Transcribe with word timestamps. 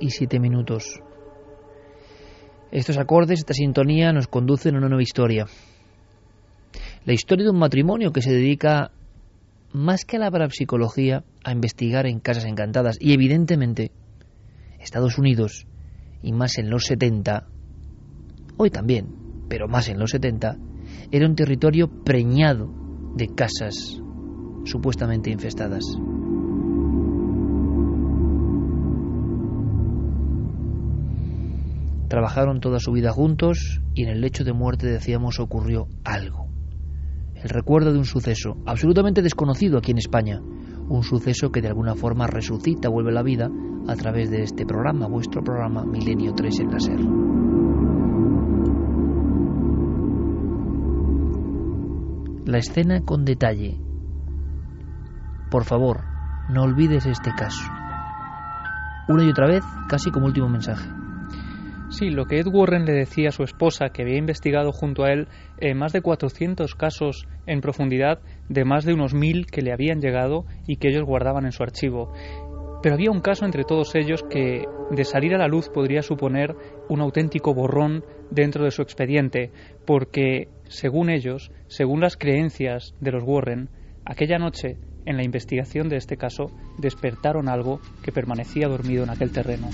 Y 0.00 0.10
7 0.10 0.40
minutos. 0.40 1.00
Estos 2.70 2.96
acordes, 2.98 3.40
esta 3.40 3.54
sintonía 3.54 4.12
nos 4.12 4.28
conducen 4.28 4.74
a 4.74 4.78
una 4.78 4.88
nueva 4.88 5.02
historia. 5.02 5.46
La 7.04 7.12
historia 7.12 7.44
de 7.44 7.50
un 7.50 7.58
matrimonio 7.58 8.12
que 8.12 8.22
se 8.22 8.32
dedica, 8.32 8.92
más 9.72 10.04
que 10.04 10.16
a 10.16 10.20
la 10.20 10.30
parapsicología, 10.30 11.24
a 11.44 11.52
investigar 11.52 12.06
en 12.06 12.20
casas 12.20 12.44
encantadas. 12.44 12.96
Y 13.00 13.12
evidentemente, 13.12 13.90
Estados 14.78 15.18
Unidos, 15.18 15.66
y 16.22 16.32
más 16.32 16.58
en 16.58 16.70
los 16.70 16.84
70, 16.84 17.46
hoy 18.56 18.70
también, 18.70 19.08
pero 19.48 19.68
más 19.68 19.88
en 19.88 19.98
los 19.98 20.12
70, 20.12 20.56
era 21.10 21.26
un 21.26 21.34
territorio 21.34 21.88
preñado 22.04 22.72
de 23.16 23.28
casas 23.34 24.00
supuestamente 24.64 25.30
infestadas. 25.30 25.84
Trabajaron 32.12 32.60
toda 32.60 32.78
su 32.78 32.92
vida 32.92 33.10
juntos 33.10 33.80
y 33.94 34.02
en 34.02 34.10
el 34.10 34.20
lecho 34.20 34.44
de 34.44 34.52
muerte, 34.52 34.86
decíamos, 34.86 35.40
ocurrió 35.40 35.88
algo. 36.04 36.46
El 37.34 37.48
recuerdo 37.48 37.90
de 37.90 37.98
un 37.98 38.04
suceso 38.04 38.58
absolutamente 38.66 39.22
desconocido 39.22 39.78
aquí 39.78 39.92
en 39.92 39.96
España. 39.96 40.42
Un 40.90 41.04
suceso 41.04 41.50
que 41.50 41.62
de 41.62 41.68
alguna 41.68 41.94
forma 41.94 42.26
resucita, 42.26 42.90
vuelve 42.90 43.12
la 43.12 43.22
vida 43.22 43.48
a 43.88 43.96
través 43.96 44.28
de 44.28 44.42
este 44.42 44.66
programa, 44.66 45.08
vuestro 45.08 45.42
programa 45.42 45.86
Milenio 45.86 46.34
3 46.34 46.60
en 46.60 46.70
la 46.70 46.80
SER. 46.80 47.00
La 52.44 52.58
escena 52.58 53.00
con 53.06 53.24
detalle. 53.24 53.80
Por 55.50 55.64
favor, 55.64 56.02
no 56.50 56.64
olvides 56.64 57.06
este 57.06 57.30
caso. 57.34 57.64
Una 59.08 59.24
y 59.24 59.30
otra 59.30 59.46
vez, 59.46 59.64
casi 59.88 60.10
como 60.10 60.26
último 60.26 60.50
mensaje. 60.50 61.01
Sí, 61.92 62.08
lo 62.08 62.24
que 62.24 62.38
Ed 62.38 62.46
Warren 62.46 62.86
le 62.86 62.94
decía 62.94 63.28
a 63.28 63.32
su 63.32 63.42
esposa, 63.42 63.90
que 63.90 64.00
había 64.00 64.16
investigado 64.16 64.72
junto 64.72 65.04
a 65.04 65.12
él 65.12 65.28
eh, 65.58 65.74
más 65.74 65.92
de 65.92 66.00
400 66.00 66.74
casos 66.74 67.28
en 67.46 67.60
profundidad 67.60 68.20
de 68.48 68.64
más 68.64 68.86
de 68.86 68.94
unos 68.94 69.12
mil 69.12 69.44
que 69.44 69.60
le 69.60 69.74
habían 69.74 70.00
llegado 70.00 70.46
y 70.66 70.76
que 70.76 70.88
ellos 70.88 71.04
guardaban 71.04 71.44
en 71.44 71.52
su 71.52 71.62
archivo. 71.62 72.10
Pero 72.82 72.94
había 72.94 73.10
un 73.10 73.20
caso 73.20 73.44
entre 73.44 73.64
todos 73.64 73.94
ellos 73.94 74.22
que 74.22 74.64
de 74.90 75.04
salir 75.04 75.34
a 75.34 75.38
la 75.38 75.48
luz 75.48 75.68
podría 75.68 76.00
suponer 76.00 76.56
un 76.88 77.02
auténtico 77.02 77.52
borrón 77.52 78.02
dentro 78.30 78.64
de 78.64 78.70
su 78.70 78.80
expediente, 78.80 79.50
porque, 79.84 80.48
según 80.68 81.10
ellos, 81.10 81.52
según 81.66 82.00
las 82.00 82.16
creencias 82.16 82.94
de 83.00 83.12
los 83.12 83.22
Warren, 83.22 83.68
aquella 84.06 84.38
noche, 84.38 84.78
en 85.04 85.18
la 85.18 85.24
investigación 85.24 85.90
de 85.90 85.96
este 85.96 86.16
caso, 86.16 86.46
despertaron 86.78 87.50
algo 87.50 87.80
que 88.02 88.12
permanecía 88.12 88.68
dormido 88.68 89.04
en 89.04 89.10
aquel 89.10 89.30
terreno. 89.30 89.68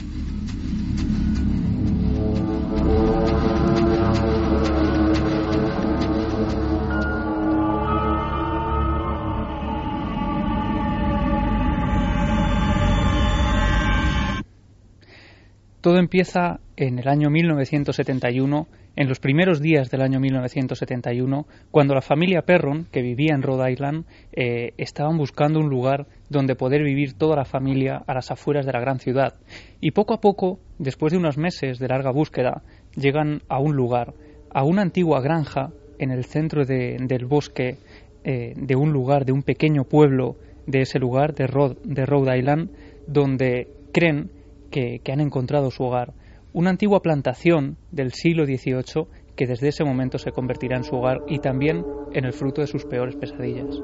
Todo 15.80 15.98
empieza 15.98 16.58
en 16.76 16.98
el 16.98 17.06
año 17.06 17.30
1971, 17.30 18.66
en 18.96 19.08
los 19.08 19.20
primeros 19.20 19.60
días 19.60 19.90
del 19.90 20.02
año 20.02 20.18
1971, 20.18 21.46
cuando 21.70 21.94
la 21.94 22.00
familia 22.00 22.42
Perron, 22.42 22.86
que 22.90 23.00
vivía 23.00 23.32
en 23.32 23.42
Rhode 23.42 23.70
Island, 23.70 24.04
eh, 24.32 24.72
estaban 24.76 25.16
buscando 25.16 25.60
un 25.60 25.68
lugar 25.68 26.08
donde 26.30 26.56
poder 26.56 26.82
vivir 26.82 27.12
toda 27.12 27.36
la 27.36 27.44
familia 27.44 28.02
a 28.08 28.14
las 28.14 28.32
afueras 28.32 28.66
de 28.66 28.72
la 28.72 28.80
gran 28.80 28.98
ciudad. 28.98 29.34
Y 29.80 29.92
poco 29.92 30.14
a 30.14 30.20
poco, 30.20 30.58
después 30.80 31.12
de 31.12 31.18
unos 31.20 31.38
meses 31.38 31.78
de 31.78 31.86
larga 31.86 32.10
búsqueda, 32.10 32.62
llegan 32.96 33.42
a 33.48 33.60
un 33.60 33.76
lugar, 33.76 34.14
a 34.50 34.64
una 34.64 34.82
antigua 34.82 35.20
granja 35.20 35.70
en 36.00 36.10
el 36.10 36.24
centro 36.24 36.64
del 36.64 37.26
bosque 37.26 37.76
eh, 38.24 38.52
de 38.56 38.74
un 38.74 38.92
lugar, 38.92 39.24
de 39.24 39.32
un 39.32 39.44
pequeño 39.44 39.84
pueblo 39.84 40.34
de 40.66 40.80
ese 40.80 40.98
lugar, 40.98 41.34
de 41.34 41.46
Rhode 41.46 42.36
Island, 42.36 42.70
donde 43.06 43.68
creen 43.92 44.30
que, 44.70 45.00
han 45.10 45.20
encontrado 45.20 45.70
su 45.70 45.84
hogar. 45.84 46.14
Una 46.52 46.70
antigua 46.70 47.00
plantación 47.00 47.76
del 47.90 48.12
siglo 48.12 48.44
XVIII 48.44 49.06
que 49.36 49.46
desde 49.46 49.68
ese 49.68 49.84
momento 49.84 50.18
se 50.18 50.32
convertirá 50.32 50.76
en 50.76 50.84
su 50.84 50.96
hogar 50.96 51.18
y 51.28 51.38
también 51.38 51.84
en 52.12 52.24
el 52.24 52.32
fruto 52.32 52.60
de 52.60 52.66
sus 52.66 52.84
peores 52.84 53.14
pesadillas. 53.16 53.80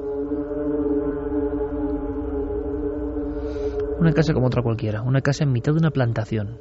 Una 4.00 4.12
casa 4.12 4.34
como 4.34 4.48
otra 4.48 4.62
cualquiera, 4.62 5.02
una 5.02 5.20
casa 5.20 5.44
en 5.44 5.52
mitad 5.52 5.72
de 5.72 5.78
una 5.78 5.90
plantación. 5.90 6.58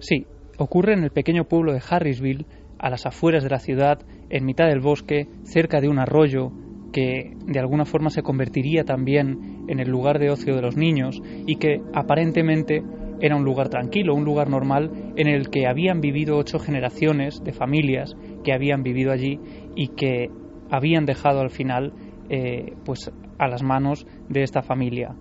Sí, 0.00 0.26
ocurre 0.58 0.94
en 0.94 1.04
el 1.04 1.10
pequeño 1.10 1.44
pueblo 1.44 1.72
de 1.72 1.80
Harrisville, 1.88 2.46
a 2.78 2.90
las 2.90 3.06
afueras 3.06 3.44
de 3.44 3.50
la 3.50 3.60
ciudad, 3.60 4.00
en 4.28 4.44
mitad 4.44 4.66
del 4.66 4.80
bosque, 4.80 5.28
cerca 5.44 5.80
de 5.80 5.88
un 5.88 6.00
arroyo 6.00 6.50
que 6.92 7.36
de 7.46 7.58
alguna 7.58 7.84
forma 7.84 8.10
se 8.10 8.22
convertiría 8.22 8.84
también 8.84 9.64
en 9.68 9.80
el 9.80 9.88
lugar 9.88 10.18
de 10.18 10.30
ocio 10.30 10.54
de 10.54 10.62
los 10.62 10.76
niños 10.76 11.20
y 11.46 11.56
que 11.56 11.80
aparentemente 11.94 12.82
era 13.22 13.36
un 13.36 13.44
lugar 13.44 13.68
tranquilo, 13.68 14.16
un 14.16 14.24
lugar 14.24 14.50
normal 14.50 14.90
en 15.14 15.28
el 15.28 15.48
que 15.48 15.68
habían 15.68 16.00
vivido 16.00 16.36
ocho 16.36 16.58
generaciones 16.58 17.40
de 17.44 17.52
familias 17.52 18.16
que 18.42 18.52
habían 18.52 18.82
vivido 18.82 19.12
allí 19.12 19.38
y 19.76 19.88
que 19.94 20.28
habían 20.68 21.06
dejado 21.06 21.40
al 21.40 21.50
final 21.50 21.92
eh, 22.28 22.74
pues 22.84 23.12
a 23.38 23.46
las 23.46 23.62
manos 23.62 24.04
de 24.28 24.42
esta 24.42 24.62
familia. 24.62 25.14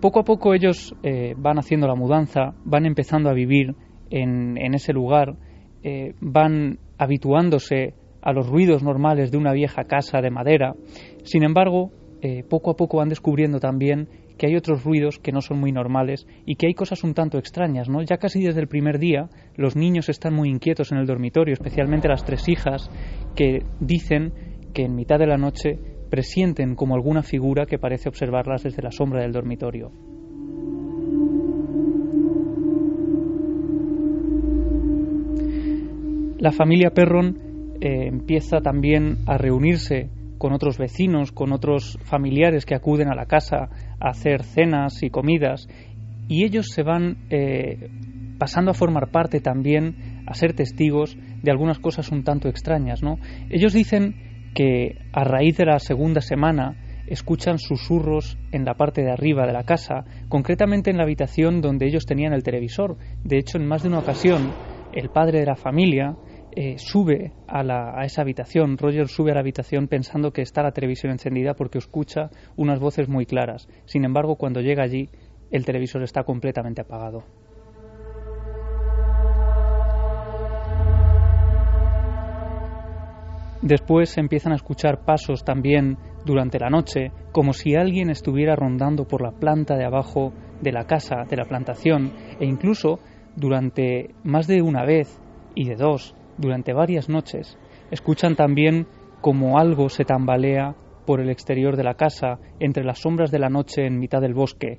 Poco 0.00 0.18
a 0.18 0.24
poco 0.24 0.52
ellos 0.52 0.96
eh, 1.04 1.34
van 1.38 1.58
haciendo 1.58 1.86
la 1.86 1.94
mudanza, 1.94 2.54
van 2.64 2.86
empezando 2.86 3.30
a 3.30 3.34
vivir 3.34 3.76
en, 4.10 4.74
ese 4.74 4.92
lugar, 4.92 5.36
eh, 5.84 6.14
van 6.20 6.80
habituándose 6.98 7.94
a 8.20 8.32
los 8.32 8.48
ruidos 8.48 8.82
normales 8.82 9.30
de 9.30 9.38
una 9.38 9.52
vieja 9.52 9.84
casa 9.84 10.20
de 10.20 10.30
madera. 10.30 10.74
Sin 11.22 11.44
embargo, 11.44 11.92
poco 12.48 12.70
a 12.70 12.74
poco 12.74 12.96
van 12.96 13.10
descubriendo 13.10 13.60
también 13.60 14.08
que 14.38 14.46
hay 14.46 14.56
otros 14.56 14.84
ruidos 14.84 15.18
que 15.18 15.32
no 15.32 15.40
son 15.40 15.60
muy 15.60 15.72
normales 15.72 16.26
y 16.44 16.56
que 16.56 16.66
hay 16.66 16.74
cosas 16.74 17.04
un 17.04 17.14
tanto 17.14 17.38
extrañas, 17.38 17.88
¿no? 17.88 18.02
Ya 18.02 18.16
casi 18.16 18.42
desde 18.42 18.60
el 18.60 18.68
primer 18.68 18.98
día 18.98 19.28
los 19.56 19.76
niños 19.76 20.08
están 20.08 20.34
muy 20.34 20.48
inquietos 20.48 20.92
en 20.92 20.98
el 20.98 21.06
dormitorio, 21.06 21.54
especialmente 21.54 22.08
las 22.08 22.24
tres 22.24 22.48
hijas 22.48 22.90
que 23.36 23.62
dicen 23.80 24.32
que 24.72 24.82
en 24.82 24.94
mitad 24.94 25.18
de 25.18 25.26
la 25.26 25.36
noche 25.36 25.78
presienten 26.10 26.74
como 26.74 26.94
alguna 26.94 27.22
figura 27.22 27.66
que 27.66 27.78
parece 27.78 28.08
observarlas 28.08 28.62
desde 28.62 28.82
la 28.82 28.90
sombra 28.90 29.22
del 29.22 29.32
dormitorio. 29.32 29.90
La 36.38 36.52
familia 36.52 36.90
Perron 36.90 37.38
eh, 37.80 38.06
empieza 38.06 38.60
también 38.60 39.18
a 39.26 39.38
reunirse 39.38 40.10
con 40.36 40.52
otros 40.52 40.76
vecinos, 40.76 41.32
con 41.32 41.52
otros 41.52 41.98
familiares 42.02 42.66
que 42.66 42.74
acuden 42.74 43.08
a 43.08 43.14
la 43.14 43.24
casa 43.24 43.70
hacer 44.00 44.42
cenas 44.42 45.02
y 45.02 45.10
comidas, 45.10 45.68
y 46.28 46.44
ellos 46.44 46.68
se 46.68 46.82
van 46.82 47.26
eh, 47.30 47.90
pasando 48.38 48.70
a 48.70 48.74
formar 48.74 49.10
parte 49.10 49.40
también, 49.40 50.22
a 50.26 50.34
ser 50.34 50.54
testigos 50.54 51.16
de 51.42 51.50
algunas 51.50 51.78
cosas 51.78 52.10
un 52.10 52.24
tanto 52.24 52.48
extrañas. 52.48 53.02
¿no? 53.02 53.18
Ellos 53.50 53.72
dicen 53.72 54.50
que 54.54 54.98
a 55.12 55.24
raíz 55.24 55.56
de 55.56 55.66
la 55.66 55.78
segunda 55.78 56.20
semana 56.20 56.76
escuchan 57.06 57.58
susurros 57.58 58.38
en 58.52 58.64
la 58.64 58.74
parte 58.74 59.02
de 59.02 59.10
arriba 59.10 59.46
de 59.46 59.52
la 59.52 59.64
casa, 59.64 60.04
concretamente 60.28 60.90
en 60.90 60.96
la 60.96 61.02
habitación 61.02 61.60
donde 61.60 61.86
ellos 61.86 62.06
tenían 62.06 62.32
el 62.32 62.42
televisor. 62.42 62.96
De 63.22 63.38
hecho, 63.38 63.58
en 63.58 63.66
más 63.66 63.82
de 63.82 63.88
una 63.88 63.98
ocasión, 63.98 64.52
el 64.92 65.10
padre 65.10 65.40
de 65.40 65.46
la 65.46 65.56
familia 65.56 66.16
eh, 66.56 66.78
sube 66.78 67.32
a, 67.46 67.60
a, 67.60 68.04
esa 68.04 68.22
habitación, 68.22 68.78
Roger 68.78 69.08
sube 69.08 69.30
a 69.30 69.34
la 69.34 69.40
habitación 69.40 69.88
pensando 69.88 70.32
que 70.32 70.42
está 70.42 70.62
la 70.62 70.72
televisión 70.72 71.12
encendida 71.12 71.54
porque 71.54 71.78
escucha 71.78 72.30
unas 72.56 72.80
voces 72.80 73.08
muy 73.08 73.26
claras. 73.26 73.68
Sin 73.84 74.04
embargo, 74.04 74.36
cuando 74.36 74.60
llega 74.60 74.82
allí, 74.82 75.08
el 75.50 75.64
televisor 75.64 76.02
está 76.02 76.24
completamente 76.24 76.80
apagado. 76.80 77.24
Después 83.64 84.18
empiezan 84.18 84.52
a 84.52 84.56
escuchar 84.56 85.06
pasos 85.06 85.42
también 85.42 85.96
durante 86.26 86.58
la 86.58 86.68
noche, 86.68 87.12
como 87.32 87.54
si 87.54 87.74
alguien 87.74 88.10
estuviera 88.10 88.54
rondando 88.54 89.06
por 89.06 89.22
la 89.22 89.30
planta 89.30 89.74
de 89.76 89.86
abajo 89.86 90.34
de 90.60 90.70
la 90.70 90.84
casa, 90.84 91.24
de 91.28 91.36
la 91.36 91.46
plantación, 91.46 92.12
e 92.38 92.44
incluso 92.44 92.98
durante 93.36 94.14
más 94.22 94.46
de 94.46 94.60
una 94.60 94.84
vez 94.84 95.18
y 95.54 95.66
de 95.66 95.76
dos, 95.76 96.14
durante 96.38 96.72
varias 96.72 97.08
noches, 97.08 97.58
escuchan 97.90 98.36
también 98.36 98.86
como 99.20 99.58
algo 99.58 99.88
se 99.88 100.04
tambalea 100.04 100.74
por 101.06 101.20
el 101.20 101.30
exterior 101.30 101.76
de 101.76 101.84
la 101.84 101.94
casa, 101.94 102.38
entre 102.60 102.84
las 102.84 103.00
sombras 103.00 103.30
de 103.30 103.38
la 103.38 103.48
noche 103.48 103.86
en 103.86 103.98
mitad 103.98 104.20
del 104.20 104.34
bosque. 104.34 104.78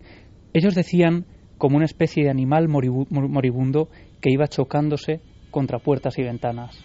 Ellos 0.54 0.76
decían 0.76 1.26
como 1.58 1.78
una 1.78 1.86
especie 1.86 2.24
de 2.24 2.30
animal 2.30 2.68
moribundo 2.68 3.90
que 4.22 4.32
iba 4.32 4.48
chocándose 4.48 5.22
contra 5.52 5.80
puertas 5.80 6.18
y 6.18 6.24
ventanas. 6.24 6.84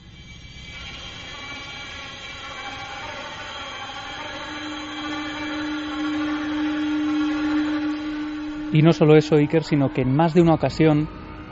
Y 8.73 8.82
no 8.82 8.93
solo 8.93 9.16
eso, 9.16 9.34
Iker, 9.34 9.64
sino 9.64 9.93
que 9.93 10.02
en 10.02 10.14
más 10.14 10.32
de 10.32 10.43
una 10.43 10.55
ocasión 10.55 11.08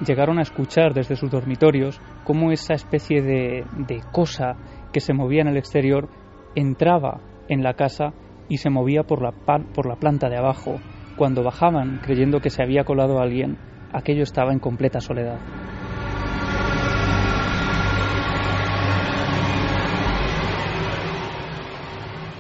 llegaron 0.07 0.39
a 0.39 0.43
escuchar 0.43 0.95
desde 0.95 1.17
sus 1.17 1.31
dormitorios 1.31 2.01
cómo 2.29 2.53
esa 2.53 2.75
especie 2.75 3.23
de, 3.23 3.65
de 3.87 4.03
cosa 4.13 4.55
que 4.93 5.01
se 5.01 5.15
movía 5.15 5.41
en 5.41 5.49
el 5.49 5.57
exterior 5.57 6.11
entraba 6.55 7.23
en 7.49 7.63
la 7.63 7.73
casa 7.73 8.13
y 8.51 8.59
se 8.59 8.69
movía 8.69 9.05
por 9.05 9.23
la, 9.23 9.33
por 9.33 9.87
la 9.87 9.97
planta 9.97 10.29
de 10.29 10.37
abajo. 10.37 10.79
Cuando 11.17 11.43
bajaban, 11.43 12.01
creyendo 12.05 12.41
que 12.41 12.51
se 12.51 12.63
había 12.63 12.85
colado 12.85 13.19
alguien, 13.19 13.57
aquello 13.95 14.25
estaba 14.25 14.53
en 14.53 14.59
completa 14.59 15.01
soledad. 15.01 15.39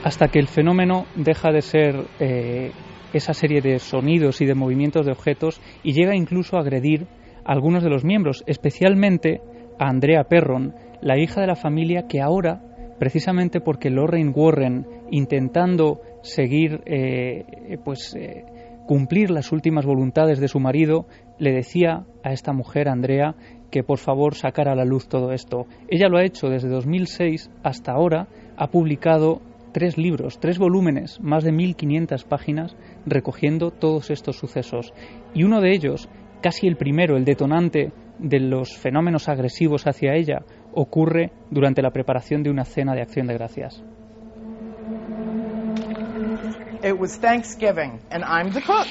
Hasta 0.04 0.28
que 0.28 0.38
el 0.38 0.48
fenómeno 0.48 1.06
deja 1.16 1.50
de 1.50 1.62
ser 1.62 2.04
eh, 2.20 2.72
esa 3.14 3.32
serie 3.32 3.62
de 3.62 3.78
sonidos 3.78 4.42
y 4.42 4.44
de 4.44 4.54
movimientos 4.54 5.06
de 5.06 5.12
objetos 5.12 5.62
y 5.82 5.94
llega 5.94 6.14
incluso 6.14 6.58
a 6.58 6.60
agredir 6.60 7.06
a 7.46 7.52
algunos 7.52 7.82
de 7.82 7.88
los 7.88 8.04
miembros, 8.04 8.44
especialmente 8.46 9.40
a 9.78 9.88
Andrea 9.88 10.24
Perron, 10.24 10.74
la 11.00 11.18
hija 11.18 11.40
de 11.40 11.46
la 11.46 11.56
familia 11.56 12.06
que 12.08 12.20
ahora, 12.20 12.60
precisamente 12.98 13.60
porque 13.60 13.90
Lorraine 13.90 14.32
Warren, 14.34 14.86
intentando 15.10 16.00
seguir, 16.22 16.82
eh, 16.86 17.78
pues, 17.84 18.14
eh, 18.14 18.44
cumplir 18.86 19.30
las 19.30 19.52
últimas 19.52 19.84
voluntades 19.84 20.40
de 20.40 20.48
su 20.48 20.60
marido, 20.60 21.06
le 21.38 21.52
decía 21.52 22.06
a 22.24 22.32
esta 22.32 22.52
mujer, 22.52 22.88
Andrea, 22.88 23.34
que 23.70 23.82
por 23.82 23.98
favor 23.98 24.34
sacara 24.34 24.72
a 24.72 24.76
la 24.76 24.84
luz 24.84 25.08
todo 25.08 25.32
esto. 25.32 25.66
Ella 25.88 26.08
lo 26.08 26.18
ha 26.18 26.24
hecho 26.24 26.48
desde 26.48 26.68
2006 26.68 27.50
hasta 27.62 27.92
ahora, 27.92 28.28
ha 28.56 28.68
publicado 28.68 29.42
tres 29.72 29.98
libros, 29.98 30.40
tres 30.40 30.58
volúmenes, 30.58 31.20
más 31.20 31.44
de 31.44 31.52
1500 31.52 32.24
páginas, 32.24 32.76
recogiendo 33.06 33.70
todos 33.70 34.10
estos 34.10 34.36
sucesos. 34.36 34.92
Y 35.34 35.44
uno 35.44 35.60
de 35.60 35.72
ellos, 35.72 36.08
casi 36.42 36.66
el 36.66 36.76
primero, 36.76 37.16
el 37.16 37.24
detonante 37.24 37.92
de 38.18 38.40
los 38.40 38.76
fenómenos 38.76 39.28
agresivos 39.28 39.86
hacia 39.86 40.14
ella, 40.14 40.42
ocurre 40.72 41.32
durante 41.50 41.82
la 41.82 41.90
preparación 41.90 42.42
de 42.42 42.50
una 42.50 42.64
cena 42.64 42.94
de 42.94 43.02
acción 43.02 43.26
de 43.26 43.34
gracias. 43.34 43.84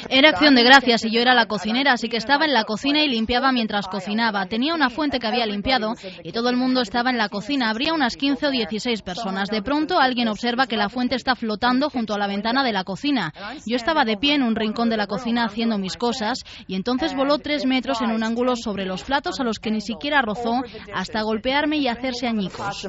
Era 0.09 0.29
acción 0.29 0.55
de 0.55 0.63
gracias 0.63 1.05
y 1.05 1.11
yo 1.11 1.21
era 1.21 1.33
la 1.33 1.45
cocinera, 1.45 1.93
así 1.93 2.09
que 2.09 2.17
estaba 2.17 2.45
en 2.45 2.53
la 2.53 2.63
cocina 2.63 3.03
y 3.03 3.07
limpiaba 3.07 3.51
mientras 3.51 3.87
cocinaba. 3.87 4.45
Tenía 4.47 4.73
una 4.73 4.89
fuente 4.89 5.19
que 5.19 5.27
había 5.27 5.45
limpiado 5.45 5.93
y 6.23 6.31
todo 6.31 6.49
el 6.49 6.57
mundo 6.57 6.81
estaba 6.81 7.09
en 7.09 7.17
la 7.17 7.29
cocina. 7.29 7.69
Habría 7.69 7.93
unas 7.93 8.15
15 8.17 8.47
o 8.47 8.51
16 8.51 9.01
personas. 9.01 9.49
De 9.49 9.61
pronto 9.61 9.99
alguien 9.99 10.27
observa 10.27 10.67
que 10.67 10.77
la 10.77 10.89
fuente 10.89 11.15
está 11.15 11.35
flotando 11.35 11.89
junto 11.89 12.13
a 12.13 12.17
la 12.17 12.27
ventana 12.27 12.63
de 12.63 12.73
la 12.73 12.83
cocina. 12.83 13.33
Yo 13.65 13.75
estaba 13.75 14.05
de 14.05 14.17
pie 14.17 14.35
en 14.35 14.43
un 14.43 14.55
rincón 14.55 14.89
de 14.89 14.97
la 14.97 15.07
cocina 15.07 15.45
haciendo 15.45 15.77
mis 15.77 15.97
cosas 15.97 16.43
y 16.67 16.75
entonces 16.75 17.15
voló 17.15 17.37
tres 17.37 17.65
metros 17.65 18.01
en 18.01 18.11
un 18.11 18.23
ángulo 18.23 18.55
sobre 18.55 18.85
los 18.85 19.03
platos 19.03 19.39
a 19.39 19.43
los 19.43 19.59
que 19.59 19.71
ni 19.71 19.81
siquiera 19.81 20.21
rozó 20.21 20.61
hasta 20.93 21.21
golpearme 21.21 21.77
y 21.77 21.87
hacerse 21.87 22.27
añicos. 22.27 22.85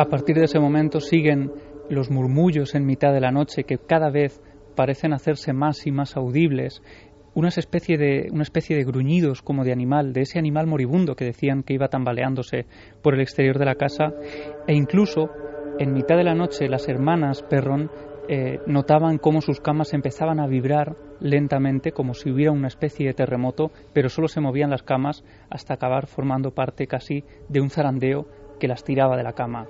A 0.00 0.06
partir 0.06 0.34
de 0.36 0.44
ese 0.44 0.58
momento 0.58 0.98
siguen 0.98 1.52
los 1.90 2.10
murmullos 2.10 2.74
en 2.74 2.86
mitad 2.86 3.12
de 3.12 3.20
la 3.20 3.30
noche 3.30 3.64
que 3.64 3.76
cada 3.76 4.08
vez 4.08 4.40
parecen 4.74 5.12
hacerse 5.12 5.52
más 5.52 5.86
y 5.86 5.92
más 5.92 6.16
audibles, 6.16 6.82
una 7.34 7.48
especie 7.48 7.98
de, 7.98 8.30
una 8.32 8.44
especie 8.44 8.76
de 8.76 8.84
gruñidos 8.84 9.42
como 9.42 9.62
de 9.62 9.72
animal, 9.72 10.14
de 10.14 10.22
ese 10.22 10.38
animal 10.38 10.66
moribundo 10.66 11.16
que 11.16 11.26
decían 11.26 11.62
que 11.62 11.74
iba 11.74 11.88
tambaleándose 11.88 12.64
por 13.02 13.12
el 13.12 13.20
exterior 13.20 13.58
de 13.58 13.66
la 13.66 13.74
casa, 13.74 14.14
e 14.66 14.72
incluso 14.72 15.28
en 15.78 15.92
mitad 15.92 16.16
de 16.16 16.24
la 16.24 16.34
noche 16.34 16.70
las 16.70 16.88
hermanas 16.88 17.42
Perron 17.42 17.90
eh, 18.26 18.58
notaban 18.66 19.18
cómo 19.18 19.42
sus 19.42 19.60
camas 19.60 19.92
empezaban 19.92 20.40
a 20.40 20.46
vibrar 20.46 20.96
lentamente 21.20 21.92
como 21.92 22.14
si 22.14 22.30
hubiera 22.30 22.52
una 22.52 22.68
especie 22.68 23.08
de 23.08 23.12
terremoto, 23.12 23.70
pero 23.92 24.08
solo 24.08 24.28
se 24.28 24.40
movían 24.40 24.70
las 24.70 24.82
camas 24.82 25.24
hasta 25.50 25.74
acabar 25.74 26.06
formando 26.06 26.52
parte 26.52 26.86
casi 26.86 27.22
de 27.50 27.60
un 27.60 27.68
zarandeo 27.68 28.26
que 28.58 28.66
las 28.66 28.82
tiraba 28.82 29.18
de 29.18 29.24
la 29.24 29.34
cama. 29.34 29.68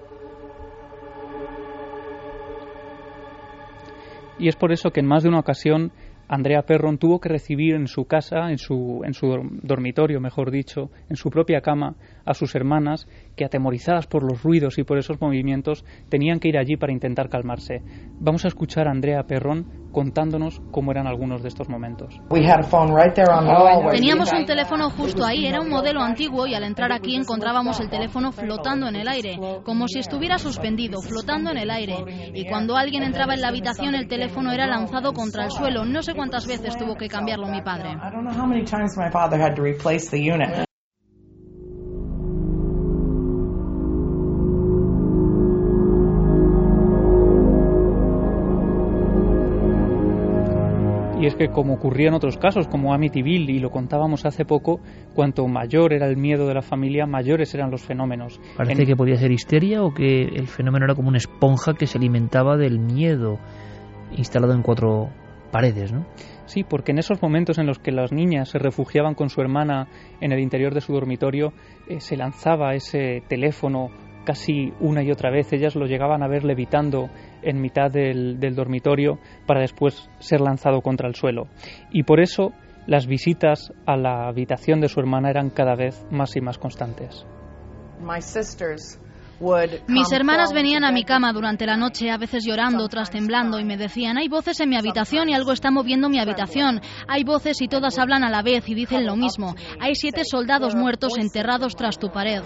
Y 4.41 4.49
es 4.49 4.57
por 4.57 4.73
eso 4.73 4.91
que 4.91 5.01
en 5.01 5.07
más 5.07 5.23
de 5.23 5.29
una 5.29 5.39
ocasión 5.39 5.93
Andrea 6.29 6.63
Perron 6.63 6.97
tuvo 6.97 7.21
que 7.21 7.29
recibir 7.29 7.75
en 7.75 7.89
su 7.89 8.05
casa, 8.05 8.51
en 8.51 8.59
su, 8.59 9.03
en 9.05 9.15
su 9.15 9.27
dormitorio, 9.63 10.21
mejor 10.21 10.51
dicho, 10.51 10.91
en 11.09 11.17
su 11.17 11.29
propia 11.29 11.61
cama, 11.61 11.97
a 12.31 12.35
sus 12.35 12.55
hermanas 12.55 13.07
que, 13.37 13.45
atemorizadas 13.45 14.07
por 14.07 14.23
los 14.23 14.43
ruidos 14.43 14.79
y 14.79 14.85
por 14.85 14.99
esos 14.99 15.21
movimientos, 15.21 15.85
tenían 16.09 16.41
que 16.41 16.49
ir 16.49 16.59
allí 16.59 16.77
para 16.77 16.93
intentar 16.93 17.29
calmarse. 17.29 17.83
Vamos 18.21 18.45
a 18.45 18.49
escuchar 18.49 18.89
a 18.89 18.91
Andrea 18.91 19.25
Perron 19.25 19.67
contándonos 19.93 20.63
cómo 20.71 20.93
eran 20.93 21.07
algunos 21.07 21.43
de 21.43 21.49
estos 21.49 21.69
momentos. 21.69 22.21
Teníamos 23.91 24.33
un 24.33 24.47
teléfono 24.47 24.91
justo 24.91 25.25
ahí, 25.25 25.47
era 25.47 25.61
un 25.61 25.69
modelo 25.69 26.01
antiguo 26.01 26.47
y 26.47 26.55
al 26.55 26.65
entrar 26.65 26.93
aquí 26.93 27.17
encontrábamos 27.17 27.81
el 27.81 27.91
teléfono 27.91 28.33
flotando 28.33 28.89
en 28.89 28.97
el 28.97 29.09
aire, 29.09 29.39
como 29.65 29.89
si 29.89 29.99
estuviera 29.99 30.39
suspendido, 30.39 31.01
flotando 31.01 31.51
en 31.51 31.59
el 31.59 31.71
aire. 31.71 31.97
Y 32.35 32.47
cuando 32.47 32.77
alguien 32.77 33.03
entraba 33.03 33.35
en 33.35 33.41
la 33.41 33.49
habitación 33.49 33.95
el 33.95 34.09
teléfono 34.09 34.53
era 34.53 34.67
lanzado 34.67 35.13
contra 35.13 35.45
el 35.45 35.51
suelo. 35.51 35.85
No 35.85 36.03
sé 36.03 36.15
cuántas 36.15 36.47
veces 36.47 36.77
tuvo 36.77 36.95
que 36.97 37.09
cambiarlo 37.09 37.49
mi 37.49 37.63
padre. 37.63 37.97
Es 51.31 51.37
que 51.37 51.49
como 51.49 51.75
ocurría 51.75 52.09
en 52.09 52.15
otros 52.15 52.37
casos, 52.37 52.67
como 52.67 52.93
Amityville, 52.93 53.53
y 53.53 53.59
lo 53.61 53.71
contábamos 53.71 54.27
hace 54.27 54.45
poco, 54.45 54.81
cuanto 55.15 55.47
mayor 55.47 55.93
era 55.93 56.07
el 56.07 56.17
miedo 56.17 56.47
de 56.47 56.55
la 56.55 56.63
familia, 56.63 57.07
mayores 57.07 57.55
eran 57.55 57.71
los 57.71 57.83
fenómenos. 57.83 58.41
Parece 58.57 58.85
que 58.85 58.97
podía 58.97 59.17
ser 59.17 59.31
histeria 59.31 59.83
o 59.83 59.95
que 59.95 60.23
el 60.23 60.49
fenómeno 60.49 60.87
era 60.87 60.95
como 60.95 61.09
una 61.09 61.19
esponja 61.19 61.75
que 61.75 61.87
se 61.87 61.99
alimentaba 61.99 62.57
del 62.57 62.79
miedo 62.79 63.39
instalado 64.17 64.55
en 64.55 64.63
cuatro 64.63 65.11
paredes, 65.53 65.93
¿no? 65.93 66.05
Sí, 66.47 66.65
porque 66.65 66.91
en 66.91 66.99
esos 66.99 67.23
momentos 67.23 67.59
en 67.59 67.67
los 67.67 67.79
que 67.79 67.93
las 67.93 68.13
niñas 68.13 68.49
se 68.49 68.59
refugiaban 68.59 69.15
con 69.15 69.31
su 69.31 69.41
hermana 69.41 69.87
en 70.21 70.33
el 70.33 70.41
interior 70.41 70.75
de 70.75 70.81
su 70.81 70.93
dormitorio, 70.93 71.53
eh, 71.89 72.01
se 72.01 72.17
lanzaba 72.17 72.75
ese 72.75 73.23
teléfono 73.29 73.91
casi 74.25 74.73
una 74.81 75.03
y 75.03 75.11
otra 75.11 75.31
vez. 75.31 75.53
Ellas 75.53 75.75
lo 75.75 75.87
llegaban 75.87 76.23
a 76.23 76.29
ver 76.29 76.45
levitando 76.45 77.11
en 77.43 77.61
mitad 77.61 77.91
del, 77.91 78.39
dormitorio 78.55 79.19
para 79.47 79.61
después 79.61 80.09
ser 80.19 80.41
lanzado 80.41 80.81
contra 80.81 81.09
el 81.09 81.15
suelo. 81.15 81.49
Y 81.91 82.03
por 82.05 82.21
eso 82.21 82.53
las 82.87 83.07
visitas 83.07 83.73
a 83.87 83.97
la 83.97 84.29
habitación 84.29 84.81
de 84.81 84.89
su 84.89 85.01
hermana 85.01 85.31
eran 85.31 85.51
cada 85.51 85.75
vez 85.75 86.07
más 86.11 86.37
y 86.37 86.41
más 86.41 86.59
constantes. 86.59 87.27
Mis 89.87 90.13
hermanas 90.13 90.53
venían 90.53 90.85
a 90.85 90.93
mi 90.93 91.05
cama 91.05 91.33
durante 91.33 91.65
la 91.65 91.77
noche, 91.77 92.11
a 92.11 92.19
veces 92.19 92.45
llorando, 92.45 92.85
otras 92.85 93.11
temblando, 93.11 93.59
y 93.59 93.65
me 93.65 93.79
decían, 93.79 94.19
hay 94.19 94.29
voces 94.29 94.61
en 94.61 94.69
mi 94.69 94.77
habitación 94.77 95.31
y 95.31 95.35
algo 95.35 95.53
está 95.53 95.71
moviendo 95.71 96.11
mi 96.11 96.19
habitación. 96.19 96.81
Hay 97.09 97.25
voces 97.25 97.63
y 97.63 97.69
todas 97.69 97.99
hablan 97.99 98.23
a 98.23 98.31
la 98.31 98.43
vez 98.43 98.69
y 98.69 98.75
dicen 98.75 99.07
lo 99.07 99.17
mismo. 99.17 99.55
Hay 99.81 99.95
siete 99.95 100.25
soldados 100.25 100.75
muertos 100.75 101.17
enterrados 101.17 101.75
tras 101.75 101.99
tu 101.99 102.11
pared. 102.11 102.43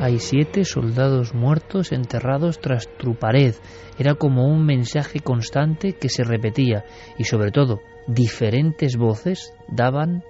hay 0.00 0.18
siete 0.18 0.64
soldados 0.64 1.34
muertos 1.34 1.92
enterrados 1.92 2.58
tras 2.58 2.88
tu 2.96 3.14
pared. 3.16 3.54
Era 3.98 4.14
como 4.14 4.46
un 4.46 4.64
mensaje 4.64 5.20
constante 5.20 5.92
que 5.92 6.08
se 6.08 6.24
repetía 6.24 6.84
y 7.18 7.24
sobre 7.24 7.50
todo 7.50 7.80
diferentes 8.06 8.96
voces 8.96 9.52
daban 9.68 10.24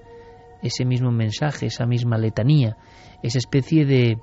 ese 0.62 0.84
mismo 0.84 1.10
mensaje, 1.10 1.66
esa 1.66 1.86
misma 1.86 2.18
letanía, 2.18 2.76
esa 3.22 3.38
especie 3.38 3.84
de, 3.84 4.18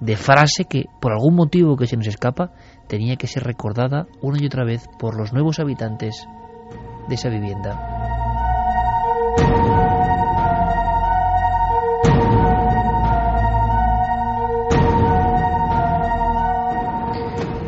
de 0.00 0.16
frase 0.16 0.64
que 0.64 0.86
por 1.00 1.12
algún 1.12 1.34
motivo 1.34 1.76
que 1.76 1.86
se 1.86 1.96
nos 1.96 2.06
escapa 2.06 2.52
tenía 2.88 3.16
que 3.16 3.26
ser 3.26 3.44
recordada 3.44 4.06
una 4.20 4.38
y 4.40 4.46
otra 4.46 4.64
vez 4.64 4.86
por 4.98 5.16
los 5.16 5.32
nuevos 5.32 5.60
habitantes 5.60 6.26
de 7.08 7.14
esa 7.14 7.28
vivienda. 7.28 8.02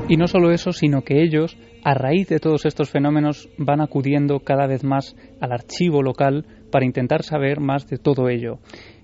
Y 0.07 0.17
no 0.17 0.27
solo 0.27 0.51
eso, 0.51 0.73
sino 0.73 1.03
que 1.03 1.23
ellos, 1.23 1.57
a 1.83 1.95
raíz 1.95 2.29
de 2.29 2.39
todos 2.39 2.67
estos 2.67 2.91
fenómenos, 2.91 3.49
van 3.57 3.81
acudiendo 3.81 4.41
cada 4.41 4.67
vez 4.67 4.85
más 4.85 5.17
al 5.41 5.53
archivo 5.53 6.03
local 6.03 6.45
para 6.75 6.87
intentar 6.87 7.23
saber 7.23 7.61
más 7.61 7.87
de 7.87 7.99
todo 7.99 8.29
ello. 8.29 8.59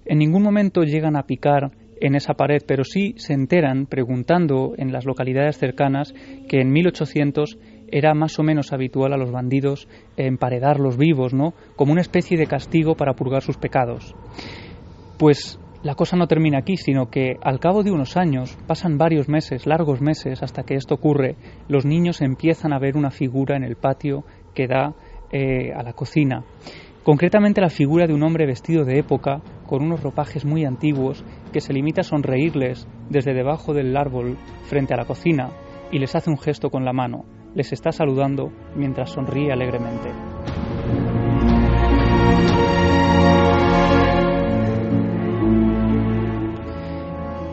En 0.05 0.19
ningún 0.19 0.43
momento 0.43 0.83
llegan 0.83 1.15
a 1.17 1.23
picar 1.23 1.71
en 2.01 2.17
esa 2.17 2.35
pared, 2.35 2.63
pero 2.67 2.83
sí 2.83 3.15
se 3.17 3.33
enteran 3.33 3.87
preguntando 3.87 4.73
en 4.77 4.91
las 4.91 5.05
localidades 5.05 5.57
cercanas 5.57 6.13
que 6.49 6.63
en 6.63 6.73
1800 6.73 7.61
era 7.93 8.13
más 8.13 8.41
o 8.41 8.43
menos 8.43 8.73
habitual 8.73 9.13
a 9.13 9.17
los 9.17 9.31
bandidos 9.31 9.87
emparedarlos 10.17 10.97
vivos, 10.97 11.33
¿no? 11.33 11.55
Como 11.77 11.93
una 11.93 12.01
especie 12.01 12.37
de 12.37 12.49
castigo 12.49 12.97
para 12.97 13.15
purgar 13.15 13.43
sus 13.43 13.57
pecados. 13.57 14.17
Pues 15.17 15.61
la 15.85 15.95
cosa 15.95 16.17
no 16.17 16.27
termina 16.27 16.59
aquí, 16.59 16.77
sino 16.77 17.09
que 17.09 17.37
al 17.41 17.61
cabo 17.61 17.85
de 17.85 17.93
unos 17.93 18.17
años, 18.17 18.59
pasan 18.67 18.99
varios 18.99 19.29
meses, 19.29 19.65
largos 19.65 20.01
meses, 20.01 20.43
hasta 20.43 20.65
que 20.65 20.75
esto 20.75 20.97
ocurre, 20.97 21.37
los 21.69 21.87
niños 21.87 22.21
empiezan 22.21 22.73
a 22.73 22.81
ver 22.81 22.97
una 22.97 23.13
figura 23.13 23.57
en 23.57 23.63
el 23.63 23.77
patio 23.77 24.25
que 24.57 24.67
da 24.67 24.93
eh, 25.31 25.73
a 25.73 25.85
la 25.85 25.93
cocina. 25.93 26.43
Concretamente 27.03 27.63
la 27.63 27.71
figura 27.71 28.07
de 28.07 28.13
un 28.13 28.23
hombre 28.23 28.45
vestido 28.45 28.85
de 28.85 28.99
época, 28.99 29.41
con 29.67 29.83
unos 29.83 30.03
ropajes 30.03 30.45
muy 30.45 30.67
antiguos, 30.67 31.25
que 31.51 31.63
se 31.63 31.73
limita 31.73 32.03
a 32.03 32.05
sonreírles 32.05 32.87
desde 33.09 33.33
debajo 33.33 33.73
del 33.73 33.97
árbol 33.97 34.37
frente 34.65 34.93
a 34.93 34.99
la 34.99 35.07
cocina 35.07 35.49
y 35.91 35.99
les 35.99 36.15
hace 36.15 36.29
un 36.29 36.39
gesto 36.39 36.69
con 36.69 36.85
la 36.85 36.93
mano. 36.93 37.25
Les 37.55 37.73
está 37.73 37.91
saludando 37.91 38.53
mientras 38.77 39.11
sonríe 39.11 39.51
alegremente. 39.51 40.11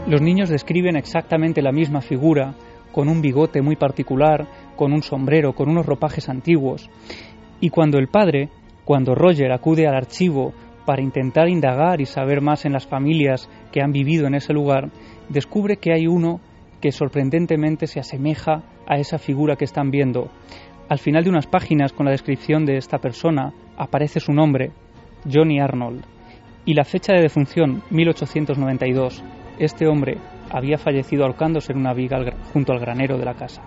Los 0.08 0.22
niños 0.22 0.50
describen 0.50 0.98
exactamente 0.98 1.62
la 1.62 1.72
misma 1.72 2.01
figura, 2.01 2.54
con 2.92 3.08
un 3.08 3.22
bigote 3.22 3.62
muy 3.62 3.75
particular, 3.77 4.46
con 4.75 4.92
un 4.92 5.04
sombrero, 5.04 5.54
con 5.54 5.70
unos 5.70 5.86
ropajes 5.86 6.30
antiguos. 6.30 6.89
Y 7.60 7.70
cuando 7.70 7.98
el 7.98 8.08
padre, 8.08 8.50
cuando 8.88 9.15
Roger 9.15 9.51
acude 9.51 9.86
al 9.86 9.96
archivo 9.96 10.53
para 10.86 11.01
intentar 11.01 11.50
indagar 11.50 12.00
y 12.00 12.06
saber 12.06 12.39
más 12.39 12.63
en 12.63 12.72
las 12.72 12.88
familias 12.88 13.50
que 13.70 13.82
han 13.82 13.91
vivido 13.91 14.27
en 14.27 14.34
ese 14.34 14.53
lugar, 14.53 14.91
descubre 15.27 15.75
que 15.75 15.91
hay 15.91 16.08
uno 16.08 16.39
que 16.79 16.94
sorprendentemente 16.94 17.88
se 17.88 18.00
asemeja 18.00 18.63
a 18.88 18.96
esa 18.98 19.17
figura 19.17 19.58
que 19.58 19.65
están 19.65 19.91
viendo. 19.91 20.32
Al 20.88 21.00
final 21.00 21.25
de 21.25 21.29
unas 21.32 21.48
páginas 21.48 21.91
con 21.91 22.06
la 22.06 22.13
descripción 22.13 22.65
de 22.65 22.77
esta 22.77 23.00
persona 23.00 23.51
aparece 23.75 24.22
su 24.22 24.32
nombre, 24.32 24.72
Johnny 25.29 25.60
Arnold, 25.60 26.06
y 26.63 26.74
la 26.74 26.86
fecha 26.86 27.12
de 27.12 27.24
defunción, 27.24 27.84
1892 27.89 29.22
este 29.60 29.86
hombre 29.86 30.17
había 30.50 30.77
fallecido 30.77 31.25
ahorcándose 31.25 31.74
en 31.74 31.79
una 31.79 31.94
viga 31.94 32.20
junto 32.53 32.72
al 32.72 32.79
granero 32.79 33.17
de 33.17 33.25
la 33.25 33.34
casa. 33.34 33.63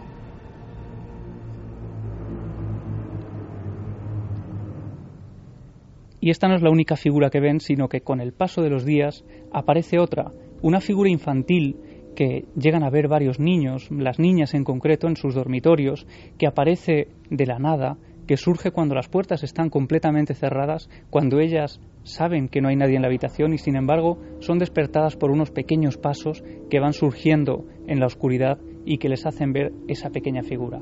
Y 6.20 6.30
esta 6.30 6.48
no 6.48 6.54
es 6.54 6.62
la 6.62 6.70
única 6.70 6.96
figura 6.96 7.30
que 7.30 7.40
ven, 7.40 7.60
sino 7.60 7.88
que 7.88 8.02
con 8.02 8.20
el 8.20 8.32
paso 8.32 8.62
de 8.62 8.70
los 8.70 8.84
días 8.84 9.24
aparece 9.52 9.98
otra, 9.98 10.32
una 10.62 10.80
figura 10.80 11.10
infantil 11.10 11.76
que 12.14 12.44
llegan 12.54 12.82
a 12.82 12.90
ver 12.90 13.08
varios 13.08 13.40
niños, 13.40 13.90
las 13.90 14.18
niñas 14.18 14.52
en 14.54 14.64
concreto, 14.64 15.08
en 15.08 15.16
sus 15.16 15.34
dormitorios, 15.34 16.06
que 16.38 16.46
aparece 16.46 17.08
de 17.30 17.46
la 17.46 17.58
nada, 17.58 17.96
que 18.26 18.36
surge 18.36 18.70
cuando 18.70 18.94
las 18.94 19.08
puertas 19.08 19.42
están 19.42 19.70
completamente 19.70 20.34
cerradas, 20.34 20.88
cuando 21.08 21.40
ellas 21.40 21.80
saben 22.02 22.48
que 22.48 22.60
no 22.60 22.68
hay 22.68 22.76
nadie 22.76 22.96
en 22.96 23.02
la 23.02 23.08
habitación 23.08 23.54
y 23.54 23.58
sin 23.58 23.76
embargo 23.76 24.18
son 24.40 24.58
despertadas 24.58 25.16
por 25.16 25.30
unos 25.30 25.50
pequeños 25.50 25.96
pasos 25.96 26.44
que 26.70 26.80
van 26.80 26.92
surgiendo 26.92 27.64
en 27.86 27.98
la 27.98 28.06
oscuridad 28.06 28.58
y 28.84 28.98
que 28.98 29.08
les 29.08 29.26
hacen 29.26 29.52
ver 29.52 29.72
esa 29.88 30.10
pequeña 30.10 30.42
figura. 30.42 30.80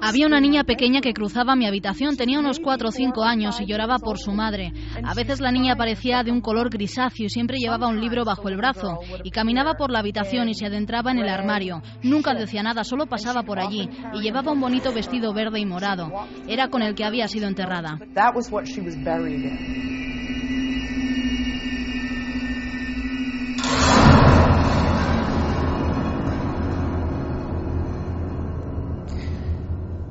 Había 0.00 0.26
una 0.26 0.40
niña 0.40 0.64
pequeña 0.64 1.00
que 1.00 1.12
cruzaba 1.12 1.54
mi 1.54 1.66
habitación, 1.66 2.16
tenía 2.16 2.38
unos 2.38 2.60
4 2.60 2.88
o 2.88 2.92
5 2.92 3.22
años 3.22 3.60
y 3.60 3.66
lloraba 3.66 3.98
por 3.98 4.18
su 4.18 4.32
madre. 4.32 4.72
A 5.04 5.14
veces 5.14 5.40
la 5.40 5.52
niña 5.52 5.76
parecía 5.76 6.22
de 6.22 6.32
un 6.32 6.40
color 6.40 6.70
grisáceo 6.70 7.26
y 7.26 7.28
siempre 7.28 7.58
llevaba 7.58 7.88
un 7.88 8.00
libro 8.00 8.24
bajo 8.24 8.48
el 8.48 8.56
brazo 8.56 9.00
y 9.22 9.30
caminaba 9.30 9.74
por 9.74 9.90
la 9.90 9.98
habitación 9.98 10.48
y 10.48 10.54
se 10.54 10.66
adentraba 10.66 11.10
en 11.10 11.18
el 11.18 11.28
armario. 11.28 11.82
Nunca 12.02 12.34
decía 12.34 12.62
nada, 12.62 12.84
solo 12.84 13.06
pasaba 13.06 13.42
por 13.42 13.58
allí 13.58 13.88
y 14.14 14.20
llevaba 14.20 14.52
un 14.52 14.60
bonito 14.60 14.92
vestido 14.92 15.34
verde 15.34 15.60
y 15.60 15.66
morado. 15.66 16.10
Era 16.48 16.68
con 16.68 16.82
el 16.82 16.94
que 16.94 17.04
había 17.04 17.28
sido 17.28 17.48
enterrada. 17.48 17.98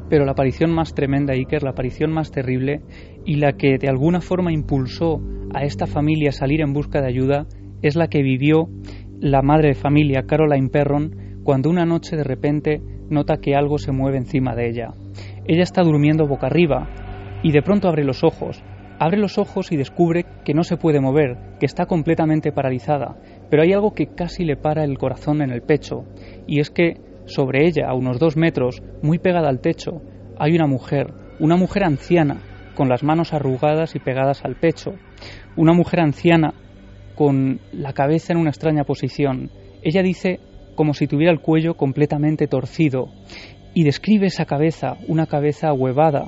Pero 0.09 0.25
la 0.25 0.31
aparición 0.31 0.71
más 0.71 0.93
tremenda, 0.93 1.33
Iker, 1.33 1.63
la 1.63 1.71
aparición 1.71 2.11
más 2.11 2.31
terrible 2.31 2.81
y 3.25 3.35
la 3.35 3.53
que 3.53 3.77
de 3.77 3.89
alguna 3.89 4.21
forma 4.21 4.53
impulsó 4.53 5.21
a 5.53 5.63
esta 5.63 5.85
familia 5.85 6.29
a 6.29 6.33
salir 6.33 6.61
en 6.61 6.73
busca 6.73 7.01
de 7.01 7.07
ayuda 7.07 7.45
es 7.81 7.95
la 7.95 8.07
que 8.07 8.21
vivió 8.21 8.69
la 9.19 9.41
madre 9.41 9.69
de 9.69 9.75
familia, 9.75 10.23
Caroline 10.27 10.69
Perron, 10.69 11.41
cuando 11.43 11.69
una 11.69 11.85
noche 11.85 12.15
de 12.15 12.23
repente 12.23 12.81
nota 13.09 13.37
que 13.37 13.55
algo 13.55 13.77
se 13.77 13.91
mueve 13.91 14.17
encima 14.17 14.55
de 14.55 14.69
ella. 14.69 14.93
Ella 15.45 15.63
está 15.63 15.81
durmiendo 15.81 16.27
boca 16.27 16.47
arriba 16.47 16.89
y 17.43 17.51
de 17.51 17.61
pronto 17.61 17.87
abre 17.87 18.03
los 18.03 18.23
ojos. 18.23 18.63
Abre 18.99 19.17
los 19.17 19.37
ojos 19.37 19.71
y 19.71 19.77
descubre 19.77 20.25
que 20.43 20.55
no 20.55 20.63
se 20.63 20.77
puede 20.77 20.99
mover, 20.99 21.37
que 21.59 21.67
está 21.67 21.85
completamente 21.85 22.51
paralizada, 22.51 23.15
pero 23.49 23.61
hay 23.61 23.71
algo 23.71 23.93
que 23.93 24.07
casi 24.07 24.43
le 24.43 24.57
para 24.57 24.83
el 24.83 24.97
corazón 24.97 25.43
en 25.43 25.51
el 25.51 25.61
pecho, 25.61 26.05
y 26.47 26.59
es 26.59 26.71
que 26.71 26.97
sobre 27.27 27.67
ella, 27.67 27.87
a 27.87 27.93
unos 27.93 28.19
dos 28.19 28.35
metros, 28.35 28.81
muy 29.01 29.19
pegada 29.19 29.49
al 29.49 29.59
techo, 29.59 30.01
hay 30.39 30.55
una 30.55 30.67
mujer, 30.67 31.13
una 31.39 31.55
mujer 31.55 31.83
anciana, 31.83 32.41
con 32.75 32.89
las 32.89 33.03
manos 33.03 33.33
arrugadas 33.33 33.95
y 33.95 33.99
pegadas 33.99 34.45
al 34.45 34.55
pecho, 34.55 34.95
una 35.55 35.73
mujer 35.73 35.99
anciana 35.99 36.53
con 37.15 37.59
la 37.71 37.93
cabeza 37.93 38.33
en 38.33 38.39
una 38.39 38.51
extraña 38.51 38.83
posición. 38.83 39.49
Ella 39.81 40.03
dice 40.03 40.39
como 40.75 40.93
si 40.93 41.07
tuviera 41.07 41.31
el 41.31 41.39
cuello 41.39 41.73
completamente 41.73 42.47
torcido 42.47 43.09
y 43.73 43.83
describe 43.83 44.27
esa 44.27 44.45
cabeza, 44.45 44.97
una 45.07 45.25
cabeza 45.25 45.73
huevada. 45.73 46.25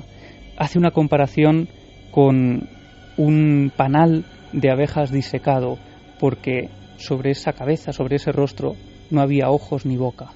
Hace 0.58 0.78
una 0.78 0.90
comparación 0.90 1.68
con 2.10 2.68
un 3.16 3.72
panal 3.76 4.24
de 4.52 4.70
abejas 4.70 5.12
disecado, 5.12 5.78
porque 6.18 6.68
sobre 6.96 7.30
esa 7.30 7.52
cabeza, 7.52 7.92
sobre 7.92 8.16
ese 8.16 8.32
rostro, 8.32 8.74
no 9.10 9.20
había 9.20 9.50
ojos 9.50 9.86
ni 9.86 9.96
boca. 9.96 10.32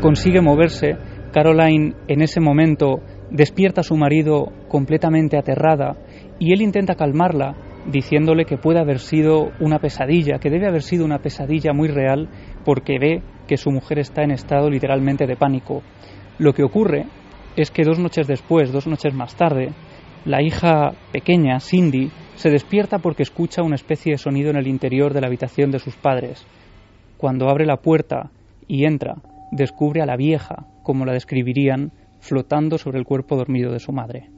Consigue 0.00 0.40
moverse, 0.40 0.96
Caroline 1.32 1.94
en 2.06 2.22
ese 2.22 2.40
momento 2.40 3.00
despierta 3.30 3.80
a 3.80 3.84
su 3.84 3.96
marido 3.96 4.52
completamente 4.68 5.36
aterrada 5.36 5.96
y 6.38 6.52
él 6.52 6.62
intenta 6.62 6.94
calmarla 6.94 7.56
diciéndole 7.86 8.44
que 8.44 8.58
puede 8.58 8.80
haber 8.80 8.98
sido 8.98 9.50
una 9.60 9.78
pesadilla, 9.78 10.38
que 10.38 10.50
debe 10.50 10.68
haber 10.68 10.82
sido 10.82 11.04
una 11.04 11.18
pesadilla 11.18 11.72
muy 11.72 11.88
real 11.88 12.28
porque 12.64 12.98
ve 12.98 13.22
que 13.46 13.56
su 13.56 13.70
mujer 13.70 13.98
está 13.98 14.22
en 14.22 14.30
estado 14.30 14.70
literalmente 14.70 15.26
de 15.26 15.36
pánico. 15.36 15.82
Lo 16.38 16.52
que 16.52 16.64
ocurre 16.64 17.06
es 17.56 17.70
que 17.70 17.82
dos 17.82 17.98
noches 17.98 18.26
después, 18.26 18.72
dos 18.72 18.86
noches 18.86 19.14
más 19.14 19.34
tarde, 19.36 19.70
la 20.24 20.42
hija 20.42 20.92
pequeña, 21.12 21.60
Cindy, 21.60 22.10
se 22.34 22.50
despierta 22.50 22.98
porque 22.98 23.22
escucha 23.22 23.62
una 23.62 23.74
especie 23.74 24.12
de 24.12 24.18
sonido 24.18 24.50
en 24.50 24.56
el 24.56 24.66
interior 24.66 25.12
de 25.12 25.20
la 25.20 25.26
habitación 25.26 25.70
de 25.70 25.78
sus 25.78 25.96
padres. 25.96 26.46
Cuando 27.16 27.48
abre 27.48 27.66
la 27.66 27.78
puerta 27.78 28.30
y 28.68 28.84
entra, 28.84 29.16
descubre 29.50 30.02
a 30.02 30.06
la 30.06 30.16
vieja, 30.16 30.66
como 30.82 31.04
la 31.04 31.12
describirían, 31.12 31.92
flotando 32.20 32.78
sobre 32.78 32.98
el 32.98 33.04
cuerpo 33.04 33.36
dormido 33.36 33.72
de 33.72 33.78
su 33.78 33.92
madre. 33.92 34.30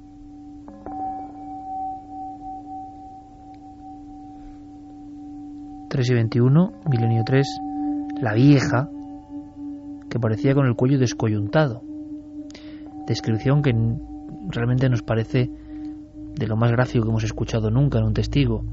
...3 5.91 6.09
y 6.09 6.15
21, 6.15 6.73
milenio 6.89 7.25
3... 7.27 7.47
...la 8.21 8.33
vieja... 8.35 8.89
que 10.09 10.21
parecía 10.21 10.55
con 10.55 10.67
el 10.67 10.77
cuello 10.77 10.99
descoyuntado. 10.99 11.83
Descripción 13.09 13.61
que 13.63 13.73
realmente 14.51 14.89
nos 14.89 15.03
parece 15.03 15.51
de 16.37 16.47
lo 16.47 16.57
más 16.57 16.71
gráfico 16.71 17.05
que 17.05 17.11
hemos 17.11 17.25
escuchado 17.25 17.71
nunca 17.71 17.99
en 17.99 18.05
un 18.05 18.15
testigo. 18.15 18.65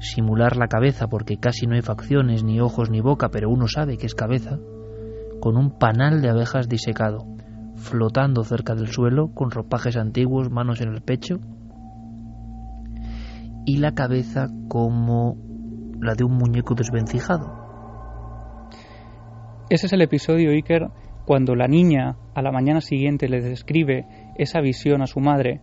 Simular 0.00 0.56
la 0.56 0.66
cabeza 0.66 1.06
porque 1.06 1.36
casi 1.36 1.66
no 1.66 1.76
hay 1.76 1.82
facciones, 1.82 2.42
ni 2.42 2.60
ojos, 2.60 2.90
ni 2.90 3.00
boca, 3.00 3.30
pero 3.30 3.50
uno 3.50 3.68
sabe 3.68 3.96
que 3.96 4.06
es 4.06 4.14
cabeza, 4.14 4.58
con 5.44 5.58
un 5.58 5.72
panal 5.78 6.22
de 6.22 6.30
abejas 6.30 6.70
disecado, 6.70 7.26
flotando 7.76 8.44
cerca 8.44 8.74
del 8.74 8.86
suelo, 8.86 9.34
con 9.34 9.50
ropajes 9.50 9.94
antiguos, 9.98 10.50
manos 10.50 10.80
en 10.80 10.88
el 10.88 11.02
pecho, 11.02 11.38
y 13.66 13.76
la 13.76 13.92
cabeza 13.92 14.46
como 14.68 15.36
la 16.00 16.14
de 16.14 16.24
un 16.24 16.38
muñeco 16.38 16.74
desvencijado. 16.74 17.52
Ese 19.68 19.84
es 19.84 19.92
el 19.92 20.00
episodio, 20.00 20.50
Iker, 20.52 20.88
cuando 21.26 21.54
la 21.54 21.68
niña 21.68 22.16
a 22.34 22.40
la 22.40 22.50
mañana 22.50 22.80
siguiente 22.80 23.28
le 23.28 23.42
describe 23.42 24.06
esa 24.38 24.62
visión 24.62 25.02
a 25.02 25.06
su 25.06 25.20
madre 25.20 25.60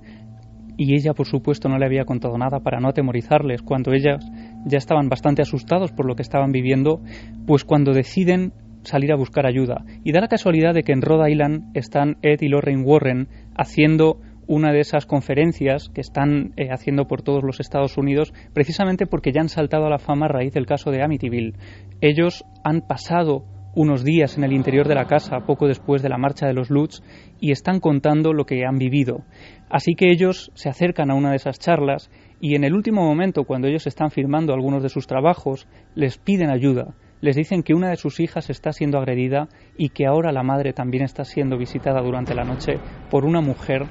y 0.77 0.93
ella 0.93 1.15
por 1.15 1.25
supuesto 1.25 1.69
no 1.69 1.79
le 1.79 1.87
había 1.87 2.05
contado 2.05 2.37
nada 2.37 2.59
para 2.59 2.79
no 2.79 2.89
atemorizarles 2.89 3.63
cuando 3.63 3.93
ellas 3.93 4.23
ya 4.63 4.77
estaban 4.77 5.09
bastante 5.09 5.41
asustados 5.41 5.91
por 5.91 6.05
lo 6.05 6.15
que 6.15 6.21
estaban 6.21 6.51
viviendo, 6.51 7.01
pues 7.47 7.65
cuando 7.65 7.93
deciden 7.93 8.53
salir 8.83 9.11
a 9.11 9.15
buscar 9.15 9.45
ayuda. 9.45 9.83
Y 10.03 10.11
da 10.11 10.21
la 10.21 10.27
casualidad 10.27 10.73
de 10.73 10.83
que 10.83 10.93
en 10.93 11.01
Rhode 11.01 11.31
Island 11.31 11.71
están 11.75 12.17
Ed 12.21 12.41
y 12.41 12.47
Lorraine 12.47 12.83
Warren 12.83 13.27
haciendo 13.55 14.19
una 14.47 14.73
de 14.73 14.79
esas 14.79 15.05
conferencias 15.05 15.89
que 15.93 16.01
están 16.01 16.53
eh, 16.57 16.69
haciendo 16.71 17.07
por 17.07 17.21
todos 17.21 17.43
los 17.43 17.59
Estados 17.59 17.97
Unidos, 17.97 18.33
precisamente 18.53 19.05
porque 19.05 19.31
ya 19.31 19.41
han 19.41 19.49
saltado 19.49 19.85
a 19.85 19.89
la 19.89 19.99
fama 19.99 20.25
a 20.25 20.29
raíz 20.29 20.53
del 20.53 20.65
caso 20.65 20.91
de 20.91 21.03
Amityville. 21.03 21.53
Ellos 22.01 22.43
han 22.63 22.81
pasado 22.81 23.45
unos 23.73 24.03
días 24.03 24.37
en 24.37 24.43
el 24.43 24.51
interior 24.51 24.87
de 24.87 24.95
la 24.95 25.05
casa 25.05 25.45
poco 25.45 25.67
después 25.67 26.01
de 26.01 26.09
la 26.09 26.17
marcha 26.17 26.47
de 26.47 26.53
los 26.53 26.69
Lutz 26.69 27.01
y 27.39 27.51
están 27.51 27.79
contando 27.79 28.33
lo 28.33 28.45
que 28.45 28.65
han 28.65 28.77
vivido. 28.77 29.23
Así 29.69 29.93
que 29.95 30.11
ellos 30.11 30.51
se 30.55 30.69
acercan 30.69 31.09
a 31.09 31.15
una 31.15 31.29
de 31.29 31.37
esas 31.37 31.57
charlas 31.57 32.11
y 32.41 32.55
en 32.55 32.63
el 32.63 32.73
último 32.73 33.05
momento, 33.05 33.45
cuando 33.45 33.67
ellos 33.67 33.87
están 33.87 34.11
firmando 34.11 34.53
algunos 34.53 34.83
de 34.83 34.89
sus 34.89 35.07
trabajos, 35.07 35.67
les 35.95 36.17
piden 36.17 36.49
ayuda. 36.49 36.95
Les 37.21 37.35
dicen 37.35 37.61
que 37.61 37.75
una 37.75 37.89
de 37.89 37.97
sus 37.97 38.19
hijas 38.19 38.49
está 38.49 38.73
siendo 38.73 38.97
agredida 38.97 39.47
y 39.77 39.89
que 39.89 40.07
ahora 40.07 40.31
la 40.31 40.41
madre 40.41 40.73
también 40.73 41.03
está 41.03 41.23
siendo 41.23 41.55
visitada 41.55 42.01
durante 42.01 42.33
la 42.33 42.43
noche 42.43 42.79
por 43.11 43.25
una 43.25 43.41
mujer 43.41 43.83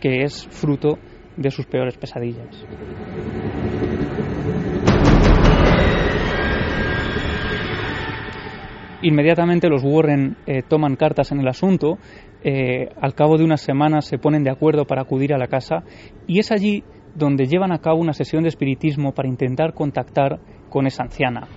que 0.00 0.22
es 0.22 0.46
fruto 0.46 0.98
de 1.36 1.50
sus 1.50 1.66
peores 1.66 1.96
pesadillas. 1.96 2.64
Inmediatamente 9.02 9.68
los 9.68 9.82
Warren 9.84 10.36
eh, 10.46 10.62
toman 10.62 10.96
cartas 10.96 11.30
en 11.32 11.40
el 11.40 11.48
asunto, 11.48 11.98
eh, 12.42 12.88
al 13.00 13.14
cabo 13.14 13.36
de 13.36 13.44
unas 13.44 13.60
semanas 13.60 14.06
se 14.06 14.18
ponen 14.18 14.44
de 14.44 14.50
acuerdo 14.50 14.84
para 14.84 15.02
acudir 15.02 15.34
a 15.34 15.38
la 15.38 15.48
casa 15.48 15.82
y 16.28 16.38
es 16.38 16.52
allí 16.52 16.84
donde 17.16 17.46
llevan 17.46 17.72
a 17.72 17.78
cabo 17.78 17.98
una 17.98 18.12
sesión 18.12 18.44
de 18.44 18.48
espiritismo 18.48 19.12
para 19.12 19.28
intentar 19.28 19.74
contactar 19.74 20.38
con 20.70 20.86
esa 20.86 21.02
anciana. 21.02 21.48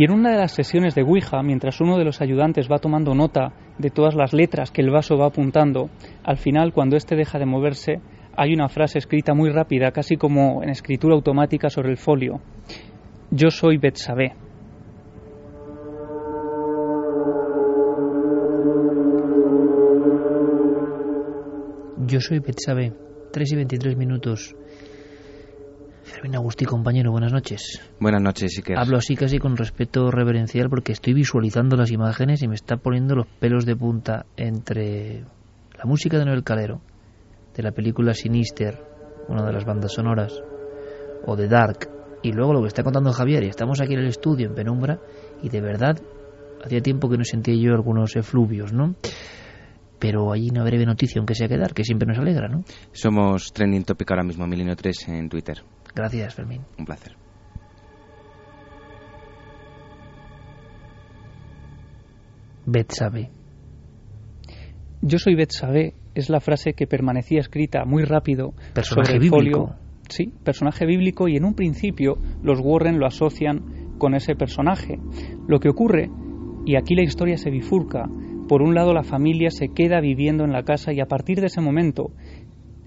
Y 0.00 0.04
en 0.04 0.12
una 0.12 0.30
de 0.30 0.38
las 0.38 0.52
sesiones 0.52 0.94
de 0.94 1.02
Ouija, 1.02 1.42
mientras 1.42 1.78
uno 1.82 1.98
de 1.98 2.06
los 2.06 2.22
ayudantes 2.22 2.70
va 2.72 2.78
tomando 2.78 3.14
nota 3.14 3.52
de 3.76 3.90
todas 3.90 4.14
las 4.14 4.32
letras 4.32 4.70
que 4.70 4.80
el 4.80 4.88
vaso 4.88 5.18
va 5.18 5.26
apuntando, 5.26 5.90
al 6.24 6.38
final, 6.38 6.72
cuando 6.72 6.96
éste 6.96 7.16
deja 7.16 7.38
de 7.38 7.44
moverse, 7.44 8.00
hay 8.34 8.54
una 8.54 8.70
frase 8.70 8.96
escrita 8.96 9.34
muy 9.34 9.50
rápida, 9.50 9.90
casi 9.92 10.16
como 10.16 10.62
en 10.62 10.70
escritura 10.70 11.14
automática 11.14 11.68
sobre 11.68 11.90
el 11.90 11.98
folio. 11.98 12.40
Yo 13.30 13.50
soy 13.50 13.76
Betsabé. 13.76 14.32
Yo 22.06 22.20
soy 22.20 22.38
Betsabe, 22.38 22.94
3 23.32 23.52
y 23.52 23.56
23 23.56 23.96
minutos. 23.98 24.56
Fermín 26.10 26.34
Agustí, 26.34 26.64
compañero, 26.64 27.12
buenas 27.12 27.32
noches. 27.32 27.80
Buenas 28.00 28.20
noches, 28.20 28.58
Iker. 28.58 28.76
Hablo 28.76 28.98
así 28.98 29.14
casi 29.14 29.38
con 29.38 29.56
respeto 29.56 30.10
reverencial 30.10 30.68
porque 30.68 30.92
estoy 30.92 31.14
visualizando 31.14 31.76
las 31.76 31.92
imágenes 31.92 32.42
y 32.42 32.48
me 32.48 32.56
está 32.56 32.76
poniendo 32.78 33.14
los 33.14 33.26
pelos 33.26 33.64
de 33.64 33.76
punta 33.76 34.26
entre 34.36 35.20
la 35.20 35.84
música 35.84 36.18
de 36.18 36.24
Noel 36.24 36.42
Calero, 36.42 36.80
de 37.56 37.62
la 37.62 37.70
película 37.70 38.12
Sinister, 38.12 38.82
una 39.28 39.46
de 39.46 39.52
las 39.52 39.64
bandas 39.64 39.92
sonoras, 39.92 40.42
o 41.26 41.36
de 41.36 41.46
Dark, 41.46 41.88
y 42.22 42.32
luego 42.32 42.54
lo 42.54 42.62
que 42.62 42.68
está 42.68 42.82
contando 42.82 43.12
Javier, 43.12 43.44
y 43.44 43.48
estamos 43.48 43.80
aquí 43.80 43.94
en 43.94 44.00
el 44.00 44.08
estudio, 44.08 44.48
en 44.48 44.54
penumbra, 44.54 44.98
y 45.42 45.48
de 45.48 45.60
verdad, 45.60 45.96
hacía 46.64 46.80
tiempo 46.80 47.08
que 47.08 47.18
no 47.18 47.24
sentía 47.24 47.54
yo 47.54 47.72
algunos 47.72 48.16
efluvios, 48.16 48.72
¿no? 48.72 48.96
pero 50.00 50.32
hay 50.32 50.48
una 50.48 50.64
breve 50.64 50.86
noticia, 50.86 51.18
aunque 51.18 51.34
sea 51.34 51.46
que 51.46 51.58
dar, 51.58 51.74
que 51.74 51.84
siempre 51.84 52.08
nos 52.08 52.18
alegra, 52.18 52.48
¿no? 52.48 52.64
Somos 52.90 53.52
trending 53.52 53.84
topic 53.84 54.10
ahora 54.10 54.24
mismo, 54.24 54.46
Milenio 54.46 54.74
3 54.74 55.08
en 55.08 55.28
Twitter. 55.28 55.62
Gracias, 55.94 56.34
Fermín. 56.34 56.62
Un 56.78 56.84
placer. 56.84 57.16
Betsabe. 62.66 63.30
Yo 65.02 65.18
soy 65.18 65.34
Betsabe 65.34 65.94
es 66.14 66.28
la 66.28 66.40
frase 66.40 66.74
que 66.74 66.86
permanecía 66.86 67.40
escrita 67.40 67.84
muy 67.84 68.04
rápido 68.04 68.52
personaje 68.74 69.12
sobre 69.12 69.14
el 69.14 69.20
bíblico. 69.20 69.66
folio. 69.66 69.80
Sí, 70.08 70.32
personaje 70.44 70.86
bíblico 70.86 71.28
y 71.28 71.36
en 71.36 71.44
un 71.44 71.54
principio 71.54 72.16
los 72.42 72.60
Warren 72.60 72.98
lo 72.98 73.06
asocian 73.06 73.96
con 73.98 74.14
ese 74.14 74.34
personaje. 74.34 74.98
Lo 75.46 75.60
que 75.60 75.68
ocurre, 75.68 76.10
y 76.66 76.76
aquí 76.76 76.94
la 76.94 77.02
historia 77.02 77.36
se 77.36 77.50
bifurca, 77.50 78.08
por 78.48 78.62
un 78.62 78.74
lado 78.74 78.92
la 78.92 79.04
familia 79.04 79.50
se 79.50 79.68
queda 79.68 80.00
viviendo 80.00 80.44
en 80.44 80.52
la 80.52 80.64
casa 80.64 80.92
y 80.92 81.00
a 81.00 81.06
partir 81.06 81.40
de 81.40 81.46
ese 81.46 81.60
momento 81.60 82.10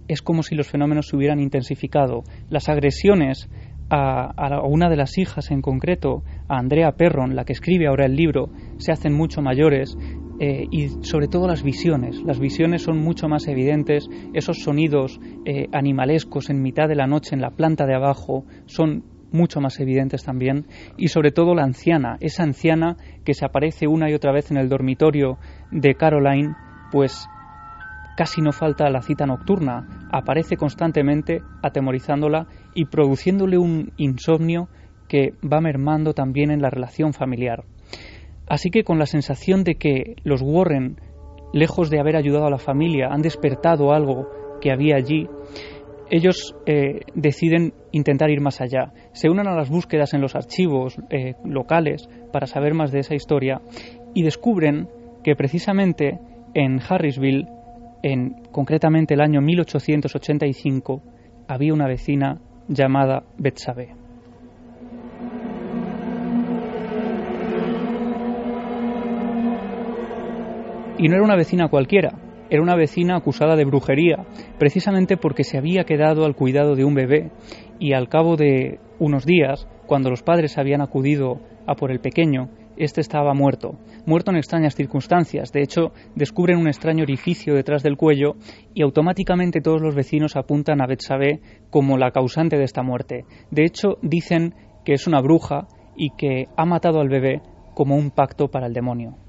es 0.07 0.21
como 0.21 0.43
si 0.43 0.55
los 0.55 0.67
fenómenos 0.67 1.07
se 1.07 1.15
hubieran 1.15 1.39
intensificado. 1.39 2.23
Las 2.49 2.69
agresiones 2.69 3.49
a, 3.89 4.61
una 4.65 4.89
de 4.89 4.95
las 4.95 5.17
hijas 5.17 5.51
en 5.51 5.61
concreto, 5.61 6.23
a 6.47 6.57
Andrea 6.57 6.93
Perron, 6.93 7.35
la 7.35 7.45
que 7.45 7.53
escribe 7.53 7.87
ahora 7.87 8.05
el 8.05 8.15
libro, 8.15 8.49
se 8.77 8.91
hacen 8.91 9.13
mucho 9.13 9.41
mayores 9.41 9.97
eh, 10.39 10.65
y 10.71 10.89
sobre 11.03 11.27
todo 11.27 11.47
las 11.47 11.63
visiones. 11.63 12.21
Las 12.23 12.39
visiones 12.39 12.81
son 12.81 12.97
mucho 12.99 13.27
más 13.27 13.47
evidentes, 13.47 14.07
esos 14.33 14.63
sonidos 14.63 15.19
eh, 15.45 15.67
animalescos 15.71 16.49
en 16.49 16.61
mitad 16.61 16.87
de 16.87 16.95
la 16.95 17.07
noche 17.07 17.35
en 17.35 17.41
la 17.41 17.51
planta 17.51 17.85
de 17.85 17.95
abajo 17.95 18.45
son 18.65 19.03
mucho 19.31 19.59
más 19.59 19.79
evidentes 19.79 20.23
también, 20.23 20.67
y 20.95 21.07
sobre 21.07 21.31
todo 21.31 21.55
la 21.55 21.63
anciana, 21.63 22.17
esa 22.19 22.43
anciana 22.43 22.97
que 23.25 23.33
se 23.33 23.43
aparece 23.43 23.87
una 23.87 24.09
y 24.09 24.13
otra 24.13 24.31
vez 24.31 24.51
en 24.51 24.57
el 24.57 24.69
dormitorio 24.69 25.39
de 25.71 25.95
Caroline, 25.95 26.53
pues 26.91 27.27
casi 28.15 28.41
no 28.41 28.51
falta 28.51 28.89
la 28.89 29.01
cita 29.01 29.25
nocturna, 29.25 30.07
aparece 30.11 30.57
constantemente 30.57 31.41
atemorizándola 31.61 32.47
y 32.73 32.85
produciéndole 32.85 33.57
un 33.57 33.91
insomnio 33.97 34.69
que 35.07 35.33
va 35.43 35.61
mermando 35.61 36.13
también 36.13 36.51
en 36.51 36.61
la 36.61 36.69
relación 36.69 37.13
familiar. 37.13 37.63
Así 38.47 38.69
que 38.69 38.83
con 38.83 38.99
la 38.99 39.05
sensación 39.05 39.63
de 39.63 39.75
que 39.75 40.15
los 40.23 40.41
Warren, 40.41 40.97
lejos 41.53 41.89
de 41.89 41.99
haber 41.99 42.15
ayudado 42.15 42.45
a 42.45 42.51
la 42.51 42.57
familia, 42.57 43.09
han 43.11 43.21
despertado 43.21 43.93
algo 43.93 44.27
que 44.61 44.71
había 44.71 44.95
allí, 44.95 45.27
ellos 46.09 46.55
eh, 46.65 47.01
deciden 47.15 47.73
intentar 47.91 48.29
ir 48.29 48.41
más 48.41 48.61
allá. 48.61 48.93
Se 49.13 49.29
unen 49.29 49.47
a 49.47 49.55
las 49.55 49.69
búsquedas 49.69 50.13
en 50.13 50.21
los 50.21 50.35
archivos 50.35 50.95
eh, 51.09 51.35
locales 51.43 52.07
para 52.31 52.47
saber 52.47 52.73
más 52.73 52.91
de 52.91 52.99
esa 52.99 53.15
historia 53.15 53.61
y 54.13 54.23
descubren 54.23 54.87
que 55.23 55.35
precisamente 55.35 56.19
en 56.53 56.79
Harrisville, 56.87 57.47
en 58.03 58.35
concretamente 58.51 59.13
el 59.13 59.21
año 59.21 59.41
1885, 59.41 61.01
había 61.47 61.73
una 61.73 61.87
vecina 61.87 62.41
llamada 62.67 63.23
Betsabe. 63.37 63.95
Y 70.97 71.07
no 71.07 71.15
era 71.15 71.23
una 71.23 71.35
vecina 71.35 71.69
cualquiera, 71.69 72.11
era 72.49 72.61
una 72.61 72.75
vecina 72.75 73.15
acusada 73.15 73.55
de 73.55 73.65
brujería, 73.65 74.25
precisamente 74.59 75.17
porque 75.17 75.43
se 75.43 75.57
había 75.57 75.85
quedado 75.85 76.25
al 76.25 76.35
cuidado 76.35 76.75
de 76.75 76.85
un 76.85 76.93
bebé 76.93 77.31
y 77.79 77.93
al 77.93 78.09
cabo 78.09 78.35
de 78.35 78.79
unos 78.99 79.25
días, 79.25 79.67
cuando 79.87 80.09
los 80.09 80.23
padres 80.23 80.57
habían 80.57 80.81
acudido 80.81 81.39
a 81.65 81.75
por 81.75 81.91
el 81.91 81.99
pequeño, 81.99 82.49
este 82.77 83.01
estaba 83.01 83.33
muerto, 83.33 83.77
muerto 84.05 84.31
en 84.31 84.37
extrañas 84.37 84.75
circunstancias. 84.75 85.51
De 85.51 85.61
hecho, 85.61 85.91
descubren 86.15 86.57
un 86.57 86.67
extraño 86.67 87.03
orificio 87.03 87.55
detrás 87.55 87.83
del 87.83 87.97
cuello 87.97 88.35
y 88.73 88.83
automáticamente 88.83 89.61
todos 89.61 89.81
los 89.81 89.95
vecinos 89.95 90.35
apuntan 90.35 90.81
a 90.81 90.87
Betsabé 90.87 91.41
como 91.69 91.97
la 91.97 92.11
causante 92.11 92.57
de 92.57 92.63
esta 92.63 92.83
muerte. 92.83 93.25
De 93.51 93.63
hecho, 93.65 93.97
dicen 94.01 94.53
que 94.85 94.93
es 94.93 95.07
una 95.07 95.21
bruja 95.21 95.67
y 95.95 96.11
que 96.17 96.47
ha 96.57 96.65
matado 96.65 96.99
al 96.99 97.09
bebé 97.09 97.41
como 97.73 97.95
un 97.95 98.11
pacto 98.11 98.49
para 98.49 98.67
el 98.67 98.73
demonio. 98.73 99.22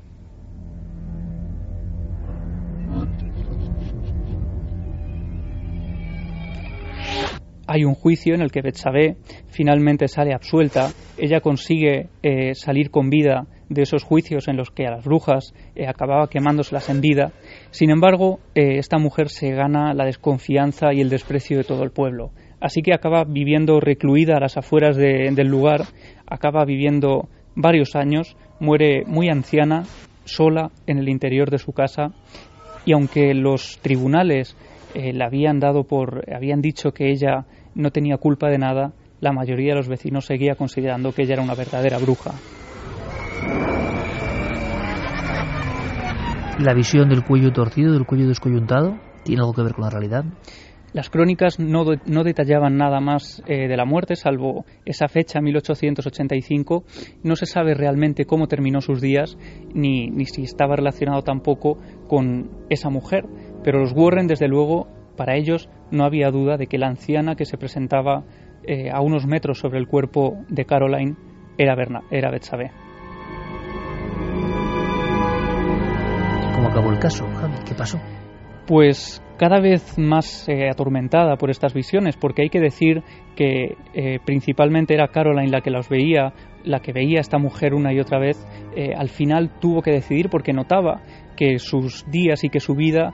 Hay 7.67 7.85
un 7.85 7.95
juicio 7.95 8.35
en 8.35 8.43
el 8.43 8.51
que 8.51 8.63
Betsabé 8.63 9.17
finalmente 9.49 10.09
sale 10.09 10.35
absuelta. 10.35 10.91
Ella 11.17 11.41
consigue 11.41 12.09
eh, 12.23 12.55
salir 12.55 12.91
con 12.91 13.11
vida 13.11 13.47
de 13.69 13.83
esos 13.83 14.05
juicios 14.05 14.49
en 14.49 14.57
los 14.57 14.71
que 14.71 14.87
a 14.87 14.91
las 14.91 15.05
brujas 15.05 15.55
eh, 15.75 15.87
acababa 15.87 16.29
quemándoselas 16.29 16.91
en 16.91 17.01
vida. 17.01 17.33
Sin 17.71 17.91
embargo, 17.91 18.41
eh, 18.55 18.79
esta 18.79 18.99
mujer 18.99 19.29
se 19.29 19.51
gana 19.51 19.95
la 19.95 20.05
desconfianza 20.05 20.93
y 20.93 21.01
el 21.01 21.09
desprecio 21.09 21.59
de 21.59 21.65
todo 21.65 21.83
el 21.83 21.91
pueblo. 21.91 22.33
Así 22.61 22.83
que 22.83 22.95
acaba 22.95 23.25
viviendo 23.25 23.81
recluida 23.81 24.37
a 24.37 24.41
las 24.41 24.57
afueras 24.57 24.97
del 24.97 25.49
lugar, 25.49 25.83
acaba 26.27 26.65
viviendo 26.65 27.29
varios 27.55 27.95
años, 27.95 28.37
muere 28.59 29.05
muy 29.07 29.29
anciana, 29.29 29.83
sola 30.25 30.71
en 30.87 30.99
el 30.99 31.11
interior 31.11 31.51
de 31.51 31.59
su 31.59 31.73
casa 31.73 32.13
y 32.87 32.93
aunque 32.93 33.35
los 33.35 33.79
tribunales 33.83 34.57
eh, 34.95 35.13
la 35.13 35.27
habían 35.27 35.61
dado 35.61 35.85
por 35.85 36.25
habían 36.33 36.61
dicho 36.61 36.93
que 36.93 37.11
ella 37.11 37.47
no 37.75 37.91
tenía 37.91 38.17
culpa 38.17 38.49
de 38.49 38.59
nada, 38.59 38.93
la 39.21 39.33
mayoría 39.33 39.73
de 39.73 39.77
los 39.77 39.89
vecinos 39.89 40.27
seguía 40.27 40.55
considerando 40.55 41.13
que 41.13 41.23
ella 41.23 41.35
era 41.35 41.43
una 41.43 41.55
verdadera 41.55 41.99
bruja. 41.99 42.33
La 46.59 46.73
visión 46.73 47.09
del 47.09 47.25
cuello 47.25 47.53
torcido, 47.53 47.93
del 47.93 48.07
cuello 48.07 48.29
descoyuntado, 48.29 48.97
tiene 49.25 49.41
algo 49.41 49.53
que 49.55 49.63
ver 49.63 49.73
con 49.73 49.85
la 49.85 49.91
realidad. 49.91 50.25
Las 50.95 51.11
crónicas 51.11 51.59
no, 51.59 51.85
no 52.07 52.23
detallaban 52.23 52.77
nada 52.77 53.01
más 53.01 53.43
eh, 53.49 53.67
de 53.67 53.77
la 53.77 53.85
muerte, 53.85 54.15
salvo 54.15 54.65
esa 54.85 55.09
fecha, 55.09 55.41
1885. 55.41 56.85
No 57.25 57.35
se 57.35 57.47
sabe 57.47 57.75
realmente 57.75 58.27
cómo 58.27 58.47
terminó 58.47 58.81
sus 58.81 59.01
días, 59.01 59.37
ni, 59.75 60.07
ni 60.07 60.27
si 60.27 60.43
estaba 60.43 60.77
relacionado 60.77 61.23
tampoco 61.23 61.79
con 62.07 62.49
esa 62.71 62.91
mujer. 62.91 63.25
Pero 63.65 63.81
los 63.81 63.93
Warren, 63.93 64.27
desde 64.27 64.47
luego, 64.47 64.87
para 65.17 65.37
ellos 65.37 65.69
no 65.91 66.05
había 66.05 66.31
duda 66.31 66.57
de 66.57 66.67
que 66.67 66.79
la 66.79 66.89
anciana 66.89 67.35
que 67.35 67.47
se 67.47 67.57
presentaba 67.57 68.25
eh, 68.63 68.91
a 68.93 69.01
unos 69.01 69.27
metros 69.27 69.59
sobre 69.59 69.79
el 69.79 69.89
cuerpo 69.89 70.45
de 70.49 70.67
Caroline 70.67 71.17
era, 71.59 71.75
Berna, 71.75 72.03
era 72.11 72.31
Betsabe. 72.31 72.71
¿Cómo 76.55 76.69
acabó 76.69 76.91
el 76.91 76.99
caso, 76.99 77.27
Javi? 77.27 77.55
¿Qué 77.67 77.75
pasó? 77.75 77.99
Pues 78.67 79.23
cada 79.37 79.61
vez 79.61 79.99
más 79.99 80.49
eh, 80.49 80.69
atormentada 80.71 81.37
por 81.37 81.51
estas 81.51 81.75
visiones, 81.75 82.17
porque 82.17 82.43
hay 82.43 82.49
que 82.49 82.61
decir 82.61 83.03
que 83.37 83.77
eh, 83.93 84.19
principalmente 84.25 84.95
era 84.95 85.09
Caroline 85.09 85.51
la 85.51 85.61
que 85.61 85.71
las 85.71 85.89
veía, 85.89 86.33
la 86.63 86.81
que 86.81 86.93
veía 86.93 87.19
a 87.19 87.21
esta 87.21 87.39
mujer 87.39 87.75
una 87.75 87.93
y 87.93 88.01
otra 88.01 88.19
vez, 88.19 88.47
eh, 88.77 88.95
al 88.97 89.09
final 89.09 89.51
tuvo 89.61 89.83
que 89.83 89.91
decidir 89.91 90.31
porque 90.31 90.53
notaba 90.53 91.03
que 91.37 91.59
sus 91.59 92.05
días 92.11 92.45
y 92.45 92.49
que 92.49 92.61
su 92.61 92.75
vida 92.75 93.13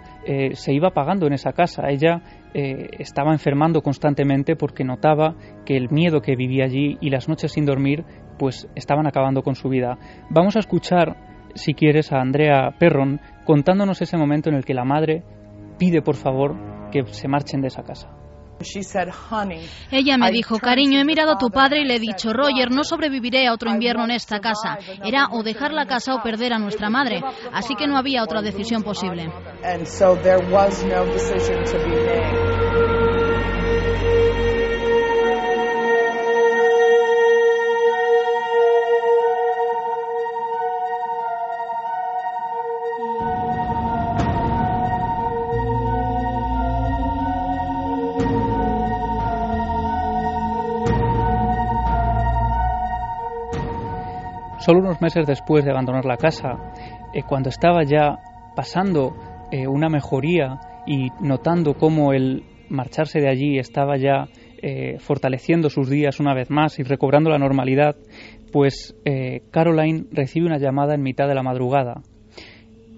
se 0.52 0.72
iba 0.72 0.88
apagando 0.88 1.26
en 1.26 1.32
esa 1.32 1.52
casa. 1.52 1.88
Ella 1.88 2.22
estaba 2.52 3.32
enfermando 3.32 3.82
constantemente 3.82 4.56
porque 4.56 4.84
notaba 4.84 5.34
que 5.64 5.76
el 5.76 5.90
miedo 5.90 6.20
que 6.20 6.36
vivía 6.36 6.64
allí 6.64 6.98
y 7.00 7.10
las 7.10 7.28
noches 7.28 7.52
sin 7.52 7.64
dormir 7.64 8.04
pues 8.38 8.68
estaban 8.74 9.06
acabando 9.06 9.42
con 9.42 9.54
su 9.54 9.68
vida. 9.68 9.98
Vamos 10.30 10.56
a 10.56 10.60
escuchar, 10.60 11.16
si 11.54 11.74
quieres, 11.74 12.12
a 12.12 12.20
Andrea 12.20 12.74
Perron 12.78 13.20
contándonos 13.44 14.00
ese 14.02 14.16
momento 14.16 14.48
en 14.48 14.56
el 14.56 14.64
que 14.64 14.74
la 14.74 14.84
madre 14.84 15.22
pide 15.78 16.02
por 16.02 16.16
favor 16.16 16.56
que 16.90 17.04
se 17.06 17.28
marchen 17.28 17.60
de 17.60 17.68
esa 17.68 17.82
casa. 17.82 18.19
Ella 19.90 20.18
me 20.18 20.30
dijo, 20.30 20.58
cariño, 20.58 20.98
he 21.00 21.04
mirado 21.04 21.32
a 21.32 21.38
tu 21.38 21.50
padre 21.50 21.80
y 21.80 21.84
le 21.84 21.96
he 21.96 21.98
dicho, 21.98 22.32
Roger, 22.32 22.70
no 22.70 22.84
sobreviviré 22.84 23.46
a 23.46 23.52
otro 23.52 23.70
invierno 23.70 24.04
en 24.04 24.12
esta 24.12 24.40
casa. 24.40 24.78
Era 25.04 25.28
o 25.32 25.42
dejar 25.42 25.72
la 25.72 25.86
casa 25.86 26.14
o 26.14 26.22
perder 26.22 26.52
a 26.52 26.58
nuestra 26.58 26.90
madre. 26.90 27.22
Así 27.52 27.74
que 27.74 27.86
no 27.86 27.96
había 27.96 28.22
otra 28.22 28.42
decisión 28.42 28.82
posible. 28.82 29.32
Solo 54.60 54.80
unos 54.80 55.00
meses 55.00 55.26
después 55.26 55.64
de 55.64 55.70
abandonar 55.70 56.04
la 56.04 56.18
casa, 56.18 56.58
eh, 57.14 57.22
cuando 57.26 57.48
estaba 57.48 57.82
ya 57.82 58.18
pasando 58.54 59.16
eh, 59.50 59.66
una 59.66 59.88
mejoría 59.88 60.60
y 60.86 61.08
notando 61.22 61.78
cómo 61.78 62.12
el 62.12 62.44
marcharse 62.68 63.20
de 63.20 63.30
allí 63.30 63.58
estaba 63.58 63.96
ya 63.96 64.28
eh, 64.60 64.98
fortaleciendo 64.98 65.70
sus 65.70 65.88
días 65.88 66.20
una 66.20 66.34
vez 66.34 66.50
más 66.50 66.78
y 66.78 66.82
recobrando 66.82 67.30
la 67.30 67.38
normalidad, 67.38 67.96
pues 68.52 68.94
Caroline 69.50 70.04
recibe 70.12 70.46
una 70.46 70.58
llamada 70.58 70.94
en 70.94 71.02
mitad 71.02 71.26
de 71.26 71.34
la 71.34 71.42
madrugada. 71.42 72.02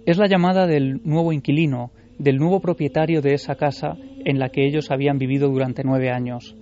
Es 0.04 0.18
la 0.18 0.26
llamada 0.26 0.66
del 0.66 1.00
nuevo 1.04 1.32
inquilino, 1.32 1.92
del 2.18 2.38
nuevo 2.38 2.58
propietario 2.58 3.20
de 3.20 3.34
esa 3.34 3.54
casa 3.54 3.96
en 4.24 4.40
la 4.40 4.48
que 4.48 4.66
ellos 4.66 4.90
habían 4.90 5.18
vivido 5.18 5.48
durante 5.48 5.84
nueve 5.84 6.10
años. 6.10 6.56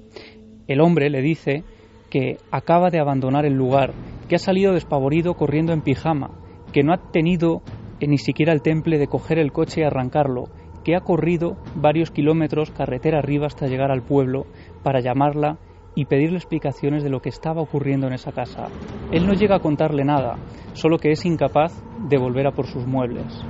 El 0.66 0.80
hombre 0.80 1.08
le 1.08 1.22
dice 1.22 1.64
que 2.10 2.36
acaba 2.50 2.90
de 2.90 2.98
abandonar 2.98 3.46
el 3.46 3.54
lugar, 3.54 3.92
que 4.30 4.36
ha 4.36 4.38
salido 4.38 4.72
despavorido 4.72 5.34
corriendo 5.34 5.72
en 5.72 5.82
pijama, 5.82 6.30
que 6.72 6.84
no 6.84 6.92
ha 6.92 7.10
tenido 7.10 7.62
eh, 7.98 8.06
ni 8.06 8.16
siquiera 8.16 8.52
el 8.52 8.62
temple 8.62 8.96
de 8.96 9.08
coger 9.08 9.40
el 9.40 9.50
coche 9.50 9.80
y 9.80 9.84
arrancarlo, 9.84 10.44
que 10.84 10.94
ha 10.94 11.00
corrido 11.00 11.56
varios 11.74 12.12
kilómetros 12.12 12.70
carretera 12.70 13.18
arriba 13.18 13.48
hasta 13.48 13.66
llegar 13.66 13.90
al 13.90 14.04
pueblo 14.04 14.46
para 14.84 15.00
llamarla 15.00 15.58
y 15.96 16.04
pedirle 16.04 16.36
explicaciones 16.36 17.02
de 17.02 17.10
lo 17.10 17.20
que 17.20 17.28
estaba 17.28 17.60
ocurriendo 17.60 18.06
en 18.06 18.12
esa 18.12 18.30
casa. 18.30 18.68
Él 19.10 19.26
no 19.26 19.32
llega 19.32 19.56
a 19.56 19.60
contarle 19.60 20.04
nada, 20.04 20.36
solo 20.74 20.98
que 20.98 21.10
es 21.10 21.24
incapaz 21.24 21.82
de 22.08 22.16
volver 22.16 22.46
a 22.46 22.52
por 22.52 22.68
sus 22.68 22.86
muebles. 22.86 23.44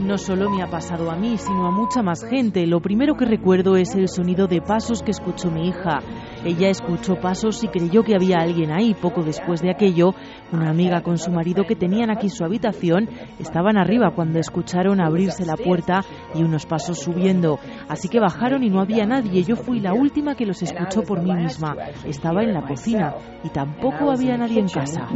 No 0.00 0.16
solo 0.16 0.48
me 0.48 0.62
ha 0.62 0.68
pasado 0.68 1.10
a 1.10 1.16
mí, 1.16 1.36
sino 1.38 1.66
a 1.66 1.72
mucha 1.72 2.02
más 2.02 2.24
gente. 2.24 2.66
Lo 2.66 2.80
primero 2.80 3.16
que 3.16 3.24
recuerdo 3.24 3.76
es 3.76 3.94
el 3.96 4.08
sonido 4.08 4.46
de 4.46 4.60
pasos 4.60 5.02
que 5.02 5.10
escuchó 5.10 5.50
mi 5.50 5.68
hija. 5.68 5.98
Ella 6.44 6.68
escuchó 6.68 7.16
pasos 7.16 7.64
y 7.64 7.68
creyó 7.68 8.04
que 8.04 8.14
había 8.14 8.36
alguien 8.38 8.70
ahí. 8.70 8.94
Poco 8.94 9.22
después 9.22 9.60
de 9.60 9.70
aquello, 9.70 10.14
una 10.52 10.70
amiga 10.70 11.02
con 11.02 11.18
su 11.18 11.32
marido 11.32 11.64
que 11.64 11.74
tenían 11.74 12.10
aquí 12.10 12.28
su 12.28 12.44
habitación 12.44 13.08
estaban 13.40 13.76
arriba 13.76 14.12
cuando 14.14 14.38
escucharon 14.38 15.00
abrirse 15.00 15.44
la 15.44 15.56
puerta 15.56 16.04
y 16.34 16.44
unos 16.44 16.64
pasos 16.64 17.00
subiendo. 17.00 17.58
Así 17.88 18.08
que 18.08 18.20
bajaron 18.20 18.62
y 18.62 18.70
no 18.70 18.80
había 18.80 19.04
nadie. 19.04 19.42
Yo 19.42 19.56
fui 19.56 19.80
la 19.80 19.94
última 19.94 20.36
que 20.36 20.46
los 20.46 20.62
escuchó 20.62 21.02
por 21.02 21.20
mí 21.22 21.32
misma. 21.32 21.74
Estaba 22.04 22.44
en 22.44 22.54
la 22.54 22.62
cocina 22.62 23.14
y 23.42 23.48
tampoco 23.48 24.12
había 24.12 24.36
nadie 24.36 24.60
en 24.60 24.68
casa. 24.68 25.08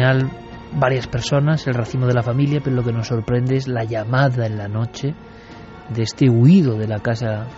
Final 0.00 0.30
varias 0.72 1.06
personas, 1.08 1.66
el 1.66 1.74
racimo 1.74 2.06
de 2.06 2.14
la 2.14 2.22
familia, 2.22 2.60
pero 2.64 2.74
lo 2.74 2.82
que 2.82 2.92
nos 2.92 3.08
sorprende 3.08 3.56
es 3.56 3.68
la 3.68 3.84
llamada 3.84 4.46
en 4.46 4.56
la 4.56 4.66
noche 4.66 5.14
de 5.94 6.02
este 6.02 6.30
huido 6.30 6.78
de 6.78 6.88
la 6.88 7.00
casa 7.00 7.48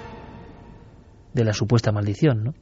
de 1.32 1.44
la 1.44 1.52
supuesta 1.52 1.92
maldición, 1.92 2.42
¿no? 2.42 2.54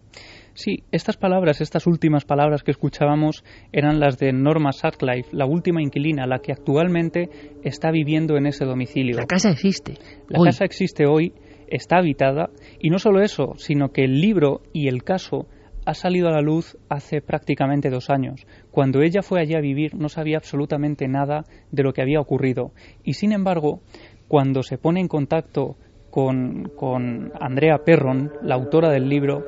Sí, 0.52 0.84
estas 0.92 1.16
palabras, 1.16 1.62
estas 1.62 1.86
últimas 1.86 2.26
palabras 2.26 2.62
que 2.62 2.72
escuchábamos 2.72 3.42
eran 3.72 4.00
las 4.00 4.18
de 4.18 4.34
Norma 4.34 4.72
Sutcliffe, 4.72 5.30
la 5.32 5.46
última 5.46 5.80
inquilina, 5.80 6.26
la 6.26 6.40
que 6.40 6.52
actualmente 6.52 7.30
está 7.64 7.90
viviendo 7.90 8.36
en 8.36 8.46
ese 8.46 8.66
domicilio. 8.66 9.16
La 9.16 9.26
casa 9.26 9.48
existe. 9.48 9.94
La 10.28 10.44
casa 10.44 10.66
existe 10.66 11.06
hoy, 11.06 11.32
está 11.68 11.98
habitada, 11.98 12.50
y 12.80 12.90
no 12.90 12.98
solo 12.98 13.22
eso, 13.22 13.54
sino 13.56 13.92
que 13.92 14.04
el 14.04 14.20
libro 14.20 14.60
y 14.74 14.88
el 14.88 15.04
caso 15.04 15.46
ha 15.90 15.94
salido 15.94 16.28
a 16.28 16.32
la 16.32 16.40
luz 16.40 16.78
hace 16.88 17.20
prácticamente 17.20 17.90
dos 17.90 18.10
años. 18.10 18.46
Cuando 18.70 19.02
ella 19.02 19.22
fue 19.22 19.40
allí 19.40 19.56
a 19.56 19.60
vivir 19.60 19.96
no 19.96 20.08
sabía 20.08 20.36
absolutamente 20.36 21.08
nada 21.08 21.44
de 21.72 21.82
lo 21.82 21.92
que 21.92 22.00
había 22.00 22.20
ocurrido. 22.20 22.70
Y 23.02 23.14
sin 23.14 23.32
embargo, 23.32 23.80
cuando 24.28 24.62
se 24.62 24.78
pone 24.78 25.00
en 25.00 25.08
contacto 25.08 25.76
con, 26.10 26.70
con 26.76 27.32
Andrea 27.40 27.78
Perron, 27.84 28.30
la 28.40 28.54
autora 28.54 28.90
del 28.90 29.08
libro, 29.08 29.44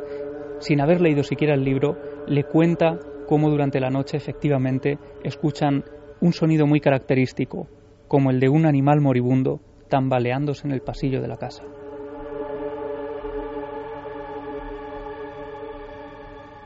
sin 0.58 0.80
haber 0.80 1.00
leído 1.00 1.22
siquiera 1.22 1.54
el 1.54 1.62
libro, 1.62 1.96
le 2.26 2.42
cuenta 2.42 2.98
cómo 3.28 3.48
durante 3.48 3.78
la 3.78 3.90
noche 3.90 4.16
efectivamente 4.16 4.98
escuchan 5.22 5.84
un 6.20 6.32
sonido 6.32 6.66
muy 6.66 6.80
característico, 6.80 7.68
como 8.08 8.32
el 8.32 8.40
de 8.40 8.48
un 8.48 8.66
animal 8.66 9.00
moribundo 9.00 9.60
tambaleándose 9.88 10.66
en 10.66 10.72
el 10.72 10.80
pasillo 10.80 11.22
de 11.22 11.28
la 11.28 11.36
casa. 11.36 11.62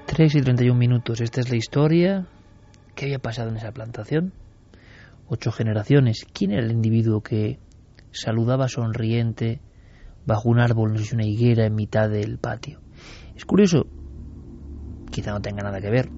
3 0.07 0.37
y 0.37 0.41
31 0.41 0.79
minutos. 0.79 1.21
Esta 1.21 1.41
es 1.41 1.51
la 1.51 1.57
historia. 1.57 2.27
¿Qué 2.95 3.07
había 3.07 3.19
pasado 3.19 3.51
en 3.51 3.57
esa 3.57 3.73
plantación? 3.73 4.33
Ocho 5.29 5.51
generaciones. 5.51 6.25
¿Quién 6.33 6.53
era 6.53 6.65
el 6.65 6.71
individuo 6.71 7.23
que 7.23 7.59
saludaba 8.13 8.69
sonriente 8.69 9.61
bajo 10.25 10.49
un 10.49 10.61
árbol, 10.61 10.93
no 10.93 11.01
sé 11.01 11.17
una 11.17 11.27
higuera 11.27 11.67
en 11.67 11.75
mitad 11.75 12.09
del 12.09 12.39
patio? 12.39 12.81
Es 13.35 13.45
curioso. 13.45 13.87
Quizá 15.11 15.33
no 15.33 15.41
tenga 15.41 15.65
nada 15.65 15.81
que 15.81 15.91
ver. 15.91 16.09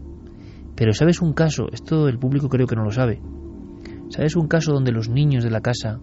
Pero 0.76 0.92
¿sabes 0.92 1.22
un 1.22 1.32
caso? 1.32 1.68
Esto 1.72 2.08
el 2.08 2.18
público 2.18 2.48
creo 2.48 2.66
que 2.66 2.76
no 2.76 2.84
lo 2.84 2.92
sabe. 2.92 3.22
¿Sabes 4.10 4.36
un 4.36 4.48
caso 4.48 4.72
donde 4.72 4.92
los 4.92 5.08
niños 5.08 5.44
de 5.44 5.50
la 5.50 5.62
casa, 5.62 5.98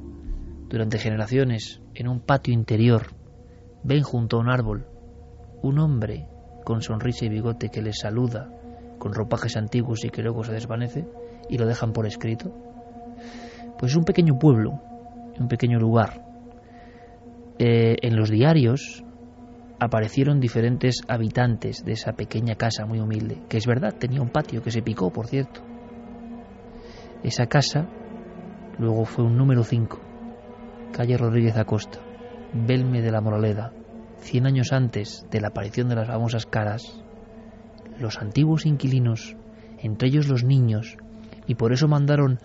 durante 0.70 0.98
generaciones, 0.98 1.82
en 1.94 2.08
un 2.08 2.20
patio 2.20 2.54
interior, 2.54 3.14
ven 3.84 4.02
junto 4.02 4.38
a 4.38 4.40
un 4.40 4.50
árbol 4.50 4.88
un 5.62 5.80
hombre 5.80 6.28
con 6.66 6.82
sonrisa 6.82 7.24
y 7.24 7.30
bigote 7.30 7.70
que 7.70 7.82
les 7.82 8.00
saluda 8.00 8.50
con 9.00 9.14
ropajes 9.14 9.56
antiguos 9.56 10.04
y 10.04 10.10
que 10.10 10.22
luego 10.22 10.44
se 10.44 10.52
desvanece 10.52 11.08
y 11.50 11.58
lo 11.58 11.66
dejan 11.66 11.94
por 11.94 12.06
escrito? 12.06 12.52
Pues 13.78 13.92
es 13.92 13.98
un 13.98 14.04
pequeño 14.04 14.38
pueblo, 14.38 14.82
un 15.40 15.48
pequeño 15.48 15.80
lugar. 15.80 16.26
Eh, 17.60 17.96
en 18.02 18.18
los 18.18 18.30
diarios 18.30 19.06
aparecieron 19.80 20.40
diferentes 20.40 21.02
habitantes 21.08 21.86
de 21.86 21.94
esa 21.94 22.14
pequeña 22.14 22.56
casa 22.56 22.86
muy 22.86 23.00
humilde, 23.00 23.44
que 23.48 23.58
es 23.58 23.68
verdad, 23.68 23.94
tenía 23.98 24.22
un 24.22 24.30
patio 24.30 24.62
que 24.62 24.72
se 24.72 24.82
picó, 24.82 25.12
por 25.12 25.28
cierto. 25.28 25.62
Esa 27.24 27.48
casa 27.48 27.88
luego 28.78 29.06
fue 29.06 29.24
un 29.24 29.38
número 29.38 29.64
5, 29.64 30.00
calle 30.92 31.18
Rodríguez 31.18 31.58
Acosta, 31.58 32.00
Belme 32.54 33.02
de 33.02 33.12
la 33.12 33.22
Moraleda, 33.22 33.72
100 34.26 34.48
años 34.48 34.74
antes 34.74 35.26
de 35.30 35.40
la 35.40 35.50
aparición 35.50 35.88
de 35.88 35.96
las 35.96 36.08
famosas 36.08 36.46
caras, 36.46 36.82
los 38.00 38.18
antiguos 38.18 38.66
inquilinos, 38.66 39.36
entre 39.78 40.10
ellos 40.10 40.28
los 40.28 40.44
niños, 40.44 40.98
y 41.48 41.56
por 41.56 41.72
eso 41.74 41.88
mandaron 41.88 42.40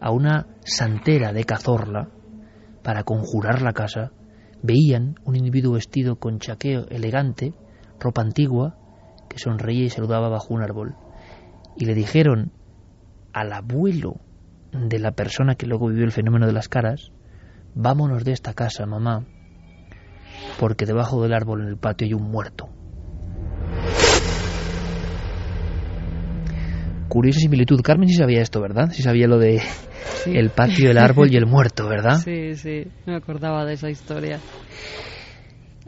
a 0.00 0.10
una 0.10 0.46
santera 0.64 1.32
de 1.32 1.44
Cazorla 1.44 2.08
para 2.82 3.04
conjurar 3.04 3.60
la 3.60 3.74
casa, 3.74 4.12
veían 4.62 5.16
un 5.24 5.36
individuo 5.36 5.74
vestido 5.74 6.16
con 6.16 6.38
chaqueo 6.38 6.86
elegante, 6.88 7.52
ropa 8.00 8.22
antigua, 8.22 8.76
que 9.28 9.38
sonreía 9.38 9.84
y 9.84 9.90
saludaba 9.90 10.28
bajo 10.28 10.54
un 10.54 10.62
árbol. 10.62 10.96
Y 11.76 11.84
le 11.84 11.94
dijeron 11.94 12.52
al 13.34 13.52
abuelo 13.52 14.20
de 14.72 14.98
la 14.98 15.12
persona 15.12 15.56
que 15.56 15.66
luego 15.66 15.88
vivió 15.88 16.04
el 16.04 16.12
fenómeno 16.12 16.46
de 16.46 16.52
las 16.54 16.68
caras, 16.68 17.12
vámonos 17.74 18.24
de 18.24 18.32
esta 18.32 18.54
casa, 18.54 18.86
mamá, 18.86 19.26
porque 20.58 20.86
debajo 20.86 21.22
del 21.22 21.34
árbol 21.34 21.62
en 21.62 21.68
el 21.68 21.76
patio 21.76 22.06
hay 22.06 22.14
un 22.14 22.30
muerto. 22.30 22.68
Curiosa 27.08 27.40
similitud. 27.40 27.80
Carmen 27.82 28.08
sí 28.08 28.16
sabía 28.16 28.42
esto, 28.42 28.60
¿verdad? 28.60 28.90
Sí 28.90 29.02
sabía 29.02 29.26
lo 29.26 29.38
de 29.38 29.62
el 30.26 30.50
patio, 30.50 30.90
el 30.90 30.98
árbol 30.98 31.32
y 31.32 31.36
el 31.36 31.46
muerto, 31.46 31.88
¿verdad? 31.88 32.18
Sí, 32.18 32.54
sí, 32.56 32.84
me 33.06 33.16
acordaba 33.16 33.64
de 33.64 33.74
esa 33.74 33.88
historia. 33.88 34.40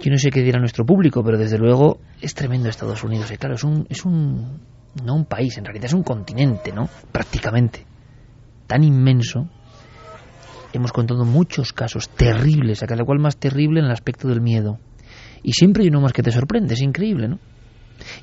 Yo 0.00 0.12
no 0.12 0.18
sé 0.18 0.30
qué 0.30 0.42
dirá 0.42 0.60
nuestro 0.60 0.86
público, 0.86 1.24
pero 1.24 1.38
desde 1.38 1.58
luego 1.58 1.98
es 2.20 2.34
tremendo 2.34 2.68
Estados 2.68 3.02
Unidos. 3.02 3.32
Y 3.32 3.36
claro, 3.36 3.56
es 3.56 3.64
un, 3.64 3.84
es 3.88 4.04
un, 4.04 4.60
no 5.04 5.14
un 5.14 5.24
país, 5.24 5.58
en 5.58 5.64
realidad 5.64 5.86
es 5.86 5.92
un 5.92 6.04
continente, 6.04 6.72
¿no? 6.72 6.88
Prácticamente. 7.10 7.84
Tan 8.68 8.84
inmenso. 8.84 9.48
Hemos 10.78 10.92
contado 10.92 11.24
muchos 11.24 11.72
casos 11.72 12.08
terribles, 12.08 12.84
a 12.84 12.86
cada 12.86 13.04
cual 13.04 13.18
más 13.18 13.36
terrible 13.36 13.80
en 13.80 13.86
el 13.86 13.90
aspecto 13.90 14.28
del 14.28 14.40
miedo. 14.40 14.78
Y 15.42 15.52
siempre 15.52 15.82
hay 15.82 15.88
uno 15.88 16.00
más 16.00 16.12
que 16.12 16.22
te 16.22 16.30
sorprende, 16.30 16.74
es 16.74 16.80
increíble, 16.82 17.26
¿no? 17.26 17.40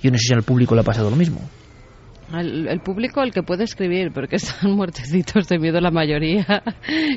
Yo 0.02 0.10
no 0.10 0.18
sé 0.18 0.28
si 0.28 0.34
al 0.34 0.44
público 0.44 0.74
le 0.74 0.80
ha 0.80 0.86
pasado 0.86 1.10
lo 1.10 1.18
mismo. 1.18 1.42
El, 2.34 2.70
el, 2.70 2.80
público 2.80 3.22
el 3.22 3.34
que 3.34 3.44
puede 3.44 3.66
escribir, 3.66 4.14
porque 4.14 4.36
están 4.38 4.72
muertecitos 4.72 5.50
de 5.50 5.60
miedo 5.60 5.82
la 5.82 5.92
mayoría 5.92 6.64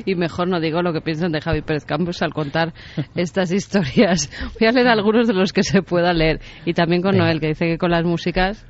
y 0.05 0.13
mejor 0.15 0.49
no 0.49 0.59
digo 0.59 0.81
lo 0.81 0.91
que 0.91 0.99
piensan 0.99 1.31
de 1.31 1.39
Javi 1.39 1.61
Pérez 1.61 1.85
Campos 1.85 2.21
al 2.21 2.33
contar 2.33 2.73
estas 3.15 3.53
historias. 3.53 4.29
Voy 4.59 4.67
a 4.67 4.73
leer 4.73 4.89
algunos 4.89 5.25
de 5.25 5.33
los 5.35 5.53
que 5.53 5.63
se 5.63 5.81
pueda 5.81 6.11
leer 6.11 6.41
y 6.65 6.73
también 6.73 7.01
con 7.01 7.15
Noel 7.15 7.39
que 7.39 7.47
dice 7.47 7.65
que 7.65 7.77
con 7.77 7.91
las 7.91 8.03
músicas 8.03 8.65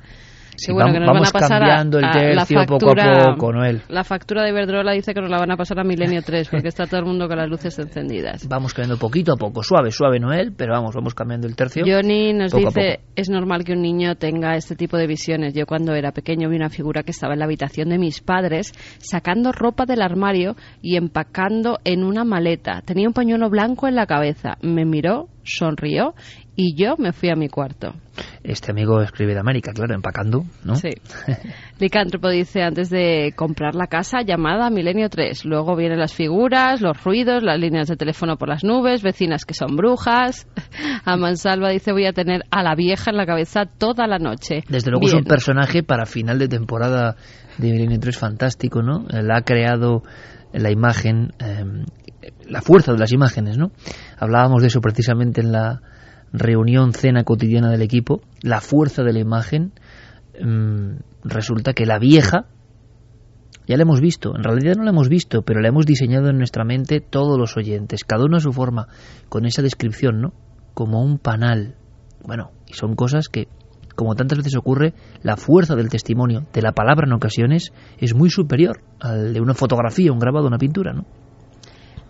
Sí, 0.60 0.72
bueno, 0.72 0.92
vamos, 0.92 0.92
que 0.92 1.00
nos 1.00 1.14
van 1.14 1.26
a 1.26 1.30
pasar 1.30 1.58
cambiando 1.58 1.98
a, 1.98 2.00
el 2.00 2.36
tercio 2.36 2.66
poco 2.66 2.90
a 2.90 3.32
poco, 3.32 3.50
Noel. 3.50 3.80
La 3.88 4.04
factura 4.04 4.42
de 4.42 4.50
Iberdrola 4.50 4.92
dice 4.92 5.14
que 5.14 5.22
nos 5.22 5.30
la 5.30 5.38
van 5.38 5.50
a 5.50 5.56
pasar 5.56 5.80
a 5.80 5.84
Milenio 5.84 6.20
3 6.20 6.50
porque 6.50 6.68
está 6.68 6.86
todo 6.86 7.00
el 7.00 7.06
mundo 7.06 7.28
con 7.28 7.38
las 7.38 7.48
luces 7.48 7.78
encendidas. 7.78 8.46
Vamos 8.46 8.74
cambiando 8.74 8.98
poquito 8.98 9.32
a 9.32 9.36
poco, 9.36 9.62
suave, 9.62 9.90
suave, 9.90 10.20
Noel, 10.20 10.52
pero 10.54 10.74
vamos, 10.74 10.94
vamos 10.94 11.14
cambiando 11.14 11.46
el 11.46 11.56
tercio. 11.56 11.82
Johnny 11.86 12.34
nos 12.34 12.52
dice, 12.52 13.00
es 13.16 13.30
normal 13.30 13.64
que 13.64 13.72
un 13.72 13.80
niño 13.80 14.16
tenga 14.16 14.54
este 14.54 14.76
tipo 14.76 14.98
de 14.98 15.06
visiones. 15.06 15.54
Yo 15.54 15.64
cuando 15.64 15.94
era 15.94 16.12
pequeño 16.12 16.50
vi 16.50 16.56
una 16.56 16.68
figura 16.68 17.04
que 17.04 17.12
estaba 17.12 17.32
en 17.32 17.38
la 17.38 17.46
habitación 17.46 17.88
de 17.88 17.96
mis 17.96 18.20
padres 18.20 18.74
sacando 18.98 19.52
ropa 19.52 19.86
del 19.86 20.02
armario 20.02 20.56
y 20.82 20.96
empacando 20.96 21.78
en 21.84 22.04
una 22.04 22.24
maleta. 22.24 22.82
Tenía 22.82 23.08
un 23.08 23.14
pañuelo 23.14 23.48
blanco 23.48 23.88
en 23.88 23.94
la 23.94 24.04
cabeza. 24.04 24.58
Me 24.60 24.84
miró, 24.84 25.29
sonrió 25.50 26.14
y 26.56 26.74
yo 26.74 26.96
me 26.98 27.12
fui 27.12 27.30
a 27.30 27.36
mi 27.36 27.48
cuarto. 27.48 27.94
Este 28.42 28.70
amigo 28.70 29.00
escribe 29.00 29.32
de 29.32 29.40
América, 29.40 29.72
claro, 29.72 29.94
empacando, 29.94 30.44
¿no? 30.64 30.74
Sí. 30.74 30.90
Licántropo 31.78 32.28
dice, 32.28 32.62
antes 32.62 32.90
de 32.90 33.32
comprar 33.34 33.74
la 33.74 33.86
casa, 33.86 34.22
llamada 34.22 34.66
a 34.66 34.70
Milenio 34.70 35.08
3. 35.08 35.46
Luego 35.46 35.74
vienen 35.74 35.98
las 35.98 36.12
figuras, 36.12 36.82
los 36.82 37.02
ruidos, 37.02 37.42
las 37.42 37.58
líneas 37.58 37.88
de 37.88 37.96
teléfono 37.96 38.36
por 38.36 38.48
las 38.48 38.62
nubes, 38.62 39.02
vecinas 39.02 39.44
que 39.46 39.54
son 39.54 39.76
brujas. 39.76 40.46
A 41.04 41.16
Mansalva 41.16 41.70
dice, 41.70 41.92
voy 41.92 42.06
a 42.06 42.12
tener 42.12 42.42
a 42.50 42.62
la 42.62 42.74
vieja 42.74 43.10
en 43.10 43.16
la 43.16 43.24
cabeza 43.24 43.64
toda 43.64 44.06
la 44.06 44.18
noche. 44.18 44.62
Desde 44.68 44.90
luego 44.90 45.06
Bien. 45.06 45.16
es 45.16 45.22
un 45.22 45.28
personaje 45.28 45.82
para 45.82 46.04
final 46.04 46.38
de 46.38 46.48
temporada 46.48 47.16
de 47.56 47.72
Milenio 47.72 47.98
3 48.00 48.18
fantástico, 48.18 48.82
¿no? 48.82 49.06
Él 49.10 49.30
ha 49.30 49.42
creado 49.42 50.02
la 50.52 50.70
imagen, 50.70 51.32
eh, 51.38 51.64
la 52.46 52.62
fuerza 52.62 52.92
de 52.92 52.98
las 52.98 53.12
imágenes, 53.12 53.58
¿no? 53.58 53.72
Hablábamos 54.18 54.62
de 54.62 54.68
eso 54.68 54.80
precisamente 54.80 55.40
en 55.40 55.52
la 55.52 55.80
reunión, 56.32 56.92
cena 56.92 57.24
cotidiana 57.24 57.70
del 57.70 57.82
equipo, 57.82 58.20
la 58.42 58.60
fuerza 58.60 59.02
de 59.02 59.12
la 59.12 59.20
imagen, 59.20 59.72
mmm, 60.40 60.96
resulta 61.24 61.72
que 61.72 61.86
la 61.86 61.98
vieja, 61.98 62.46
ya 63.66 63.76
la 63.76 63.82
hemos 63.82 64.00
visto, 64.00 64.34
en 64.36 64.42
realidad 64.42 64.74
no 64.76 64.84
la 64.84 64.90
hemos 64.90 65.08
visto, 65.08 65.42
pero 65.42 65.60
la 65.60 65.68
hemos 65.68 65.86
diseñado 65.86 66.28
en 66.28 66.38
nuestra 66.38 66.64
mente 66.64 67.00
todos 67.00 67.38
los 67.38 67.56
oyentes, 67.56 68.04
cada 68.04 68.24
uno 68.24 68.36
a 68.36 68.40
su 68.40 68.52
forma, 68.52 68.88
con 69.28 69.46
esa 69.46 69.62
descripción, 69.62 70.20
¿no? 70.20 70.32
Como 70.74 71.02
un 71.02 71.18
panal. 71.18 71.74
Bueno, 72.24 72.52
y 72.66 72.74
son 72.74 72.94
cosas 72.94 73.28
que, 73.28 73.48
como 73.96 74.14
tantas 74.14 74.38
veces 74.38 74.56
ocurre, 74.56 74.94
la 75.22 75.36
fuerza 75.36 75.74
del 75.74 75.88
testimonio, 75.88 76.46
de 76.52 76.62
la 76.62 76.72
palabra 76.72 77.06
en 77.06 77.12
ocasiones, 77.12 77.72
es 77.98 78.14
muy 78.14 78.30
superior 78.30 78.82
al 79.00 79.32
de 79.34 79.40
una 79.40 79.54
fotografía, 79.54 80.12
un 80.12 80.18
grabado, 80.18 80.46
una 80.46 80.58
pintura, 80.58 80.92
¿no? 80.92 81.06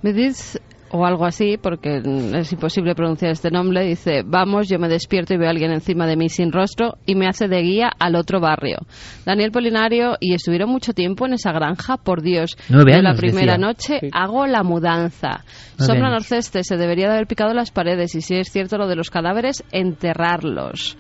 Me 0.03 0.13
dices 0.13 0.61
o 0.93 1.07
algo 1.07 1.25
así, 1.25 1.57
porque 1.57 2.03
es 2.35 2.53
imposible 2.53 2.95
pronunciar 2.95 3.31
este 3.31 3.51
nombre, 3.51 3.85
dice, 3.85 4.23
vamos, 4.25 4.69
yo 4.69 4.79
me 4.79 4.89
despierto 4.89 5.33
y 5.33 5.37
veo 5.37 5.47
a 5.47 5.51
alguien 5.51 5.71
encima 5.71 6.07
de 6.07 6.17
mí 6.17 6.29
sin 6.29 6.51
rostro 6.51 6.99
y 7.07 7.15
me 7.15 7.29
hace 7.29 7.47
de 7.47 7.63
guía 7.63 7.91
al 7.99 8.17
otro 8.17 8.41
barrio. 8.41 8.79
Daniel 9.25 9.53
Polinario, 9.53 10.17
y 10.19 10.35
estuvieron 10.35 10.69
mucho 10.69 10.93
tiempo 10.93 11.27
en 11.27 11.35
esa 11.35 11.53
granja, 11.53 11.97
por 11.97 12.23
Dios. 12.23 12.57
Nueve 12.69 12.93
Yo 12.97 13.03
la 13.03 13.11
años, 13.11 13.21
primera 13.21 13.53
decía. 13.53 13.67
noche 13.67 13.99
Sí. 14.01 14.09
hago 14.13 14.47
la 14.47 14.65
mudanza. 14.65 15.45
Nueve 15.79 15.87
Sombra 15.87 16.09
años. 16.09 16.23
Norceste, 16.23 16.65
se 16.65 16.77
debería 16.77 17.07
de 17.07 17.15
haber 17.15 17.29
picado 17.29 17.55
las 17.55 17.71
paredes 17.71 18.15
y 18.17 18.21
si 18.21 18.35
es 18.35 18.51
cierto 18.51 18.77
lo 18.77 18.89
de 18.89 18.97
los 18.97 19.11
cadáveres, 19.11 19.63
enterrarlos. 19.71 20.99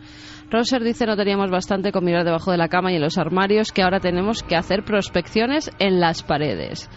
Roser 0.50 0.82
dice 0.82 1.06
no 1.06 1.16
teníamos 1.16 1.50
bastante 1.50 1.92
con 1.92 2.04
mirar 2.04 2.24
debajo 2.24 2.50
de 2.50 2.58
la 2.58 2.68
cama 2.68 2.90
y 2.92 2.96
en 2.96 3.02
los 3.02 3.18
armarios 3.18 3.70
que 3.70 3.82
ahora 3.82 4.00
tenemos 4.00 4.42
que 4.42 4.56
hacer 4.56 4.84
prospecciones 4.84 5.70
en 5.78 6.00
las 6.00 6.24
paredes. 6.24 6.88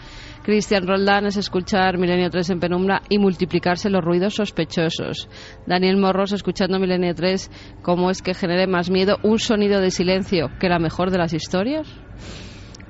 Cristian 0.44 0.86
Roldán 0.86 1.24
es 1.24 1.38
escuchar 1.38 1.96
Milenio 1.96 2.28
3 2.28 2.50
en 2.50 2.60
penumbra 2.60 3.00
y 3.08 3.18
multiplicarse 3.18 3.88
los 3.88 4.04
ruidos 4.04 4.34
sospechosos. 4.34 5.26
Daniel 5.66 5.96
Morros 5.96 6.32
escuchando 6.32 6.78
Milenio 6.78 7.14
3, 7.14 7.50
¿cómo 7.80 8.10
es 8.10 8.20
que 8.20 8.34
genere 8.34 8.66
más 8.66 8.90
miedo 8.90 9.16
un 9.22 9.38
sonido 9.38 9.80
de 9.80 9.90
silencio 9.90 10.50
que 10.60 10.68
la 10.68 10.78
mejor 10.78 11.10
de 11.10 11.16
las 11.16 11.32
historias? 11.32 11.88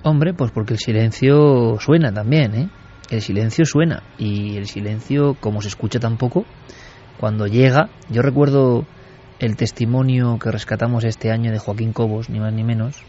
Hombre, 0.02 0.34
pues 0.34 0.50
porque 0.50 0.72
el 0.72 0.80
silencio 0.80 1.78
suena 1.78 2.12
también, 2.12 2.54
¿eh? 2.56 2.70
El 3.08 3.20
silencio 3.20 3.64
suena 3.64 4.02
y 4.18 4.56
el 4.56 4.66
silencio, 4.66 5.36
como 5.38 5.62
se 5.62 5.68
escucha 5.68 6.00
tampoco, 6.00 6.46
cuando 7.20 7.46
llega, 7.46 7.88
yo 8.10 8.22
recuerdo 8.22 8.84
el 9.38 9.54
testimonio 9.54 10.40
que 10.40 10.50
rescatamos 10.50 11.04
este 11.04 11.30
año 11.30 11.52
de 11.52 11.60
Joaquín 11.60 11.92
Cobos, 11.92 12.30
ni 12.30 12.40
más 12.40 12.52
ni 12.52 12.64
menos, 12.64 13.00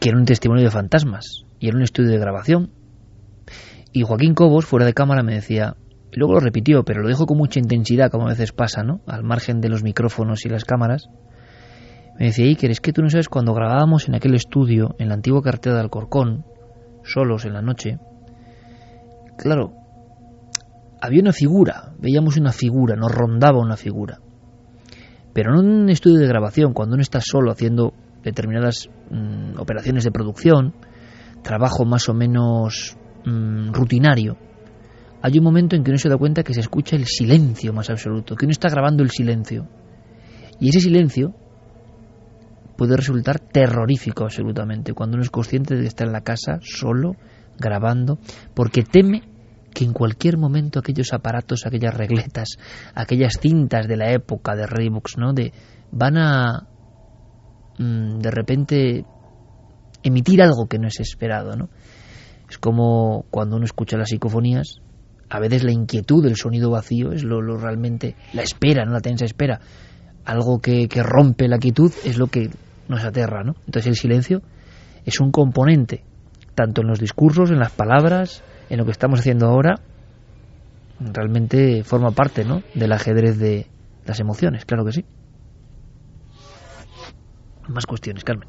que 0.00 0.10
era 0.10 0.18
un 0.18 0.26
testimonio 0.26 0.64
de 0.64 0.70
fantasmas 0.70 1.43
y 1.64 1.68
era 1.68 1.78
un 1.78 1.82
estudio 1.82 2.10
de 2.10 2.18
grabación. 2.18 2.72
Y 3.90 4.02
Joaquín 4.02 4.34
Cobos, 4.34 4.66
fuera 4.66 4.84
de 4.84 4.92
cámara, 4.92 5.22
me 5.22 5.32
decía, 5.32 5.76
y 6.12 6.18
luego 6.18 6.34
lo 6.34 6.40
repitió, 6.40 6.84
pero 6.84 7.00
lo 7.00 7.08
dijo 7.08 7.24
con 7.24 7.38
mucha 7.38 7.58
intensidad, 7.58 8.10
como 8.10 8.26
a 8.26 8.32
veces 8.32 8.52
pasa, 8.52 8.82
¿no? 8.82 9.00
Al 9.06 9.24
margen 9.24 9.62
de 9.62 9.70
los 9.70 9.82
micrófonos 9.82 10.44
y 10.44 10.50
las 10.50 10.66
cámaras. 10.66 11.08
Me 12.18 12.26
decía, 12.26 12.44
Iker, 12.44 12.70
es 12.70 12.82
que 12.82 12.92
tú 12.92 13.00
no 13.00 13.08
sabes 13.08 13.30
cuando 13.30 13.54
grabábamos 13.54 14.08
en 14.08 14.14
aquel 14.14 14.34
estudio, 14.34 14.94
en 14.98 15.08
la 15.08 15.14
antigua 15.14 15.40
carretera 15.40 15.76
de 15.76 15.80
Alcorcón, 15.80 16.44
solos 17.02 17.46
en 17.46 17.54
la 17.54 17.62
noche, 17.62 17.98
claro, 19.38 19.72
había 21.00 21.22
una 21.22 21.32
figura, 21.32 21.94
veíamos 21.98 22.36
una 22.36 22.52
figura, 22.52 22.94
nos 22.94 23.10
rondaba 23.10 23.58
una 23.58 23.78
figura. 23.78 24.18
Pero 25.32 25.54
en 25.54 25.66
un 25.66 25.88
estudio 25.88 26.18
de 26.18 26.28
grabación, 26.28 26.74
cuando 26.74 26.92
uno 26.92 27.00
está 27.00 27.22
solo 27.22 27.50
haciendo 27.50 27.94
determinadas 28.22 28.90
mm, 29.10 29.58
operaciones 29.58 30.04
de 30.04 30.10
producción, 30.10 30.74
trabajo 31.44 31.84
más 31.84 32.08
o 32.08 32.14
menos 32.14 32.96
mm, 33.24 33.72
rutinario, 33.72 34.36
hay 35.22 35.38
un 35.38 35.44
momento 35.44 35.76
en 35.76 35.84
que 35.84 35.90
uno 35.90 35.98
se 35.98 36.08
da 36.08 36.18
cuenta 36.18 36.42
que 36.42 36.52
se 36.52 36.60
escucha 36.60 36.96
el 36.96 37.06
silencio 37.06 37.72
más 37.72 37.88
absoluto, 37.88 38.34
que 38.34 38.44
uno 38.44 38.52
está 38.52 38.68
grabando 38.68 39.02
el 39.02 39.10
silencio. 39.10 39.68
Y 40.60 40.68
ese 40.68 40.80
silencio 40.80 41.34
puede 42.76 42.96
resultar 42.96 43.38
terrorífico 43.38 44.24
absolutamente 44.24 44.92
cuando 44.92 45.14
uno 45.14 45.22
es 45.22 45.30
consciente 45.30 45.76
de 45.76 45.82
que 45.82 45.86
está 45.86 46.04
en 46.04 46.12
la 46.12 46.20
casa 46.20 46.58
solo 46.60 47.12
grabando, 47.58 48.18
porque 48.54 48.82
teme 48.82 49.22
que 49.72 49.84
en 49.84 49.94
cualquier 49.94 50.36
momento 50.36 50.78
aquellos 50.78 51.12
aparatos, 51.14 51.64
aquellas 51.64 51.94
regletas, 51.94 52.58
aquellas 52.94 53.38
cintas 53.40 53.88
de 53.88 53.96
la 53.96 54.12
época 54.12 54.54
de 54.54 54.66
Reeboks, 54.66 55.16
¿no? 55.16 55.32
De, 55.32 55.52
van 55.90 56.18
a 56.18 56.68
mm, 57.78 58.18
de 58.18 58.30
repente 58.30 59.04
emitir 60.04 60.42
algo 60.42 60.66
que 60.66 60.78
no 60.78 60.86
es 60.86 61.00
esperado, 61.00 61.56
¿no? 61.56 61.68
Es 62.48 62.58
como 62.58 63.24
cuando 63.30 63.56
uno 63.56 63.64
escucha 63.64 63.96
las 63.96 64.10
psicofonías, 64.10 64.80
a 65.30 65.40
veces 65.40 65.64
la 65.64 65.72
inquietud 65.72 66.22
del 66.22 66.36
sonido 66.36 66.70
vacío 66.70 67.10
es 67.10 67.24
lo, 67.24 67.40
lo 67.40 67.56
realmente 67.56 68.14
la 68.32 68.42
espera, 68.42 68.84
no 68.84 68.92
la 68.92 69.00
tensa 69.00 69.24
espera. 69.24 69.60
Algo 70.24 70.60
que, 70.60 70.86
que 70.86 71.02
rompe 71.02 71.48
la 71.48 71.58
quietud 71.58 71.92
es 72.04 72.18
lo 72.18 72.28
que 72.28 72.50
nos 72.88 73.02
aterra, 73.02 73.42
¿no? 73.42 73.54
Entonces 73.66 73.86
el 73.86 73.96
silencio 73.96 74.42
es 75.04 75.20
un 75.20 75.32
componente, 75.32 76.04
tanto 76.54 76.82
en 76.82 76.88
los 76.88 77.00
discursos, 77.00 77.50
en 77.50 77.58
las 77.58 77.72
palabras, 77.72 78.44
en 78.70 78.78
lo 78.78 78.84
que 78.84 78.92
estamos 78.92 79.20
haciendo 79.20 79.46
ahora, 79.46 79.80
realmente 81.00 81.82
forma 81.82 82.10
parte, 82.10 82.44
¿no? 82.44 82.62
Del 82.74 82.92
ajedrez 82.92 83.38
de 83.38 83.66
las 84.04 84.20
emociones, 84.20 84.64
claro 84.64 84.84
que 84.84 84.92
sí. 84.92 85.04
Más 87.68 87.86
cuestiones, 87.86 88.24
Carmen. 88.24 88.48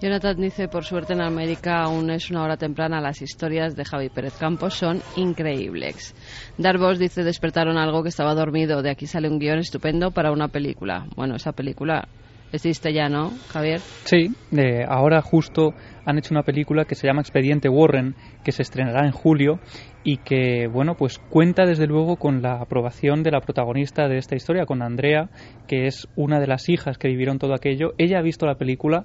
Jonathan 0.00 0.40
dice, 0.40 0.66
por 0.68 0.84
suerte 0.84 1.12
en 1.12 1.20
América 1.20 1.82
aún 1.82 2.10
es 2.10 2.30
una 2.30 2.42
hora 2.42 2.56
temprana, 2.56 3.02
las 3.02 3.20
historias 3.20 3.76
de 3.76 3.84
Javi 3.84 4.08
Pérez 4.08 4.34
Campos 4.38 4.72
son 4.72 5.02
increíbles. 5.16 6.14
Darvos 6.56 6.98
dice, 6.98 7.22
despertaron 7.22 7.76
algo 7.76 8.02
que 8.02 8.08
estaba 8.08 8.34
dormido, 8.34 8.80
de 8.80 8.90
aquí 8.90 9.04
sale 9.04 9.28
un 9.28 9.38
guion 9.38 9.58
estupendo 9.58 10.10
para 10.10 10.32
una 10.32 10.48
película. 10.48 11.06
Bueno, 11.16 11.36
esa 11.36 11.52
película 11.52 12.08
existe 12.50 12.94
ya, 12.94 13.10
¿no, 13.10 13.30
Javier? 13.48 13.80
Sí, 14.04 14.30
eh, 14.56 14.84
ahora 14.88 15.20
justo 15.20 15.74
han 16.06 16.16
hecho 16.16 16.32
una 16.32 16.44
película 16.44 16.86
que 16.86 16.94
se 16.94 17.06
llama 17.06 17.20
Expediente 17.20 17.68
Warren, 17.68 18.14
que 18.42 18.52
se 18.52 18.62
estrenará 18.62 19.04
en 19.04 19.12
julio 19.12 19.60
y 20.02 20.16
que, 20.16 20.66
bueno, 20.66 20.94
pues 20.94 21.18
cuenta 21.18 21.66
desde 21.66 21.86
luego 21.86 22.16
con 22.16 22.40
la 22.40 22.54
aprobación 22.54 23.22
de 23.22 23.32
la 23.32 23.40
protagonista 23.40 24.08
de 24.08 24.16
esta 24.16 24.34
historia, 24.34 24.64
con 24.64 24.80
Andrea, 24.80 25.28
que 25.68 25.86
es 25.86 26.08
una 26.16 26.40
de 26.40 26.46
las 26.46 26.70
hijas 26.70 26.96
que 26.96 27.08
vivieron 27.08 27.38
todo 27.38 27.52
aquello. 27.52 27.92
Ella 27.98 28.18
ha 28.18 28.22
visto 28.22 28.46
la 28.46 28.54
película 28.54 29.04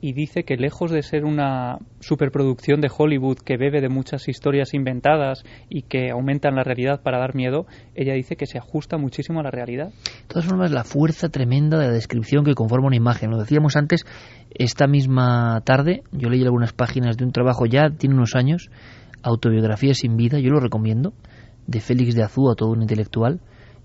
y 0.00 0.12
dice 0.12 0.44
que 0.44 0.56
lejos 0.56 0.90
de 0.90 1.02
ser 1.02 1.24
una 1.24 1.78
superproducción 2.00 2.80
de 2.80 2.90
Hollywood 2.96 3.38
que 3.38 3.56
bebe 3.56 3.80
de 3.80 3.88
muchas 3.88 4.28
historias 4.28 4.72
inventadas 4.74 5.44
y 5.68 5.82
que 5.82 6.10
aumentan 6.10 6.54
la 6.54 6.64
realidad 6.64 7.02
para 7.02 7.18
dar 7.18 7.34
miedo, 7.34 7.66
ella 7.94 8.14
dice 8.14 8.36
que 8.36 8.46
se 8.46 8.58
ajusta 8.58 8.96
muchísimo 8.96 9.40
a 9.40 9.42
la 9.42 9.50
realidad. 9.50 9.88
De 9.88 10.26
todas 10.28 10.46
formas, 10.46 10.70
la 10.70 10.84
fuerza 10.84 11.28
tremenda 11.28 11.78
de 11.78 11.86
la 11.86 11.92
descripción 11.92 12.44
que 12.44 12.54
conforma 12.54 12.86
una 12.86 12.96
imagen. 12.96 13.30
Lo 13.30 13.38
decíamos 13.38 13.76
antes, 13.76 14.06
esta 14.54 14.86
misma 14.86 15.60
tarde, 15.64 16.02
yo 16.12 16.30
leí 16.30 16.42
algunas 16.42 16.72
páginas 16.72 17.16
de 17.16 17.24
un 17.24 17.32
trabajo 17.32 17.66
ya, 17.66 17.90
tiene 17.90 18.14
unos 18.14 18.34
años, 18.34 18.70
Autobiografía 19.22 19.92
sin 19.92 20.16
vida, 20.16 20.38
yo 20.38 20.50
lo 20.50 20.60
recomiendo, 20.60 21.12
de 21.66 21.80
Félix 21.80 22.14
de 22.14 22.22
Azúa, 22.22 22.54
todo 22.54 22.70
un 22.70 22.80
intelectual, 22.80 23.40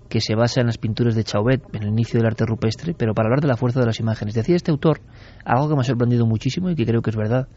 que 0.08 0.20
se 0.20 0.34
basa 0.34 0.60
en 0.60 0.66
las 0.66 0.78
pinturas 0.78 1.14
de 1.14 1.24
Chauvet, 1.24 1.62
en 1.72 1.82
el 1.82 1.88
inicio 1.88 2.18
del 2.18 2.26
arte 2.26 2.44
rupestre, 2.46 2.94
pero 2.94 3.14
para 3.14 3.26
hablar 3.26 3.40
de 3.40 3.48
la 3.48 3.56
fuerza 3.56 3.80
de 3.80 3.86
las 3.86 4.00
imágenes. 4.00 4.34
Decía 4.34 4.56
este 4.56 4.70
autor 4.70 5.00
algo 5.44 5.68
que 5.68 5.74
me 5.74 5.80
ha 5.80 5.84
sorprendido 5.84 6.26
muchísimo 6.26 6.70
y 6.70 6.76
que 6.76 6.86
creo 6.86 7.02
que 7.02 7.10
es 7.10 7.16
verdad. 7.16 7.48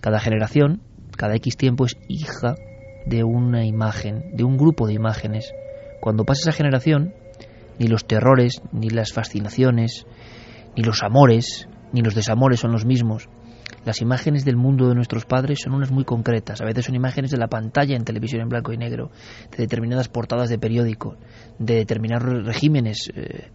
Cada 0.00 0.20
generación, 0.20 0.82
cada 1.16 1.34
X 1.36 1.56
tiempo 1.56 1.86
es 1.86 1.96
hija 2.08 2.56
de 3.06 3.24
una 3.24 3.64
imagen, 3.64 4.34
de 4.34 4.44
un 4.44 4.56
grupo 4.56 4.86
de 4.86 4.94
imágenes. 4.94 5.52
Cuando 6.00 6.24
pasa 6.24 6.50
esa 6.50 6.56
generación, 6.56 7.14
ni 7.78 7.86
los 7.86 8.06
terrores, 8.06 8.62
ni 8.72 8.90
las 8.90 9.12
fascinaciones, 9.12 10.06
ni 10.76 10.82
los 10.82 11.02
amores, 11.02 11.68
ni 11.92 12.02
los 12.02 12.14
desamores 12.14 12.60
son 12.60 12.72
los 12.72 12.84
mismos. 12.84 13.28
Las 13.84 14.00
imágenes 14.00 14.44
del 14.44 14.56
mundo 14.56 14.88
de 14.88 14.94
nuestros 14.94 15.26
padres 15.26 15.60
son 15.62 15.74
unas 15.74 15.90
muy 15.90 16.04
concretas. 16.04 16.60
A 16.60 16.64
veces 16.64 16.86
son 16.86 16.94
imágenes 16.94 17.30
de 17.30 17.36
la 17.36 17.48
pantalla 17.48 17.96
en 17.96 18.04
televisión 18.04 18.40
en 18.40 18.48
blanco 18.48 18.72
y 18.72 18.78
negro, 18.78 19.10
de 19.50 19.58
determinadas 19.58 20.08
portadas 20.08 20.48
de 20.48 20.58
periódico, 20.58 21.16
de 21.58 21.74
determinados 21.74 22.44
regímenes, 22.44 23.10
eh, 23.14 23.50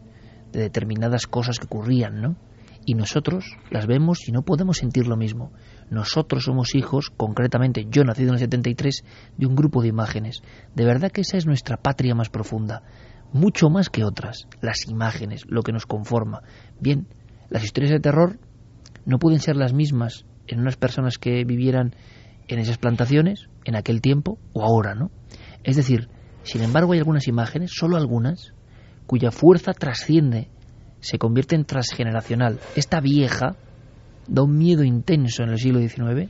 de 0.52 0.60
determinadas 0.60 1.26
cosas 1.26 1.58
que 1.58 1.66
ocurrían, 1.66 2.22
¿no? 2.22 2.36
Y 2.86 2.94
nosotros 2.94 3.58
las 3.72 3.88
vemos 3.88 4.28
y 4.28 4.32
no 4.32 4.44
podemos 4.44 4.78
sentir 4.78 5.08
lo 5.08 5.18
mismo. 5.18 5.52
Nosotros 5.90 6.46
somos 6.46 6.76
hijos, 6.76 7.12
concretamente 7.16 7.88
yo 7.90 8.04
nacido 8.04 8.30
en 8.30 8.36
el 8.36 8.40
73, 8.40 9.04
de 9.38 9.46
un 9.46 9.56
grupo 9.56 9.82
de 9.82 9.90
imágenes. 9.90 10.42
De 10.76 10.86
verdad 10.86 11.12
que 11.12 11.22
esa 11.22 11.38
es 11.38 11.46
nuestra 11.46 11.78
patria 11.78 12.16
más 12.16 12.30
profunda, 12.30 12.84
mucho 13.34 13.70
más 13.70 13.90
que 13.90 14.04
otras, 14.04 14.48
las 14.62 14.88
imágenes, 14.88 15.44
lo 15.48 15.62
que 15.62 15.72
nos 15.72 15.86
conforma. 15.86 16.42
Bien, 16.80 17.08
las 17.50 17.64
historias 17.64 17.92
de 17.92 18.00
terror 18.00 18.40
no 19.06 19.20
pueden 19.20 19.40
ser 19.40 19.56
las 19.56 19.74
mismas 19.74 20.26
en 20.48 20.60
unas 20.60 20.78
personas 20.78 21.18
que 21.18 21.44
vivieran 21.46 21.96
en 22.48 22.60
esas 22.60 22.78
plantaciones, 22.78 23.48
en 23.66 23.76
aquel 23.76 24.02
tiempo 24.02 24.40
o 24.54 24.64
ahora, 24.64 24.96
¿no? 24.96 25.12
Es 25.64 25.76
decir, 25.76 26.10
sin 26.44 26.64
embargo 26.64 26.94
hay 26.94 27.00
algunas 27.00 27.28
imágenes, 27.28 27.72
solo 27.74 27.98
algunas, 27.98 28.54
cuya 29.06 29.32
fuerza 29.32 29.74
trasciende, 29.74 30.50
se 31.00 31.18
convierte 31.18 31.56
en 31.56 31.66
transgeneracional. 31.66 32.60
Esta 32.76 33.00
vieja 33.00 33.56
da 34.28 34.44
un 34.44 34.58
miedo 34.58 34.84
intenso 34.84 35.44
en 35.44 35.50
el 35.50 35.60
siglo 35.60 35.80
XIX, 35.80 36.30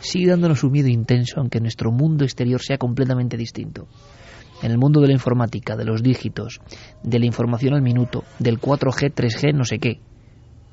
sigue 0.00 0.30
dándonos 0.30 0.64
un 0.64 0.72
miedo 0.72 0.88
intenso, 0.88 1.40
aunque 1.40 1.60
nuestro 1.60 1.90
mundo 1.90 2.24
exterior 2.24 2.60
sea 2.60 2.78
completamente 2.78 3.36
distinto. 3.36 3.86
En 4.62 4.70
el 4.70 4.78
mundo 4.78 5.00
de 5.00 5.08
la 5.08 5.12
informática, 5.12 5.76
de 5.76 5.84
los 5.84 6.02
dígitos, 6.02 6.60
de 7.02 7.18
la 7.18 7.26
información 7.26 7.74
al 7.74 7.82
minuto, 7.82 8.24
del 8.38 8.60
4G, 8.60 9.12
3G, 9.12 9.54
no 9.54 9.64
sé 9.64 9.78
qué, 9.78 10.00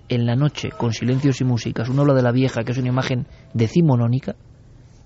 en 0.09 0.25
la 0.25 0.35
noche, 0.35 0.69
con 0.69 0.93
silencios 0.93 1.41
y 1.41 1.43
músicas, 1.43 1.89
uno 1.89 2.01
habla 2.01 2.13
de 2.13 2.23
la 2.23 2.31
vieja, 2.31 2.63
que 2.63 2.71
es 2.71 2.77
una 2.77 2.89
imagen 2.89 3.27
decimonónica, 3.53 4.35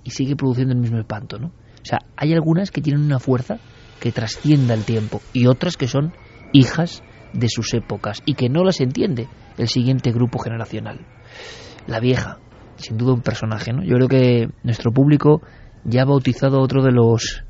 y 0.04 0.12
sigue 0.12 0.36
produciendo 0.36 0.74
el 0.74 0.80
mismo 0.80 1.00
espanto, 1.00 1.38
¿no? 1.38 1.48
O 1.48 1.86
sea, 1.86 2.00
hay 2.16 2.34
algunas 2.34 2.72
que 2.72 2.82
tienen 2.82 3.04
una 3.04 3.20
fuerza 3.20 3.58
que 4.00 4.12
trascienda 4.12 4.74
el 4.74 4.84
tiempo, 4.84 5.22
y 5.34 5.48
otras 5.48 5.78
que 5.78 5.88
son 5.88 6.14
hijas 6.54 7.04
de 7.34 7.50
sus 7.50 7.74
épocas, 7.74 8.22
y 8.26 8.34
que 8.34 8.50
no 8.50 8.64
las 8.64 8.82
entiende 8.82 9.28
el 9.58 9.68
siguiente 9.68 10.12
grupo 10.12 10.40
generacional. 10.40 11.06
La 11.88 12.00
vieja, 12.00 12.40
sin 12.78 12.98
duda 12.98 13.14
un 13.14 13.22
personaje, 13.22 13.74
¿no? 13.74 13.84
Yo 13.84 13.96
creo 13.96 14.08
que 14.08 14.50
nuestro 14.64 14.92
público 14.92 15.42
ya 15.84 16.02
ha 16.02 16.06
bautizado 16.06 16.60
otro 16.60 16.84
de 16.84 16.92
los 16.92 17.44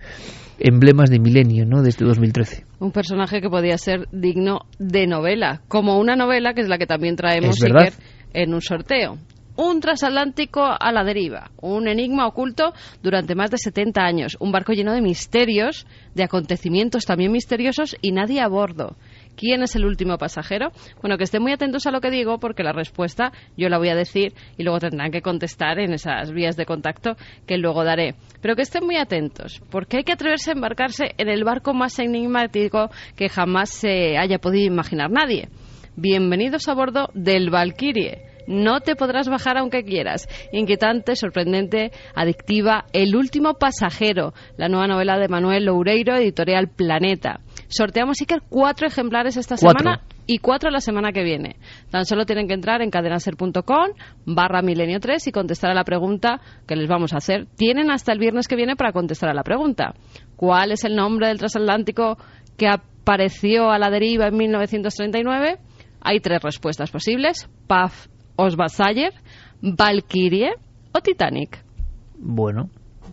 emblemas 0.60 1.10
de 1.10 1.20
milenio, 1.20 1.66
¿no? 1.66 1.82
De 1.82 1.90
este 1.90 2.06
2013. 2.06 2.66
Un 2.80 2.92
personaje 2.92 3.42
que 3.42 3.50
podía 3.50 3.78
ser 3.78 4.08
digno 4.12 4.62
de 4.80 5.08
novela, 5.08 5.62
como 5.68 6.00
una 6.00 6.16
novela 6.16 6.54
que 6.54 6.62
es 6.62 6.70
la 6.70 6.78
que 6.78 6.88
también 6.88 7.16
traemos. 7.16 7.62
Iker, 7.62 7.94
en 8.34 8.54
un 8.54 8.62
sorteo. 8.62 9.18
Un 9.58 9.80
transatlántico 9.80 10.62
a 10.62 10.92
la 10.92 11.06
deriva, 11.06 11.50
un 11.62 11.88
enigma 11.88 12.28
oculto 12.28 12.74
durante 13.02 13.36
más 13.36 13.52
de 13.52 13.58
70 13.58 14.02
años, 14.02 14.36
un 14.42 14.52
barco 14.52 14.74
lleno 14.74 14.92
de 14.92 15.02
misterios, 15.02 15.88
de 16.14 16.24
acontecimientos 16.24 17.06
también 17.06 17.32
misteriosos 17.32 17.96
y 18.02 18.12
nadie 18.12 18.42
a 18.42 18.50
bordo. 18.50 18.98
¿Quién 19.36 19.64
es 19.64 19.76
el 19.76 19.86
último 19.86 20.18
pasajero? 20.18 20.72
Bueno, 21.02 21.18
que 21.18 21.26
estén 21.26 21.42
muy 21.42 21.52
atentos 21.52 21.86
a 21.86 21.92
lo 21.92 22.02
que 22.02 22.12
digo 22.12 22.40
porque 22.40 22.64
la 22.64 22.72
respuesta 22.72 23.32
yo 23.58 23.70
la 23.70 23.78
voy 23.78 23.90
a 23.90 23.96
decir 23.96 24.34
y 24.58 24.64
luego 24.64 24.80
tendrán 24.80 25.12
que 25.12 25.22
contestar 25.22 25.80
en 25.80 25.94
esas 25.94 26.32
vías 26.32 26.56
de 26.56 26.66
contacto 26.66 27.16
que 27.46 27.58
luego 27.58 27.84
daré. 27.84 28.16
Pero 28.42 28.56
que 28.56 28.62
estén 28.62 28.86
muy 28.86 28.98
atentos 28.98 29.62
porque 29.70 29.98
hay 29.98 30.04
que 30.04 30.14
atreverse 30.14 30.52
a 30.52 30.54
embarcarse 30.54 31.16
en 31.18 31.30
el 31.30 31.44
barco 31.44 31.74
más 31.74 32.00
enigmático 32.00 32.90
que 33.16 33.30
jamás 33.30 33.70
se 33.70 34.18
haya 34.18 34.40
podido 34.40 34.66
imaginar 34.66 35.12
nadie. 35.12 35.50
Bienvenidos 35.96 36.68
a 36.68 36.74
bordo 36.74 37.10
del 37.14 37.50
Valkyrie. 37.50 38.35
No 38.48 38.82
te 38.82 38.96
podrás 38.96 39.28
bajar 39.30 39.58
aunque 39.58 39.84
quieras. 39.84 40.28
Inquietante, 40.52 41.16
sorprendente, 41.16 41.92
adictiva. 42.16 42.86
El 42.94 43.16
último 43.16 43.56
pasajero, 43.56 44.34
la 44.58 44.70
nueva 44.70 44.88
novela 44.88 45.18
de 45.18 45.28
Manuel 45.28 45.66
Loureiro, 45.66 46.16
editorial 46.16 46.70
Planeta. 46.70 47.40
Sorteamos, 47.68 48.20
Iker, 48.22 48.42
cuatro 48.50 48.88
ejemplares 48.88 49.38
esta 49.38 49.56
Cuatro. 49.58 49.80
semana 49.80 50.02
y 50.28 50.40
cuatro 50.40 50.70
la 50.72 50.80
semana 50.80 51.12
que 51.12 51.24
viene. 51.24 51.56
Tan 51.92 52.06
solo 52.06 52.26
tienen 52.26 52.48
que 52.48 52.54
entrar 52.54 52.82
en 52.82 52.90
cadenaser.com 52.90 53.90
barra 54.26 54.62
milenio 54.62 55.00
3 55.00 55.28
y 55.28 55.32
contestar 55.32 55.72
a 55.72 55.76
la 55.76 55.84
pregunta 55.84 56.42
que 56.68 56.76
les 56.76 56.88
vamos 56.88 57.14
a 57.14 57.18
hacer. 57.18 57.46
Tienen 57.56 57.92
hasta 57.92 58.12
el 58.12 58.20
viernes 58.20 58.48
que 58.48 58.56
viene 58.56 58.76
para 58.76 58.92
contestar 58.92 59.30
a 59.30 59.34
la 59.34 59.44
pregunta. 59.44 59.94
¿Cuál 60.36 60.72
es 60.72 60.84
el 60.84 60.96
nombre 60.96 61.28
del 61.28 61.38
transatlántico 61.38 62.18
que 62.58 62.68
apareció 62.68 63.70
a 63.72 63.78
la 63.80 63.90
deriva 63.90 64.28
en 64.28 64.38
1939? 64.38 65.58
Hay 66.02 66.20
tres 66.20 66.42
respuestas 66.42 66.92
posibles. 66.92 67.50
Paf 67.68 68.08
Osvasayer, 68.36 69.14
Valkyrie 69.62 70.52
o 70.94 71.02
Titanic. 71.02 71.64
Bueno, 72.18 72.70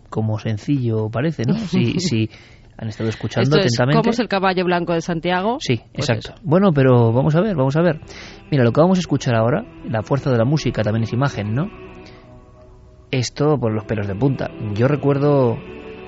como 0.09 0.39
sencillo 0.39 1.09
parece, 1.09 1.43
¿no? 1.47 1.55
Si, 1.55 1.99
si 1.99 2.29
han 2.77 2.87
estado 2.89 3.09
escuchando 3.09 3.43
Esto 3.43 3.59
es 3.59 3.65
atentamente. 3.73 4.01
¿Cómo 4.01 4.11
es 4.11 4.19
el 4.19 4.27
caballo 4.27 4.65
blanco 4.65 4.93
de 4.93 5.01
Santiago? 5.01 5.57
Sí, 5.59 5.81
Pues 5.93 6.09
exacto. 6.09 6.41
Bueno, 6.43 6.71
pero 6.73 7.11
vamos 7.11 7.35
a 7.35 7.41
ver, 7.41 7.55
vamos 7.55 7.75
a 7.75 7.81
ver. 7.81 7.99
Mira, 8.51 8.63
lo 8.63 8.71
que 8.71 8.81
vamos 8.81 8.97
a 8.97 9.01
escuchar 9.01 9.35
ahora, 9.35 9.65
la 9.85 10.03
fuerza 10.03 10.31
de 10.31 10.37
la 10.37 10.45
música 10.45 10.83
también 10.83 11.03
es 11.03 11.13
imagen, 11.13 11.53
¿no? 11.53 11.67
Esto 13.11 13.57
por 13.59 13.73
los 13.73 13.85
pelos 13.85 14.07
de 14.07 14.15
punta. 14.15 14.49
Yo 14.73 14.87
recuerdo 14.87 15.57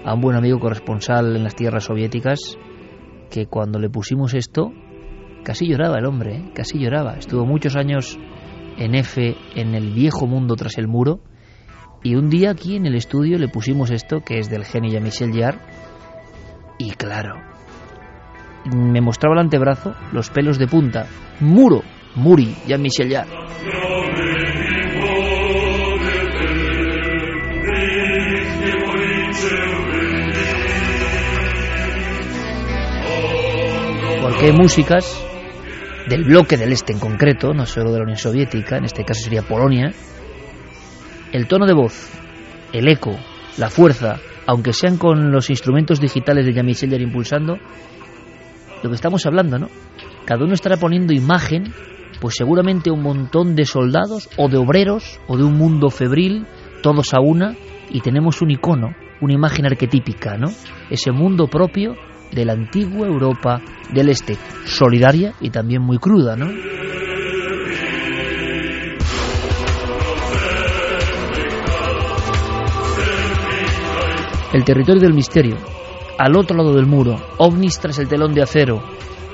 a 0.03 0.13
un 0.13 0.21
buen 0.21 0.35
amigo 0.35 0.59
corresponsal 0.59 1.35
en 1.35 1.43
las 1.43 1.55
tierras 1.55 1.83
soviéticas 1.83 2.39
que 3.29 3.47
cuando 3.47 3.79
le 3.79 3.89
pusimos 3.89 4.33
esto, 4.33 4.71
casi 5.43 5.67
lloraba 5.67 5.99
el 5.99 6.05
hombre, 6.05 6.37
¿eh? 6.37 6.51
casi 6.53 6.79
lloraba. 6.79 7.13
Estuvo 7.13 7.45
muchos 7.45 7.75
años 7.75 8.17
en 8.77 8.95
F, 8.95 9.35
en 9.55 9.75
el 9.75 9.93
viejo 9.93 10.27
mundo 10.27 10.55
tras 10.55 10.77
el 10.77 10.87
muro, 10.87 11.19
Y 12.03 12.15
un 12.15 12.29
día 12.29 12.51
aquí 12.51 12.75
en 12.75 12.85
el 12.85 12.95
estudio 12.95 13.39
le 13.39 13.47
pusimos 13.47 13.89
esto, 13.89 14.21
que 14.21 14.37
es 14.37 14.47
del 14.47 14.63
genio 14.63 14.91
Jean-Michel 14.91 15.33
Jarre, 15.33 15.59
y 16.77 16.91
claro, 16.91 17.35
me 18.65 19.01
mostraba 19.01 19.33
el 19.35 19.39
antebrazo, 19.39 19.95
los 20.11 20.29
pelos 20.29 20.59
de 20.59 20.67
punta. 20.67 21.07
Muro, 21.39 21.81
Muri, 22.15 22.55
Jean-Michel 22.67 23.11
Jarre. 23.11 23.31
Porque 34.21 34.51
músicas 34.51 35.25
del 36.07 36.23
bloque 36.23 36.57
del 36.57 36.71
este 36.71 36.93
en 36.93 36.99
concreto, 36.99 37.53
no 37.53 37.65
solo 37.65 37.91
de 37.91 37.97
la 37.97 38.03
Unión 38.03 38.17
Soviética, 38.17 38.77
en 38.77 38.85
este 38.85 39.03
caso 39.03 39.21
sería 39.23 39.41
Polonia, 39.41 39.91
el 41.31 41.47
tono 41.47 41.65
de 41.65 41.73
voz, 41.73 42.09
el 42.71 42.87
eco, 42.87 43.17
la 43.57 43.69
fuerza, 43.69 44.19
aunque 44.45 44.73
sean 44.73 44.97
con 44.97 45.31
los 45.31 45.49
instrumentos 45.49 45.99
digitales 45.99 46.45
de 46.45 46.53
Jean-Michel 46.53 46.91
Jarre 46.91 47.03
impulsando, 47.03 47.57
lo 48.83 48.89
que 48.89 48.95
estamos 48.95 49.25
hablando, 49.25 49.57
¿no? 49.57 49.69
Cada 50.25 50.43
uno 50.43 50.53
estará 50.53 50.77
poniendo 50.77 51.13
imagen, 51.13 51.73
pues 52.21 52.35
seguramente 52.37 52.91
un 52.91 53.01
montón 53.01 53.55
de 53.55 53.65
soldados 53.65 54.29
o 54.37 54.47
de 54.47 54.57
obreros 54.57 55.19
o 55.27 55.37
de 55.37 55.43
un 55.43 55.57
mundo 55.57 55.89
febril, 55.89 56.45
todos 56.83 57.13
a 57.13 57.19
una, 57.19 57.55
y 57.89 58.01
tenemos 58.01 58.41
un 58.41 58.51
icono, 58.51 58.95
una 59.21 59.33
imagen 59.33 59.65
arquetípica, 59.65 60.37
¿no? 60.37 60.47
Ese 60.89 61.11
mundo 61.11 61.47
propio 61.47 61.95
de 62.31 62.45
la 62.45 62.53
antigua 62.53 63.07
Europa 63.07 63.61
del 63.91 64.09
Este, 64.09 64.37
solidaria 64.65 65.33
y 65.41 65.49
también 65.49 65.81
muy 65.81 65.97
cruda, 65.97 66.35
¿no? 66.35 66.49
El 74.53 74.63
territorio 74.63 75.01
del 75.01 75.13
misterio, 75.13 75.57
al 76.17 76.37
otro 76.37 76.55
lado 76.55 76.73
del 76.73 76.85
muro, 76.85 77.17
ovnis 77.39 77.77
tras 77.77 77.99
el 77.99 78.07
telón 78.07 78.33
de 78.33 78.41
acero, 78.41 78.81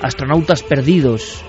astronautas 0.02 0.64
perdidos, 0.64 1.44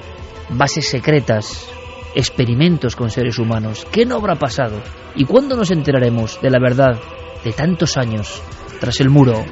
bases 0.52 0.88
secretas, 0.88 1.68
experimentos 2.14 2.96
con 2.96 3.10
seres 3.10 3.40
humanos. 3.40 3.88
¿Qué 3.92 4.06
no 4.06 4.18
habrá 4.18 4.36
pasado? 4.36 4.80
¿Y 5.16 5.26
cuándo 5.26 5.56
nos 5.56 5.72
enteraremos 5.72 6.40
de 6.40 6.52
la 6.52 6.60
verdad 6.60 7.00
de 7.44 7.52
tantos 7.52 7.98
años 7.98 8.44
tras 8.80 9.00
el 9.00 9.10
muro? 9.10 9.44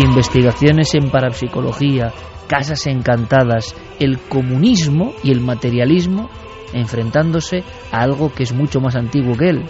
Investigaciones 0.00 0.94
en 0.94 1.10
parapsicología, 1.10 2.12
casas 2.48 2.86
encantadas, 2.86 3.76
el 4.00 4.18
comunismo 4.18 5.12
y 5.22 5.30
el 5.30 5.40
materialismo 5.40 6.30
enfrentándose 6.72 7.62
a 7.90 8.00
algo 8.00 8.32
que 8.32 8.44
es 8.44 8.52
mucho 8.52 8.80
más 8.80 8.96
antiguo 8.96 9.36
que 9.36 9.50
él, 9.50 9.64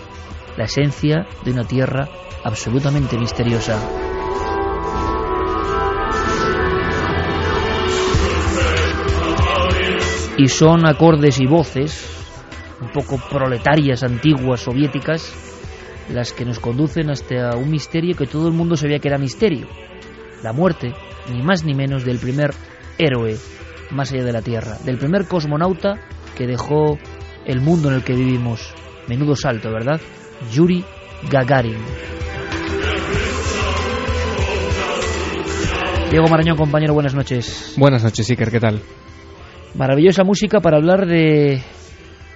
la 0.56 0.64
esencia 0.64 1.26
de 1.44 1.50
una 1.50 1.64
tierra 1.64 2.08
absolutamente 2.44 3.18
misteriosa. 3.18 3.78
Y 10.38 10.48
son 10.48 10.86
acordes 10.86 11.40
y 11.40 11.46
voces, 11.46 12.08
un 12.80 12.90
poco 12.90 13.20
proletarias, 13.28 14.02
antiguas, 14.02 14.60
soviéticas, 14.60 15.34
las 16.10 16.32
que 16.32 16.44
nos 16.44 16.58
conducen 16.58 17.10
hasta 17.10 17.56
un 17.56 17.70
misterio 17.70 18.16
que 18.16 18.26
todo 18.26 18.48
el 18.48 18.54
mundo 18.54 18.76
sabía 18.76 18.98
que 18.98 19.08
era 19.08 19.18
misterio. 19.18 19.66
La 20.42 20.52
muerte, 20.52 20.92
ni 21.30 21.42
más 21.42 21.64
ni 21.64 21.74
menos, 21.74 22.04
del 22.04 22.18
primer 22.18 22.50
héroe 22.98 23.36
más 23.90 24.12
allá 24.12 24.24
de 24.24 24.32
la 24.32 24.42
Tierra, 24.42 24.78
del 24.84 24.98
primer 24.98 25.26
cosmonauta 25.26 26.00
que 26.36 26.46
dejó 26.46 26.98
el 27.44 27.60
mundo 27.60 27.88
en 27.88 27.96
el 27.96 28.04
que 28.04 28.14
vivimos. 28.14 28.74
Menudo 29.08 29.36
salto, 29.36 29.70
¿verdad? 29.70 30.00
Yuri 30.52 30.84
Gagarin. 31.30 31.76
Diego 36.10 36.28
Marañón, 36.28 36.56
compañero, 36.56 36.92
buenas 36.92 37.14
noches. 37.14 37.74
Buenas 37.78 38.04
noches, 38.04 38.28
Iker, 38.28 38.50
¿qué 38.50 38.60
tal? 38.60 38.80
Maravillosa 39.74 40.24
música 40.24 40.60
para 40.60 40.76
hablar 40.76 41.06
de... 41.06 41.62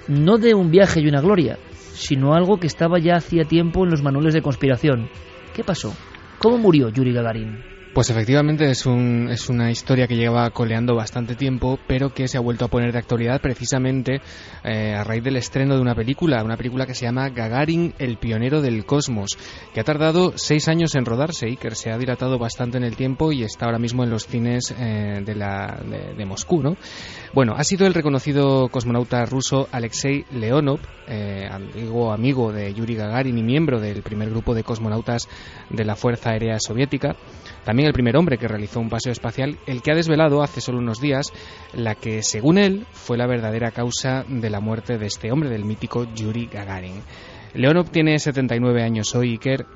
no 0.09 0.39
de 0.39 0.55
un 0.55 0.71
viaje 0.71 1.01
y 1.01 1.09
una 1.09 1.21
gloria, 1.21 1.59
sino 1.93 2.35
algo 2.35 2.59
que 2.59 2.67
estaba 2.67 2.99
ya 2.99 3.17
hacía 3.17 3.45
tiempo 3.45 3.85
en 3.85 3.91
los 3.91 4.03
manuales 4.03 4.33
de 4.33 4.41
conspiración. 4.41 5.11
¿Qué 5.55 5.63
pasó? 5.63 5.95
¿Cómo 6.39 6.57
murió 6.57 6.89
Yuri 6.89 7.13
Gagarin? 7.13 7.76
Pues 7.97 8.11
efectivamente 8.11 8.69
es, 8.69 8.85
un, 8.85 9.31
es 9.31 9.49
una 9.49 9.71
historia 9.71 10.07
que 10.07 10.17
lleva 10.17 10.51
coleando 10.51 10.95
bastante 10.95 11.35
tiempo, 11.35 11.79
pero 11.87 12.13
que 12.13 12.29
se 12.29 12.37
ha 12.37 12.43
vuelto 12.43 12.67
a 12.67 12.69
poner 12.69 12.93
de 12.93 12.99
actualidad 12.99 13.41
precisamente 13.41 14.21
eh, 14.65 14.95
a 14.95 15.03
raíz 15.03 15.25
del 15.25 15.37
estreno 15.37 15.77
de 15.77 15.81
una 15.81 15.95
película, 15.95 16.45
una 16.45 16.59
película 16.59 16.85
que 16.85 16.95
se 16.95 17.07
llama 17.07 17.31
Gagarin, 17.31 17.95
el 17.99 18.19
pionero 18.19 18.61
del 18.61 18.85
cosmos, 18.85 19.39
que 19.73 19.81
ha 19.81 19.85
tardado 19.85 20.35
seis 20.37 20.69
años 20.69 20.95
en 20.95 21.07
rodarse 21.07 21.49
y 21.49 21.57
que 21.57 21.75
se 21.75 21.91
ha 21.91 21.97
dilatado 21.97 22.39
bastante 22.39 22.77
en 22.77 22.85
el 22.85 22.97
tiempo 22.97 23.33
y 23.33 23.45
está 23.45 23.65
ahora 23.65 23.79
mismo 23.79 24.05
en 24.05 24.11
los 24.11 24.27
cines 24.27 24.75
eh, 24.79 25.23
de, 25.25 25.35
la, 25.35 25.83
de, 25.83 26.27
Moscú. 26.27 26.63
¿no? 26.63 26.77
Bueno, 27.33 27.55
ha 27.57 27.65
sido 27.65 27.87
el 27.87 27.95
reconocido 27.95 28.69
cosmonauta 28.69 29.25
ruso 29.25 29.69
Alexei 29.73 30.27
Leonov, 30.33 30.81
eh, 31.09 31.49
antiguo 31.51 32.13
amigo 32.13 32.53
de 32.53 32.75
Yuri 32.75 32.95
Gagarin 32.95 33.39
y 33.39 33.43
miembro 33.43 33.81
del 33.81 34.03
primer 34.03 34.29
grupo 34.29 34.55
de 34.55 34.65
cosmonautas 34.65 35.31
de 35.71 35.85
la 35.87 35.97
Fuerza 35.97 36.33
Aérea 36.33 36.59
Soviética, 36.61 37.17
también 37.65 37.86
el 37.87 37.93
primer 37.93 38.17
hombre 38.17 38.39
que 38.39 38.49
realizó 38.49 38.81
un 38.81 38.89
paseo 38.89 39.13
espacial, 39.13 39.59
el 39.67 39.83
que 39.83 39.93
ha 39.93 39.95
desvelado 39.95 40.43
hace 40.43 40.61
solo 40.61 40.79
unos 40.79 41.01
días 41.01 41.33
la 41.73 41.95
que, 41.95 42.23
según 42.23 42.59
él, 42.59 42.87
fue 42.93 43.17
la 43.17 43.27
verdadera 43.27 43.71
causa 43.71 44.25
de 44.29 44.51
la 44.51 44.61
muerte 44.61 44.99
de 44.99 45.07
este 45.07 45.33
hombre, 45.33 45.51
del 45.51 45.65
mítico 45.65 46.05
Yuri 46.15 46.47
Gagarin. 46.47 47.03
Leonov 47.55 47.91
tiene 47.91 48.19
79 48.19 48.83
años 48.83 49.15
hoy, 49.15 49.33
Iker, 49.33 49.67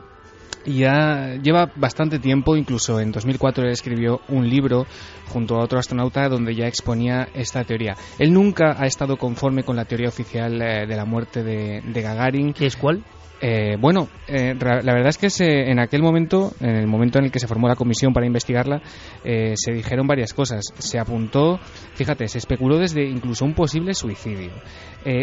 y 0.64 0.80
ya 0.80 1.36
lleva 1.42 1.70
bastante 1.74 2.18
tiempo, 2.18 2.56
incluso 2.56 3.00
en 3.00 3.12
2004 3.12 3.64
él 3.64 3.70
escribió 3.70 4.20
un 4.28 4.48
libro 4.48 4.86
junto 5.28 5.56
a 5.56 5.64
otro 5.64 5.78
astronauta 5.78 6.28
donde 6.28 6.54
ya 6.54 6.66
exponía 6.66 7.28
esta 7.34 7.64
teoría. 7.64 7.96
Él 8.18 8.32
nunca 8.32 8.76
ha 8.78 8.86
estado 8.86 9.16
conforme 9.16 9.62
con 9.62 9.76
la 9.76 9.86
teoría 9.86 10.08
oficial 10.08 10.58
de 10.58 10.96
la 10.96 11.04
muerte 11.04 11.42
de, 11.42 11.80
de 11.80 12.02
Gagarin. 12.02 12.52
¿Qué 12.52 12.66
es 12.66 12.76
cuál? 12.76 13.02
Eh, 13.42 13.76
bueno, 13.80 14.08
eh, 14.28 14.54
la 14.60 14.92
verdad 14.92 15.08
es 15.08 15.16
que 15.16 15.30
se, 15.30 15.70
en 15.70 15.78
aquel 15.78 16.02
momento, 16.02 16.52
en 16.60 16.76
el 16.76 16.86
momento 16.86 17.18
en 17.18 17.24
el 17.24 17.30
que 17.30 17.38
se 17.38 17.46
formó 17.46 17.68
la 17.68 17.76
comisión 17.76 18.12
para 18.12 18.26
investigarla, 18.26 18.82
eh, 19.24 19.54
se 19.56 19.72
dijeron 19.72 20.06
varias 20.06 20.34
cosas. 20.34 20.64
Se 20.78 20.98
apuntó, 20.98 21.58
fíjate, 21.94 22.28
se 22.28 22.38
especuló 22.38 22.78
desde 22.78 23.08
incluso 23.08 23.44
un 23.44 23.54
posible 23.54 23.94
suicidio, 23.94 24.50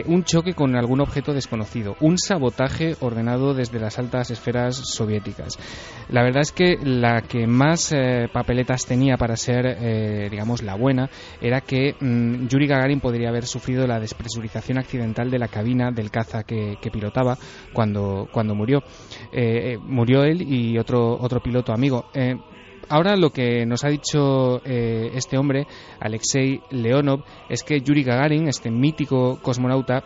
un 0.08 0.24
choque 0.24 0.54
con 0.54 0.76
algún 0.76 1.02
objeto 1.02 1.34
desconocido, 1.34 1.96
un 2.02 2.18
sabotaje 2.18 2.96
ordenado 3.00 3.54
desde 3.54 3.80
las 3.80 4.00
altas 4.00 4.32
esferas 4.32 4.76
soviéticas. 4.76 5.58
La 6.10 6.24
verdad 6.24 6.42
es 6.42 6.52
que 6.52 6.78
la 6.82 7.22
que 7.22 7.46
más 7.46 7.94
papeletas 8.34 8.88
tenía 8.88 9.18
para 9.18 9.36
ser, 9.36 10.30
digamos, 10.32 10.64
la 10.64 10.76
buena, 10.76 11.10
era 11.42 11.62
que 11.62 11.96
mmm, 12.00 12.48
Yuri 12.48 12.66
Gagarin 12.66 13.00
podría 13.00 13.30
haber 13.30 13.46
sufrido 13.46 13.86
la 13.86 14.00
despresurización 14.00 14.80
accidental 14.80 15.30
de 15.30 15.38
la 15.38 15.48
cabina 15.48 15.92
del 15.92 16.10
caza 16.10 16.44
que 16.44 16.90
pilotaba 16.92 17.38
cuando 17.74 18.07
cuando 18.32 18.56
murió. 18.56 18.84
Eh, 19.32 19.78
murió 19.82 20.24
él 20.24 20.42
y 20.42 20.78
otro, 20.78 21.18
otro 21.20 21.42
piloto 21.42 21.74
amigo. 21.74 22.06
Eh, 22.14 22.36
ahora 22.90 23.16
lo 23.16 23.30
que 23.32 23.66
nos 23.66 23.84
ha 23.84 23.90
dicho 23.90 24.62
eh, 24.66 25.12
este 25.14 25.38
hombre, 25.38 25.68
Alexei 26.00 26.62
Leonov, 26.72 27.24
es 27.50 27.64
que 27.64 27.82
Yuri 27.82 28.04
Gagarin, 28.04 28.48
este 28.48 28.72
mítico 28.72 29.40
cosmonauta, 29.42 30.04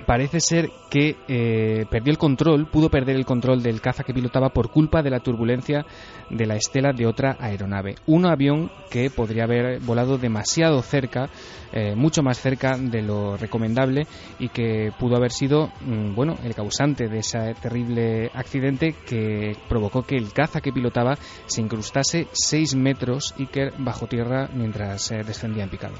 parece 0.00 0.40
ser 0.40 0.70
que 0.90 1.16
eh, 1.28 1.86
perdió 1.90 2.10
el 2.10 2.18
control, 2.18 2.66
pudo 2.66 2.90
perder 2.90 3.16
el 3.16 3.24
control 3.24 3.62
del 3.62 3.80
caza 3.80 4.04
que 4.04 4.14
pilotaba 4.14 4.50
por 4.50 4.70
culpa 4.70 5.02
de 5.02 5.10
la 5.10 5.20
turbulencia 5.20 5.86
de 6.28 6.46
la 6.46 6.56
estela 6.56 6.92
de 6.92 7.06
otra 7.06 7.36
aeronave. 7.38 7.96
Un 8.06 8.26
avión 8.26 8.70
que 8.90 9.10
podría 9.10 9.44
haber 9.44 9.80
volado 9.80 10.18
demasiado 10.18 10.82
cerca, 10.82 11.28
eh, 11.72 11.94
mucho 11.94 12.22
más 12.22 12.38
cerca 12.38 12.76
de 12.76 13.02
lo 13.02 13.36
recomendable 13.36 14.06
y 14.38 14.48
que 14.48 14.92
pudo 14.98 15.16
haber 15.16 15.30
sido, 15.30 15.70
mm, 15.80 16.14
bueno, 16.14 16.36
el 16.44 16.54
causante 16.54 17.08
de 17.08 17.18
ese 17.18 17.54
terrible 17.60 18.30
accidente 18.34 18.94
que 19.06 19.56
provocó 19.68 20.02
que 20.02 20.16
el 20.16 20.32
caza 20.32 20.60
que 20.60 20.72
pilotaba 20.72 21.16
se 21.46 21.60
incrustase 21.60 22.28
6 22.32 22.74
metros 22.74 23.34
Iker 23.38 23.74
bajo 23.78 24.06
tierra 24.06 24.48
mientras 24.52 25.10
eh, 25.10 25.22
descendía 25.24 25.64
en 25.64 25.70
picado. 25.70 25.94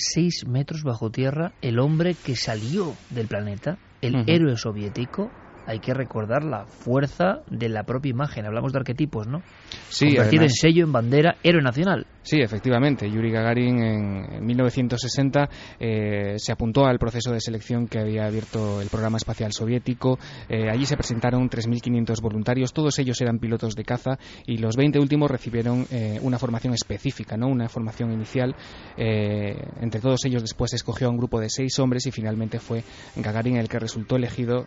Seis 0.00 0.46
metros 0.46 0.82
bajo 0.82 1.10
tierra 1.10 1.52
el 1.62 1.78
hombre 1.78 2.14
que 2.14 2.34
salió 2.36 2.94
del 3.10 3.26
planeta, 3.28 3.78
el 4.00 4.16
uh 4.16 4.18
-huh. 4.20 4.24
héroe 4.28 4.56
soviético. 4.56 5.30
Hay 5.66 5.78
que 5.78 5.94
recordar 5.94 6.42
la 6.42 6.64
fuerza 6.64 7.42
de 7.48 7.68
la 7.68 7.84
propia 7.84 8.10
imagen. 8.10 8.46
Hablamos 8.46 8.72
de 8.72 8.78
arquetipos, 8.78 9.26
¿no? 9.26 9.42
Sí, 9.88 10.06
Convertido 10.06 10.42
además... 10.42 10.58
sello, 10.60 10.84
en 10.84 10.92
bandera, 10.92 11.36
héroe 11.42 11.62
nacional. 11.62 12.06
Sí, 12.22 12.40
efectivamente. 12.40 13.10
Yuri 13.10 13.30
Gagarin 13.30 13.82
en 13.82 14.44
1960 14.44 15.48
eh, 15.80 16.34
se 16.36 16.52
apuntó 16.52 16.84
al 16.84 16.98
proceso 16.98 17.32
de 17.32 17.40
selección 17.40 17.88
que 17.88 17.98
había 17.98 18.26
abierto 18.26 18.82
el 18.82 18.88
programa 18.88 19.16
espacial 19.16 19.52
soviético. 19.52 20.18
Eh, 20.48 20.68
allí 20.70 20.84
se 20.84 20.96
presentaron 20.96 21.48
3.500 21.48 22.20
voluntarios, 22.20 22.74
todos 22.74 22.98
ellos 22.98 23.20
eran 23.22 23.38
pilotos 23.38 23.74
de 23.74 23.84
caza 23.84 24.18
y 24.46 24.58
los 24.58 24.76
20 24.76 24.98
últimos 24.98 25.30
recibieron 25.30 25.86
eh, 25.90 26.18
una 26.20 26.38
formación 26.38 26.74
específica, 26.74 27.36
no 27.36 27.48
una 27.48 27.68
formación 27.68 28.12
inicial. 28.12 28.54
entre 28.96 30.00
todos 30.00 30.24
ellos 30.24 30.42
después 30.42 30.70
se 30.70 30.76
escogió 30.76 31.08
a 31.08 31.10
un 31.10 31.16
grupo 31.16 31.40
de 31.40 31.48
seis 31.48 31.78
hombres 31.78 32.06
y 32.06 32.10
finalmente 32.10 32.60
fue 32.60 32.84
Gagarin 33.16 33.56
el 33.56 33.68
que 33.68 33.78
resultó 33.78 34.16
elegido 34.16 34.66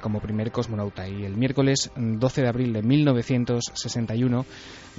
como 0.00 0.20
primer 0.20 0.50
cosmonauta. 0.50 1.06
Y 1.08 1.24
el 1.24 1.36
miércoles 1.36 1.90
12 1.96 2.42
de 2.42 2.48
abril 2.48 2.72
de 2.72 2.82
1961 2.82 4.43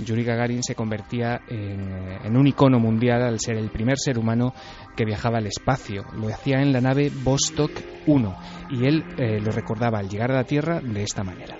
Yuri 0.05 0.25
Gagarin 0.25 0.63
se 0.63 0.75
convertía 0.75 1.43
en, 1.49 2.37
un 2.37 2.47
icono 2.47 2.79
mundial 2.79 3.23
al 3.23 3.39
ser 3.39 3.57
el 3.57 3.71
primer 3.71 3.99
ser 3.99 4.19
humano 4.19 4.55
que 4.97 5.05
viajaba 5.05 5.39
al 5.39 5.47
espacio. 5.47 6.05
Lo 6.17 6.29
hacía 6.29 6.61
en 6.61 6.73
la 6.73 6.81
nave 6.81 7.11
Vostok 7.23 7.73
1 8.07 8.37
y 8.71 8.87
él 8.87 9.05
eh, 9.19 9.41
lo 9.41 9.51
recordaba 9.51 9.99
al 9.99 10.09
llegar 10.09 10.31
a 10.31 10.35
la 10.35 10.45
Tierra 10.45 10.81
de 10.81 11.03
esta 11.03 11.23
manera. 11.23 11.57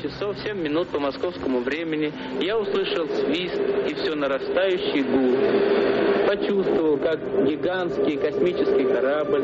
часов 0.00 0.36
7 0.38 0.54
минут 0.54 0.88
по 0.90 1.00
московскому 1.00 1.60
времени 1.60 2.12
я 2.40 2.56
услышал 2.56 3.08
свист 3.08 3.60
и 3.88 3.94
все 3.94 4.14
нарастающий 4.14 5.02
гул. 5.02 5.34
Почувствовал, 6.28 6.96
как 6.98 7.18
гигантский 7.44 8.16
космический 8.16 8.84
корабль 8.84 9.42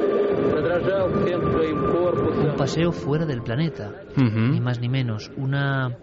задрожал 0.51 1.09
всем 1.25 1.51
своим 1.51 1.93
корпусом. 1.93 2.51
Un 2.51 2.57
paseo 2.57 2.93
fuera 2.93 3.27
del 3.27 3.43
planeta, 3.43 4.05
uh 4.17 4.21
-huh. 4.21 4.51
ni 4.53 4.61
más 4.61 4.81
ni 4.81 4.89
menos. 4.89 5.31
Una 5.37 5.97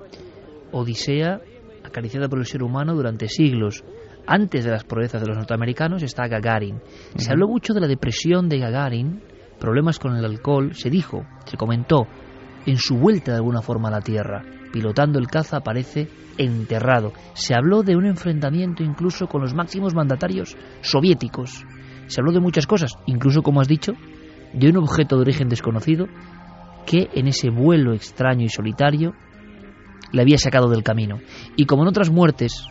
odisea 0.73 1.41
acariciada 1.85 2.29
por 2.29 2.39
el 2.39 2.47
ser 2.47 2.63
humano 2.63 2.95
durante 2.95 3.29
siglos. 3.29 3.85
Antes 4.27 4.65
de 4.65 4.71
las 4.71 4.85
proezas 4.85 5.21
de 5.21 5.27
los 5.27 5.37
norteamericanos 5.37 6.03
está 6.03 6.29
Gagarin. 6.29 6.81
Se 7.17 7.33
habló 7.33 7.49
mucho 7.49 7.75
de 7.75 7.81
la 7.81 7.89
depresión 7.89 8.49
de 8.49 8.59
Gagarin, 8.59 9.23
problemas 9.59 9.99
con 9.99 10.17
el 10.17 10.25
alcohol, 10.25 10.75
se 10.75 10.91
dijo, 10.91 11.25
se 11.45 11.57
comentó, 11.57 12.07
en 12.67 12.77
su 12.77 12.97
vuelta 12.97 13.33
de 13.33 13.39
alguna 13.39 13.63
forma 13.63 13.89
a 13.89 13.93
la 13.93 14.01
Tierra, 14.01 14.45
pilotando 14.73 15.19
el 15.19 15.27
caza 15.27 15.59
aparece 15.59 16.09
enterrado. 16.39 17.13
Se 17.35 17.55
habló 17.55 17.83
de 17.83 17.97
un 17.97 18.07
enfrentamiento 18.07 18.83
incluso 18.83 19.27
con 19.27 19.43
los 19.43 19.55
máximos 19.55 19.95
mandatarios 19.95 20.57
soviéticos. 20.81 21.65
Se 22.07 22.21
habló 22.21 22.33
de 22.33 22.41
muchas 22.41 22.67
cosas, 22.67 22.93
incluso 23.07 23.43
como 23.43 23.61
has 23.61 23.69
dicho, 23.69 23.93
de 24.53 24.69
un 24.69 24.77
objeto 24.77 25.17
de 25.17 25.23
origen 25.23 25.49
desconocido 25.49 26.07
que 26.87 27.09
en 27.15 27.27
ese 27.27 27.51
vuelo 27.51 27.93
extraño 27.93 28.45
y 28.45 28.49
solitario 28.49 29.15
le 30.13 30.23
había 30.23 30.39
sacado 30.39 30.69
del 30.69 30.83
camino. 30.83 31.21
Y 31.57 31.67
como 31.67 31.83
en 31.83 31.89
otras 31.89 32.11
muertes 32.11 32.69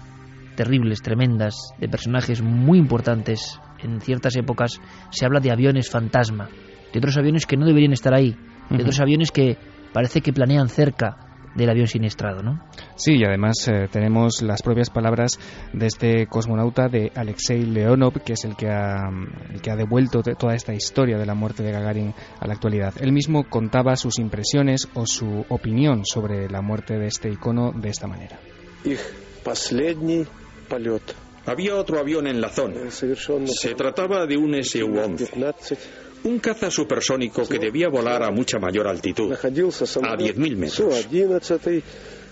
terribles, 0.55 1.01
tremendas, 1.01 1.55
de 1.79 1.89
personajes 1.89 2.41
muy 2.41 2.77
importantes 2.77 3.59
en 3.79 3.99
ciertas 4.01 4.35
épocas, 4.35 4.79
se 5.09 5.25
habla 5.25 5.39
de 5.39 5.51
aviones 5.51 5.89
fantasma, 5.89 6.49
de 6.93 6.99
otros 6.99 7.17
aviones 7.17 7.45
que 7.45 7.57
no 7.57 7.65
deberían 7.65 7.93
estar 7.93 8.13
ahí, 8.13 8.35
de 8.69 8.81
otros 8.81 8.99
aviones 8.99 9.31
que 9.31 9.57
parece 9.93 10.21
que 10.21 10.33
planean 10.33 10.69
cerca 10.69 11.30
del 11.55 11.69
avión 11.69 11.87
siniestrado, 11.87 12.41
¿no? 12.41 12.63
Sí, 12.95 13.15
y 13.17 13.23
además 13.23 13.67
eh, 13.67 13.87
tenemos 13.91 14.41
las 14.41 14.61
propias 14.61 14.89
palabras 14.89 15.39
de 15.73 15.87
este 15.87 16.27
cosmonauta 16.27 16.87
de 16.87 17.11
Alexei 17.15 17.63
Leonov, 17.63 18.23
que 18.23 18.33
es 18.33 18.45
el 18.45 18.55
que 18.55 18.69
ha, 18.69 19.09
el 19.51 19.61
que 19.61 19.71
ha 19.71 19.75
devuelto 19.75 20.21
toda 20.21 20.55
esta 20.55 20.73
historia 20.73 21.17
de 21.17 21.25
la 21.25 21.33
muerte 21.33 21.63
de 21.63 21.71
Gagarin 21.71 22.13
a 22.39 22.47
la 22.47 22.53
actualidad. 22.53 22.93
Él 22.99 23.11
mismo 23.11 23.49
contaba 23.49 23.95
sus 23.95 24.19
impresiones 24.19 24.87
o 24.93 25.05
su 25.05 25.45
opinión 25.49 26.05
sobre 26.05 26.49
la 26.49 26.61
muerte 26.61 26.97
de 26.97 27.07
este 27.07 27.29
icono 27.29 27.71
de 27.71 27.89
esta 27.89 28.07
manera. 28.07 28.39
Había 31.45 31.75
otro 31.75 31.99
avión 31.99 32.27
en 32.27 32.39
la 32.39 32.49
zona. 32.49 32.91
Se 32.91 33.73
trataba 33.73 34.27
de 34.27 34.37
un 34.37 34.53
SU-11 34.53 35.77
un 36.23 36.39
caza 36.39 36.69
supersónico 36.69 37.47
que 37.47 37.59
debía 37.59 37.89
volar 37.89 38.23
a 38.23 38.31
mucha 38.31 38.59
mayor 38.59 38.87
altitud, 38.87 39.31
a 39.31 39.37
10.000 39.37 40.55
metros. 40.55 41.07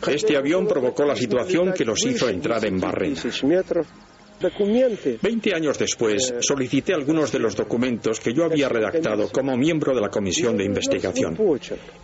Este 0.07 0.37
avión 0.37 0.67
provocó 0.67 1.05
la 1.05 1.15
situación 1.15 1.73
que 1.73 1.85
los 1.85 2.05
hizo 2.05 2.29
entrar 2.29 2.65
en 2.65 2.79
barrena. 2.79 3.15
Veinte 5.21 5.53
años 5.53 5.77
después, 5.77 6.33
solicité 6.39 6.93
algunos 6.93 7.29
de 7.31 7.39
los 7.39 7.57
documentos 7.57 8.21
que 8.21 8.33
yo 8.33 8.45
había 8.45 8.69
redactado 8.69 9.29
como 9.29 9.57
miembro 9.57 9.93
de 9.93 9.99
la 9.99 10.09
comisión 10.09 10.55
de 10.55 10.63
investigación. 10.63 11.37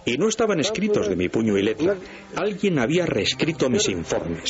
Y 0.06 0.18
no 0.18 0.28
estaban 0.28 0.60
escritos 0.60 1.08
de 1.08 1.16
mi 1.16 1.30
puño 1.30 1.58
y 1.58 1.64
letra. 1.64 1.96
Alguien 2.36 2.80
había 2.80 3.06
reescrito 3.06 3.70
mis 3.70 3.88
informes. 3.88 4.50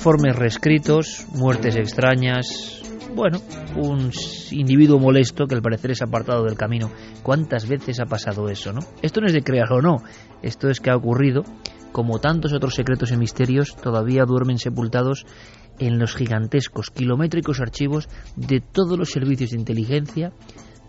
Informes 0.00 0.34
reescritos, 0.34 1.26
muertes 1.34 1.76
extrañas, 1.76 2.80
bueno, 3.14 3.38
un 3.76 4.10
individuo 4.50 4.98
molesto 4.98 5.44
que 5.46 5.54
al 5.54 5.60
parecer 5.60 5.90
es 5.90 6.00
apartado 6.00 6.44
del 6.44 6.56
camino. 6.56 6.90
¿Cuántas 7.22 7.68
veces 7.68 8.00
ha 8.00 8.06
pasado 8.06 8.48
eso, 8.48 8.72
no? 8.72 8.80
Esto 9.02 9.20
no 9.20 9.26
es 9.26 9.34
de 9.34 9.42
crear 9.42 9.70
o 9.70 9.82
no, 9.82 9.98
esto 10.40 10.70
es 10.70 10.80
que 10.80 10.88
ha 10.88 10.96
ocurrido, 10.96 11.42
como 11.92 12.18
tantos 12.18 12.54
otros 12.54 12.76
secretos 12.76 13.12
y 13.12 13.18
misterios, 13.18 13.76
todavía 13.76 14.24
duermen 14.24 14.56
sepultados 14.56 15.26
en 15.78 15.98
los 15.98 16.16
gigantescos, 16.16 16.88
kilométricos 16.88 17.60
archivos 17.60 18.08
de 18.36 18.62
todos 18.62 18.98
los 18.98 19.10
servicios 19.10 19.50
de 19.50 19.58
inteligencia 19.58 20.32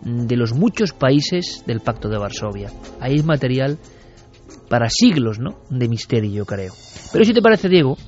de 0.00 0.36
los 0.38 0.54
muchos 0.54 0.94
países 0.94 1.64
del 1.66 1.80
Pacto 1.80 2.08
de 2.08 2.16
Varsovia. 2.16 2.70
Ahí 2.98 3.16
es 3.16 3.26
material 3.26 3.78
para 4.70 4.88
siglos, 4.88 5.38
¿no? 5.38 5.58
De 5.68 5.86
misterio, 5.86 6.30
yo 6.30 6.46
creo. 6.46 6.72
Pero 7.12 7.26
si 7.26 7.34
te 7.34 7.42
parece, 7.42 7.68
Diego, 7.68 7.98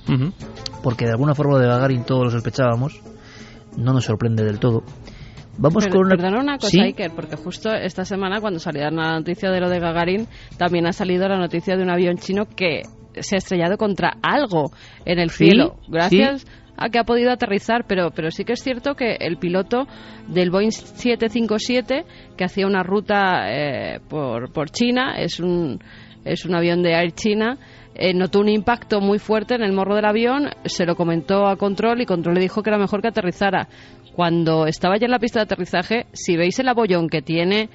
porque 0.85 1.07
de 1.07 1.13
alguna 1.13 1.35
forma 1.35 1.59
de 1.59 1.67
Gagarin 1.67 2.05
todos 2.05 2.25
lo 2.25 2.31
sospechábamos, 2.31 3.01
no 3.79 3.95
nos 3.95 4.05
sorprende 4.05 4.45
del 4.45 4.61
todo. 4.61 4.83
Vamos 5.57 5.87
con 5.87 6.01
una... 6.05 6.11
Perdona 6.11 6.41
una 6.41 6.59
cosa, 6.59 6.83
Iker, 6.83 7.11
porque 7.17 7.37
justo 7.37 7.73
esta 7.73 8.05
semana 8.05 8.43
cuando 8.43 8.59
salió 8.59 8.83
la 8.91 9.15
noticia 9.19 9.51
de 9.51 9.61
lo 9.61 9.71
de 9.71 9.81
Gagarin, 9.81 10.29
también 10.59 10.87
ha 10.87 10.93
salido 10.93 11.27
la 11.27 11.39
noticia 11.39 11.75
de 11.77 11.83
un 11.83 11.89
avión 11.89 12.19
chino 12.19 12.45
que 12.45 12.83
se 13.19 13.37
ha 13.37 13.39
estrellado 13.39 13.79
contra 13.79 14.19
algo 14.21 14.73
en 15.07 15.19
el 15.19 15.31
cielo. 15.31 15.77
Gracias 15.89 16.45
a 16.77 16.91
que 16.91 16.99
ha 16.99 17.05
podido 17.05 17.31
aterrizar, 17.31 17.87
pero, 17.89 18.11
pero 18.11 18.31
sí 18.31 18.45
que 18.45 18.53
es 18.53 18.63
cierto 18.63 18.95
que 18.95 19.17
el 19.21 19.39
piloto 19.39 19.87
del 20.29 20.51
Boeing 20.51 20.71
757, 20.71 22.05
que 22.37 22.45
hacía 22.45 22.67
una 22.67 22.83
ruta 22.83 23.51
eh, 23.51 24.01
por, 24.11 24.53
por 24.53 24.69
China, 24.69 25.15
es 25.17 25.41
un, 25.41 25.79
es 26.27 26.45
un 26.45 26.55
avión 26.55 26.83
de 26.83 26.93
Air 26.93 27.13
China, 27.13 27.57
eh, 27.95 28.15
notó 28.15 28.41
un 28.41 28.49
impacto 28.49 29.01
muy 29.01 29.19
fuerte 29.19 29.55
en 29.55 29.63
el 29.63 29.73
morro 29.73 29.95
del 29.95 30.05
avión, 30.05 30.51
se 30.65 30.87
lo 30.87 30.97
comentó 30.97 31.47
a 31.47 31.57
Control 31.57 32.01
y 32.01 32.07
Control 32.07 32.35
le 32.35 32.41
dijo 32.41 32.63
que 32.63 32.71
era 32.71 32.79
mejor 32.79 33.03
que 33.03 33.09
aterrizara. 33.09 33.69
Cuando 34.15 34.67
estaba 34.67 34.97
ya 34.97 35.07
en 35.07 35.11
la 35.11 35.19
pista 35.19 35.41
de 35.41 35.45
aterrizaje, 35.45 36.07
si 36.13 36.37
veis 36.37 36.59
el 36.59 36.69
abollón 36.69 37.09
que 37.09 37.23
tiene 37.23 37.71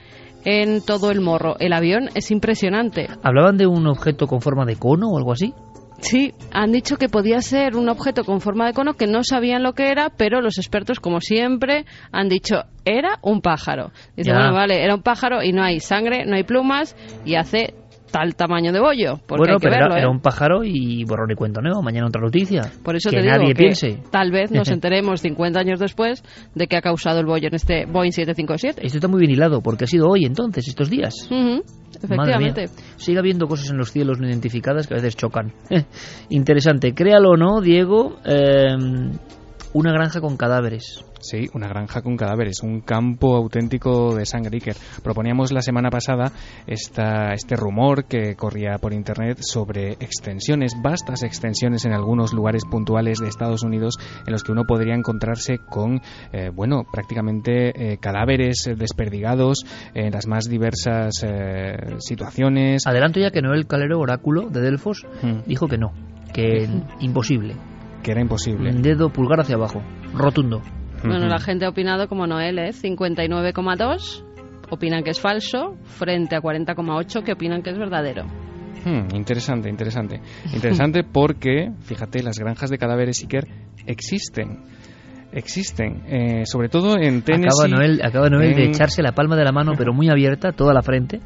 en 0.45 0.81
todo 0.85 1.11
el 1.11 1.21
morro, 1.21 1.57
el 1.59 1.73
avión 1.73 2.09
es 2.15 2.31
impresionante. 2.31 3.07
¿Hablaban 3.23 3.57
de 3.57 3.67
un 3.67 3.87
objeto 3.87 4.27
con 4.27 4.41
forma 4.41 4.65
de 4.65 4.77
cono 4.77 5.09
o 5.09 5.17
algo 5.17 5.33
así? 5.33 5.53
Sí, 6.01 6.33
han 6.53 6.71
dicho 6.71 6.95
que 6.95 7.09
podía 7.09 7.41
ser 7.41 7.75
un 7.75 7.89
objeto 7.89 8.23
con 8.23 8.39
forma 8.39 8.65
de 8.65 8.73
cono 8.73 8.93
que 8.93 9.05
no 9.05 9.23
sabían 9.23 9.63
lo 9.63 9.73
que 9.73 9.89
era, 9.89 10.09
pero 10.09 10.41
los 10.41 10.57
expertos, 10.57 10.99
como 10.99 11.19
siempre, 11.19 11.85
han 12.11 12.29
dicho 12.29 12.63
era 12.85 13.19
un 13.21 13.41
pájaro. 13.41 13.91
Dice, 14.15 14.31
bueno, 14.31 14.53
vale, 14.53 14.83
era 14.83 14.95
un 14.95 15.01
pájaro 15.01 15.43
y 15.43 15.51
no 15.51 15.61
hay 15.61 15.79
sangre, 15.79 16.25
no 16.25 16.35
hay 16.35 16.43
plumas 16.43 16.95
y 17.25 17.35
hace 17.35 17.75
tal 18.11 18.35
tamaño 18.35 18.71
de 18.71 18.79
bollo. 18.79 19.19
Bueno, 19.27 19.57
pero 19.59 19.75
era, 19.75 20.01
¿eh? 20.01 20.07
un 20.07 20.19
pájaro 20.19 20.63
y 20.63 21.03
borrón 21.05 21.31
y 21.31 21.35
cuento 21.35 21.61
nuevo. 21.61 21.81
Mañana 21.81 22.07
otra 22.07 22.21
noticia. 22.21 22.61
Por 22.83 22.95
eso 22.95 23.09
que 23.09 23.17
te 23.17 23.27
nadie 23.27 23.47
digo 23.47 23.57
piense. 23.57 24.01
tal 24.11 24.31
vez 24.31 24.51
nos 24.51 24.69
enteremos 24.71 25.21
50 25.21 25.59
años 25.59 25.79
después 25.79 26.23
de 26.55 26.67
que 26.67 26.77
ha 26.77 26.81
causado 26.81 27.19
el 27.19 27.25
bollo 27.25 27.47
en 27.47 27.55
este 27.55 27.85
Boeing 27.85 28.11
757. 28.11 28.85
Esto 28.85 28.97
está 28.97 29.07
muy 29.07 29.19
bien 29.19 29.31
hilado 29.31 29.61
porque 29.61 29.85
ha 29.85 29.87
sido 29.87 30.07
hoy 30.07 30.25
entonces, 30.25 30.67
estos 30.67 30.89
días. 30.89 31.13
efectivamente. 32.01 32.65
Sigue 32.97 33.19
habiendo 33.19 33.47
cosas 33.47 33.69
en 33.71 33.77
los 33.77 33.91
cielos 33.91 34.19
no 34.19 34.27
identificadas 34.27 34.87
que 34.87 34.93
a 34.93 34.97
veces 34.97 35.15
chocan. 35.15 35.53
Interesante. 36.29 36.93
Créalo 36.93 37.31
o 37.31 37.37
no, 37.37 37.61
Diego, 37.61 38.17
eh, 38.25 38.75
una 39.73 39.91
granja 39.91 40.21
con 40.21 40.37
cadáveres. 40.37 41.05
Sí, 41.21 41.49
una 41.53 41.67
granja 41.67 42.01
con 42.01 42.15
cadáveres, 42.17 42.63
un 42.63 42.81
campo 42.81 43.35
auténtico 43.35 44.15
de 44.15 44.25
sangre. 44.25 44.55
Iker. 44.55 44.75
Proponíamos 45.03 45.51
la 45.51 45.61
semana 45.61 45.89
pasada 45.89 46.31
esta, 46.65 47.33
este 47.33 47.55
rumor 47.55 48.05
que 48.05 48.35
corría 48.35 48.77
por 48.77 48.93
internet 48.93 49.39
sobre 49.41 49.93
extensiones, 49.93 50.73
vastas 50.81 51.23
extensiones 51.23 51.85
en 51.85 51.93
algunos 51.93 52.33
lugares 52.33 52.63
puntuales 52.65 53.19
de 53.19 53.27
Estados 53.27 53.63
Unidos 53.63 53.95
en 54.25 54.31
los 54.31 54.43
que 54.43 54.51
uno 54.53 54.63
podría 54.65 54.95
encontrarse 54.95 55.57
con, 55.69 56.01
eh, 56.31 56.49
bueno, 56.53 56.83
prácticamente 56.91 57.93
eh, 57.93 57.97
cadáveres 57.97 58.69
desperdigados 58.77 59.65
en 59.93 60.11
las 60.11 60.25
más 60.25 60.45
diversas 60.49 61.23
eh, 61.23 61.95
situaciones. 61.99 62.87
Adelanto 62.87 63.19
ya 63.19 63.31
que 63.31 63.41
Noel 63.41 63.67
Calero, 63.67 63.99
oráculo 63.99 64.49
de 64.49 64.61
Delfos, 64.61 65.05
Hmm. 65.21 65.39
dijo 65.45 65.67
que 65.67 65.77
no, 65.77 65.91
que 66.33 66.67
imposible. 67.01 67.55
que 68.03 68.11
era 68.11 68.21
imposible. 68.21 68.71
Dedo 68.73 69.09
pulgar 69.09 69.41
hacia 69.41 69.55
abajo, 69.55 69.81
rotundo. 70.15 70.61
Bueno, 71.03 71.27
la 71.27 71.39
gente 71.39 71.65
ha 71.65 71.69
opinado 71.69 72.07
como 72.07 72.27
Noel, 72.27 72.59
¿eh? 72.59 72.69
59,2 72.71 74.25
opinan 74.69 75.03
que 75.03 75.11
es 75.11 75.19
falso, 75.19 75.77
frente 75.83 76.35
a 76.35 76.41
40,8 76.41 77.23
que 77.23 77.33
opinan 77.33 77.61
que 77.61 77.71
es 77.71 77.77
verdadero. 77.77 78.25
Hmm, 78.85 79.15
interesante, 79.15 79.69
interesante. 79.69 80.21
Interesante 80.53 81.03
porque, 81.11 81.71
fíjate, 81.81 82.23
las 82.23 82.37
granjas 82.37 82.69
de 82.69 82.77
cadáveres 82.77 83.21
Iker 83.21 83.45
existen. 83.85 84.63
Existen, 85.31 86.03
eh, 86.07 86.45
sobre 86.45 86.69
todo 86.69 86.95
en 86.97 87.21
Tennessee. 87.21 87.65
Acaba 87.65 87.67
Noel, 87.67 88.01
acaba 88.03 88.29
Noel 88.29 88.55
de 88.55 88.65
echarse 88.65 89.03
la 89.03 89.11
palma 89.11 89.35
de 89.35 89.43
la 89.43 89.51
mano, 89.51 89.73
pero 89.77 89.93
muy 89.93 90.09
abierta, 90.09 90.53
toda 90.53 90.73
la 90.73 90.81
frente. 90.81 91.19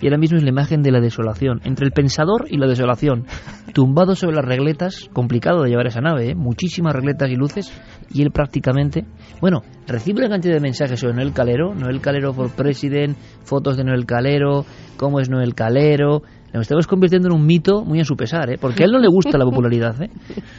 Y 0.00 0.06
ahora 0.06 0.18
mismo 0.18 0.36
es 0.38 0.44
la 0.44 0.50
imagen 0.50 0.82
de 0.82 0.92
la 0.92 1.00
desolación, 1.00 1.60
entre 1.64 1.86
el 1.86 1.92
pensador 1.92 2.46
y 2.48 2.56
la 2.56 2.66
desolación. 2.66 3.26
Tumbado 3.74 4.14
sobre 4.14 4.36
las 4.36 4.44
regletas, 4.44 5.08
complicado 5.12 5.62
de 5.62 5.70
llevar 5.70 5.86
esa 5.86 6.00
nave, 6.00 6.30
¿eh? 6.30 6.34
muchísimas 6.34 6.94
regletas 6.94 7.30
y 7.30 7.34
luces, 7.36 7.72
y 8.10 8.22
él 8.22 8.30
prácticamente, 8.30 9.04
bueno, 9.40 9.62
recibe 9.86 10.20
una 10.20 10.28
cantidad 10.30 10.54
de 10.54 10.60
mensajes 10.60 10.98
sobre 11.00 11.14
Noel 11.14 11.32
Calero, 11.32 11.74
Noel 11.74 12.00
Calero 12.00 12.32
for 12.32 12.50
President, 12.50 13.16
fotos 13.44 13.76
de 13.76 13.84
Noel 13.84 14.06
Calero, 14.06 14.64
cómo 14.96 15.20
es 15.20 15.28
Noel 15.28 15.54
Calero, 15.54 16.22
nos 16.52 16.62
estamos 16.62 16.86
convirtiendo 16.86 17.28
en 17.28 17.34
un 17.34 17.46
mito 17.46 17.84
muy 17.84 18.00
a 18.00 18.04
su 18.04 18.16
pesar, 18.16 18.50
¿eh? 18.50 18.56
porque 18.60 18.82
a 18.82 18.86
él 18.86 18.92
no 18.92 18.98
le 18.98 19.08
gusta 19.08 19.36
la 19.36 19.44
popularidad, 19.44 20.00
¿eh? 20.02 20.10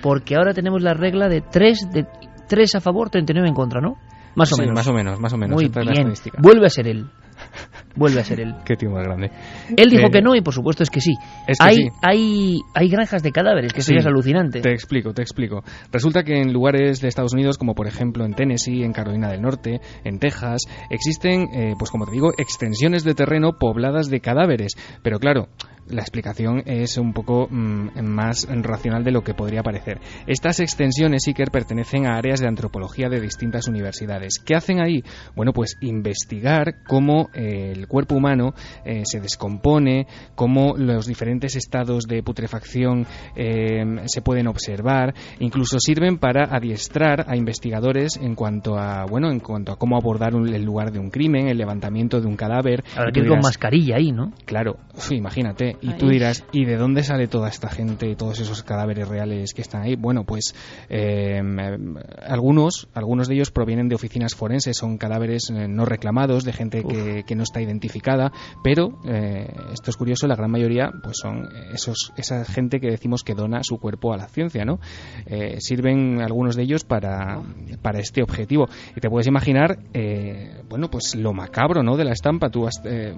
porque 0.02 0.36
ahora 0.36 0.54
tenemos 0.54 0.82
la 0.84 0.94
regla 0.94 1.28
de 1.28 1.42
3 1.42 1.90
de 1.92 2.06
tres 2.48 2.76
a 2.76 2.80
favor, 2.80 3.10
39 3.10 3.48
en 3.50 3.54
contra, 3.56 3.80
¿no? 3.82 3.96
Más 4.36 4.52
o 4.54 4.56
Sí, 4.56 4.62
menos. 4.62 4.76
más 4.76 4.88
o 4.88 4.94
menos, 4.94 5.20
más 5.20 5.34
o 5.34 5.38
menos. 5.38 5.56
Muy 5.56 5.70
bien. 5.70 6.14
Vuelve 6.40 6.66
a 6.66 6.70
ser 6.70 6.88
él. 6.88 7.06
Vuelve 8.00 8.22
a 8.22 8.24
ser 8.24 8.39
él. 8.39 8.56
Qué 8.66 8.76
tío 8.76 8.89
más 8.89 9.04
grande. 9.04 9.30
Él 9.76 9.89
dijo 9.89 10.08
Eh, 10.08 10.12
que 10.12 10.22
no 10.22 10.36
y 10.36 10.41
por 10.41 10.54
supuesto 10.54 10.84
es 10.84 10.89
que 10.89 11.02
sí. 11.02 11.14
Es 11.47 11.60
que 11.60 11.66
hay, 11.66 11.76
sí. 11.76 11.89
hay, 12.02 12.60
hay 12.74 12.89
granjas 12.89 13.22
de 13.22 13.32
cadáveres, 13.32 13.74
que 13.74 13.82
eso 13.82 13.89
Sí, 13.89 13.93
ya 13.95 14.00
es 14.00 14.06
alucinante. 14.06 14.62
Te 14.62 14.72
explico, 14.72 15.14
te 15.14 15.22
explico. 15.22 15.64
Resulta 15.91 16.24
que 16.24 16.39
en 16.41 16.54
lugares 16.54 17.02
de 17.02 17.08
Estados 17.10 17.34
Unidos, 17.34 17.58
como 17.58 17.76
por 17.76 17.88
ejemplo 17.88 18.26
en 18.26 18.34
Tennessee, 18.34 18.84
en 18.84 18.93
Carolina 18.93 19.30
del 19.30 19.41
Norte, 19.41 19.82
en 20.04 20.20
Texas, 20.20 20.62
existen, 20.89 21.47
eh, 21.54 21.74
pues 21.78 21.91
como 21.91 22.06
te 22.06 22.12
digo, 22.12 22.32
extensiones 22.38 23.04
de 23.04 23.14
terreno 23.16 23.54
pobladas 23.60 24.10
de 24.10 24.22
cadáveres. 24.22 24.74
Pero 25.04 25.20
claro, 25.20 25.50
la 25.90 26.02
explicación 26.02 26.64
es 26.66 26.98
un 26.98 27.14
poco 27.14 27.48
mm, 27.50 28.02
más 28.04 28.48
racional 28.50 29.04
de 29.04 29.12
lo 29.12 29.22
que 29.24 29.34
podría 29.34 29.64
parecer. 29.64 30.00
Estas 30.28 30.60
extensiones, 30.60 31.28
Iker, 31.28 31.52
pertenecen 31.52 32.06
a 32.06 32.16
áreas 32.18 32.40
de 32.40 32.48
antropología 32.48 33.10
de 33.10 33.20
distintas 33.20 33.68
universidades. 33.68 34.36
¿Qué 34.46 34.56
hacen 34.56 34.82
ahí? 34.82 35.04
Bueno, 35.36 35.52
pues 35.54 35.78
investigar 35.82 36.76
cómo 36.88 37.30
eh, 37.34 37.74
el 37.76 37.88
cuerpo 37.88 38.16
humano 38.16 38.54
eh, 38.86 39.02
se 39.06 39.20
descompone, 39.20 40.08
cómo 40.36 40.76
los 40.78 41.08
diferentes 41.08 41.56
estados 41.56 42.06
de 42.06 42.22
putrefacción 42.24 43.06
eh, 43.36 43.84
se 44.06 44.22
pueden 44.22 44.48
observar, 44.48 45.14
incluso 45.40 45.78
sirven 45.80 46.18
para 46.18 46.44
adiestrar 46.56 47.26
a 47.28 47.36
investigadores 47.36 48.18
en 48.18 48.36
cuanto 48.36 48.78
a, 48.78 49.06
bueno, 49.10 49.32
en 49.32 49.40
cuanto 49.40 49.72
a 49.72 49.78
cómo 49.78 49.98
abordar 49.98 50.36
un- 50.36 50.54
el 50.54 50.64
lugar 50.64 50.92
de 50.92 51.00
un 51.00 51.10
crimen, 51.10 51.48
el 51.48 51.58
levantamiento 51.58 52.20
de 52.22 52.28
un 52.28 52.36
cadáver. 52.36 52.84
Y 53.10 53.12
que 53.14 53.20
con 53.30 53.40
mascarilla 53.44 53.96
ahí, 53.98 54.12
¿no? 54.12 54.34
Claro, 54.46 54.78
imagínate. 55.12 55.78
Y 55.82 55.94
tú 55.94 56.10
dirás, 56.10 56.44
¿y 56.52 56.66
de 56.66 56.78
dónde 56.78 57.04
sale 57.04 57.28
toda 57.28 57.50
esta 57.50 57.70
gente, 57.70 58.16
todos 58.16 58.40
esos 58.40 58.64
cadáveres 58.64 59.08
reales 59.08 59.54
que 59.54 59.62
están 59.62 59.84
ahí? 59.84 59.96
Bueno, 59.96 60.24
pues 60.24 60.54
eh, 60.90 61.42
algunos, 62.28 62.88
algunos 62.94 63.28
de 63.28 63.36
ellos 63.36 63.52
provienen 63.52 63.90
de 63.90 63.96
oficinas 63.96 64.36
forenses, 64.36 64.78
son 64.78 64.98
cadáveres 64.98 65.50
eh, 65.50 65.68
no 65.68 65.86
reclamados, 65.86 66.44
de 66.44 66.54
gente 66.54 66.84
que, 66.84 67.24
que 67.26 67.36
no 67.36 67.44
está 67.44 67.62
identificada, 67.62 68.32
pero 68.64 69.00
eh, 69.06 69.48
esto 69.74 69.90
es 69.90 69.98
curioso, 69.98 70.28
la 70.28 70.36
gran 70.36 70.52
mayoría 70.52 70.92
pues 71.04 71.18
son 71.22 71.50
esos, 71.74 72.14
esa 72.18 72.44
gente 72.46 72.80
que 72.80 72.90
decimos 72.90 73.24
que 73.24 73.36
dona 73.36 73.64
su 73.64 73.78
cuerpo 73.78 74.14
a 74.14 74.18
la 74.18 74.28
ciencia, 74.28 74.66
¿no? 74.66 74.80
Eh, 75.26 75.58
sirven 75.60 76.22
algunos 76.22 76.56
de 76.56 76.64
ellos 76.64 76.84
para, 76.84 77.42
para 77.82 78.00
este 78.00 78.22
objetivo. 78.22 78.68
Y 78.96 79.00
te 79.00 79.10
puedes 79.10 79.28
imaginar, 79.28 79.80
eh, 79.94 80.62
bueno, 80.70 80.90
pues 80.90 81.16
lo 81.16 81.34
macabro, 81.34 81.84
¿no? 81.84 81.98
De 81.98 82.04
la 82.04 82.12
estampa. 82.12 82.50
Tú 82.50 82.68
has, 82.68 82.82
eh, 82.86 83.14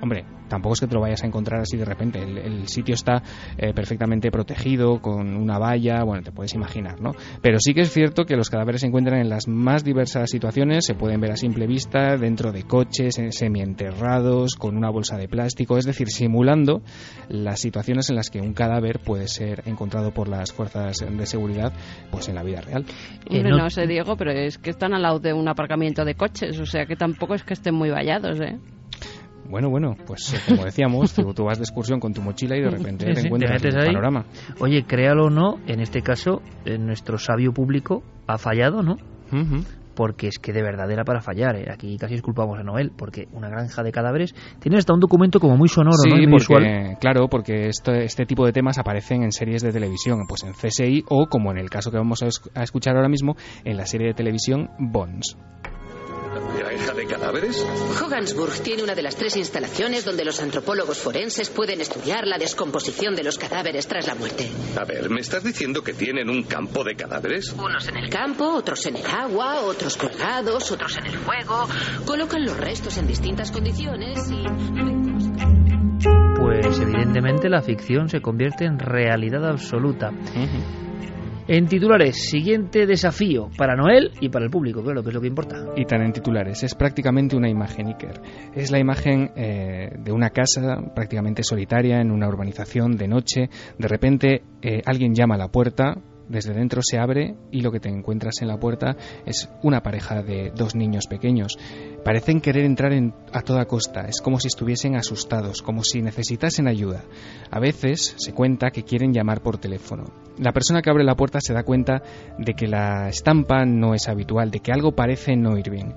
hombre, 0.00 0.24
tampoco 0.48 0.74
es 0.74 0.80
que 0.80 0.86
te 0.86 0.94
lo 0.94 1.00
vayas 1.00 1.22
a 1.22 1.26
encontrar 1.26 1.60
así 1.60 1.76
de 1.76 1.84
repente. 1.84 2.03
El, 2.14 2.38
el 2.38 2.68
sitio 2.68 2.94
está 2.94 3.22
eh, 3.56 3.72
perfectamente 3.74 4.30
protegido, 4.30 5.00
con 5.00 5.36
una 5.36 5.58
valla, 5.58 6.02
bueno, 6.04 6.22
te 6.22 6.32
puedes 6.32 6.54
imaginar, 6.54 7.00
¿no? 7.00 7.12
Pero 7.42 7.58
sí 7.60 7.74
que 7.74 7.82
es 7.82 7.92
cierto 7.92 8.24
que 8.24 8.36
los 8.36 8.50
cadáveres 8.50 8.80
se 8.80 8.86
encuentran 8.86 9.20
en 9.20 9.28
las 9.28 9.48
más 9.48 9.84
diversas 9.84 10.30
situaciones, 10.30 10.84
se 10.84 10.94
pueden 10.94 11.20
ver 11.20 11.32
a 11.32 11.36
simple 11.36 11.66
vista, 11.66 12.16
dentro 12.16 12.52
de 12.52 12.64
coches, 12.64 13.18
en- 13.18 13.32
semienterrados, 13.32 14.54
con 14.54 14.76
una 14.76 14.90
bolsa 14.90 15.16
de 15.16 15.28
plástico, 15.28 15.76
es 15.78 15.84
decir, 15.84 16.08
simulando 16.08 16.82
las 17.28 17.60
situaciones 17.60 18.10
en 18.10 18.16
las 18.16 18.30
que 18.30 18.40
un 18.40 18.52
cadáver 18.54 19.00
puede 19.00 19.28
ser 19.28 19.62
encontrado 19.66 20.12
por 20.12 20.28
las 20.28 20.52
fuerzas 20.52 20.96
de 20.98 21.26
seguridad, 21.26 21.72
pues 22.10 22.28
en 22.28 22.34
la 22.34 22.42
vida 22.42 22.60
real. 22.60 22.84
Hombre, 23.30 23.50
no... 23.50 23.70
sé, 23.70 23.86
Diego, 23.86 24.16
pero 24.16 24.30
es 24.32 24.58
que 24.58 24.70
están 24.70 24.94
al 24.94 25.02
lado 25.02 25.18
de 25.20 25.32
un 25.32 25.48
aparcamiento 25.48 26.04
de 26.04 26.14
coches, 26.14 26.58
o 26.60 26.66
sea 26.66 26.86
que 26.86 26.96
tampoco 26.96 27.34
es 27.34 27.42
que 27.42 27.54
estén 27.54 27.74
muy 27.74 27.90
vallados, 27.90 28.40
¿eh? 28.40 28.58
Bueno, 29.48 29.70
bueno, 29.70 29.94
pues 30.06 30.34
eh, 30.34 30.38
como 30.48 30.64
decíamos, 30.64 31.12
tú, 31.14 31.32
tú 31.34 31.44
vas 31.44 31.58
de 31.58 31.64
excursión 31.64 32.00
con 32.00 32.12
tu 32.12 32.22
mochila 32.22 32.56
y 32.56 32.62
de 32.62 32.70
repente 32.70 33.06
Sí, 33.06 33.12
te 33.12 33.14
sí, 33.16 33.22
te 33.22 33.26
encuentras 33.28 33.64
el 33.64 33.86
panorama. 33.86 34.24
Oye, 34.60 34.84
créalo 34.84 35.26
o 35.26 35.30
no, 35.30 35.58
en 35.66 35.80
este 35.80 36.02
caso, 36.02 36.42
eh, 36.64 36.78
nuestro 36.78 37.18
sabio 37.18 37.52
público 37.52 38.02
ha 38.26 38.38
fallado, 38.38 38.82
¿no? 38.82 38.96
Porque 39.94 40.26
es 40.26 40.38
que 40.38 40.52
de 40.52 40.62
verdad 40.62 40.90
era 40.90 41.04
para 41.04 41.20
fallar. 41.20 41.56
¿eh? 41.56 41.66
Aquí 41.72 41.96
casi 41.98 42.14
disculpamos 42.14 42.58
a 42.58 42.62
Noel, 42.64 42.90
porque 42.96 43.28
una 43.32 43.48
granja 43.48 43.82
de 43.82 43.92
cadáveres 43.92 44.34
tiene 44.60 44.78
hasta 44.78 44.92
un 44.92 45.00
documento 45.00 45.38
como 45.38 45.56
muy 45.56 45.68
sonoro, 45.68 45.96
sí, 46.02 46.08
¿no? 46.10 46.16
Muy 46.16 46.26
visual. 46.26 46.62
porque, 46.62 46.96
claro, 47.00 47.28
porque 47.28 47.68
este, 47.68 48.04
este 48.04 48.26
tipo 48.26 48.44
de 48.44 48.52
temas 48.52 48.78
aparecen 48.78 49.22
en 49.22 49.30
series 49.30 49.62
de 49.62 49.72
televisión, 49.72 50.26
pues 50.28 50.42
en 50.42 50.52
CSI 50.52 51.04
o, 51.08 51.26
como 51.26 51.52
en 51.52 51.58
el 51.58 51.70
caso 51.70 51.90
que 51.92 51.98
vamos 51.98 52.22
a, 52.22 52.26
a 52.58 52.62
escuchar 52.64 52.96
ahora 52.96 53.08
mismo, 53.08 53.36
en 53.64 53.76
la 53.76 53.86
serie 53.86 54.08
de 54.08 54.14
televisión 54.14 54.70
Bones. 54.78 55.36
¿Granja 56.58 56.92
de 56.94 57.06
cadáveres? 57.06 57.66
Hogansburg 58.02 58.62
tiene 58.62 58.82
una 58.82 58.94
de 58.94 59.02
las 59.02 59.16
tres 59.16 59.36
instalaciones 59.36 60.04
donde 60.04 60.24
los 60.24 60.40
antropólogos 60.40 60.98
forenses 60.98 61.48
pueden 61.50 61.80
estudiar 61.80 62.26
la 62.26 62.38
descomposición 62.38 63.14
de 63.14 63.22
los 63.22 63.38
cadáveres 63.38 63.86
tras 63.86 64.06
la 64.06 64.14
muerte. 64.14 64.50
A 64.76 64.84
ver, 64.84 65.10
¿me 65.10 65.20
estás 65.20 65.44
diciendo 65.44 65.82
que 65.82 65.92
tienen 65.92 66.28
un 66.28 66.42
campo 66.44 66.82
de 66.82 66.96
cadáveres? 66.96 67.52
Unos 67.52 67.86
en 67.88 67.96
el 67.96 68.10
campo, 68.10 68.48
otros 68.48 68.84
en 68.86 68.96
el 68.96 69.06
agua, 69.06 69.60
otros 69.60 69.96
colgados, 69.96 70.70
otros 70.72 70.96
en 70.96 71.06
el 71.06 71.16
fuego. 71.18 71.68
Colocan 72.04 72.44
los 72.44 72.56
restos 72.56 72.98
en 72.98 73.06
distintas 73.06 73.50
condiciones 73.50 74.30
y... 74.30 74.44
Pues 76.36 76.78
evidentemente 76.78 77.48
la 77.48 77.62
ficción 77.62 78.08
se 78.08 78.20
convierte 78.20 78.64
en 78.64 78.78
realidad 78.78 79.48
absoluta. 79.48 80.10
En 81.46 81.66
titulares, 81.66 82.30
siguiente 82.30 82.86
desafío 82.86 83.50
para 83.58 83.76
Noel 83.76 84.12
y 84.18 84.30
para 84.30 84.46
el 84.46 84.50
público, 84.50 84.82
claro, 84.82 85.02
que 85.02 85.10
es 85.10 85.14
lo 85.14 85.20
que 85.20 85.26
importa. 85.26 85.66
Y 85.76 85.84
tan 85.84 86.00
en 86.00 86.12
titulares, 86.12 86.62
es 86.62 86.74
prácticamente 86.74 87.36
una 87.36 87.50
imagen 87.50 87.88
Iker. 87.88 88.22
Es 88.54 88.70
la 88.70 88.78
imagen 88.78 89.30
eh, 89.36 89.90
de 89.98 90.10
una 90.10 90.30
casa 90.30 90.78
prácticamente 90.94 91.42
solitaria 91.42 92.00
en 92.00 92.10
una 92.10 92.28
urbanización 92.28 92.96
de 92.96 93.08
noche. 93.08 93.50
De 93.78 93.88
repente 93.88 94.42
eh, 94.62 94.80
alguien 94.86 95.14
llama 95.14 95.34
a 95.34 95.38
la 95.38 95.48
puerta, 95.48 95.98
desde 96.28 96.54
dentro 96.54 96.80
se 96.82 96.98
abre 96.98 97.36
y 97.50 97.60
lo 97.60 97.70
que 97.70 97.80
te 97.80 97.88
encuentras 97.88 98.34
en 98.40 98.48
la 98.48 98.58
puerta 98.58 98.96
es 99.26 99.48
una 99.62 99.82
pareja 99.82 100.22
de 100.22 100.52
dos 100.54 100.74
niños 100.74 101.06
pequeños. 101.06 101.58
Parecen 102.04 102.40
querer 102.40 102.64
entrar 102.64 102.92
en- 102.92 103.14
a 103.32 103.42
toda 103.42 103.64
costa, 103.66 104.02
es 104.08 104.20
como 104.20 104.38
si 104.40 104.48
estuviesen 104.48 104.96
asustados, 104.96 105.62
como 105.62 105.82
si 105.84 106.02
necesitasen 106.02 106.68
ayuda. 106.68 107.04
A 107.50 107.60
veces 107.60 108.14
se 108.18 108.32
cuenta 108.32 108.70
que 108.70 108.84
quieren 108.84 109.12
llamar 109.12 109.42
por 109.42 109.58
teléfono. 109.58 110.04
La 110.38 110.52
persona 110.52 110.82
que 110.82 110.90
abre 110.90 111.04
la 111.04 111.16
puerta 111.16 111.40
se 111.40 111.54
da 111.54 111.62
cuenta 111.62 112.02
de 112.38 112.54
que 112.54 112.66
la 112.66 113.08
estampa 113.08 113.64
no 113.64 113.94
es 113.94 114.08
habitual, 114.08 114.50
de 114.50 114.60
que 114.60 114.72
algo 114.72 114.92
parece 114.92 115.36
no 115.36 115.56
ir 115.56 115.70
bien. 115.70 115.94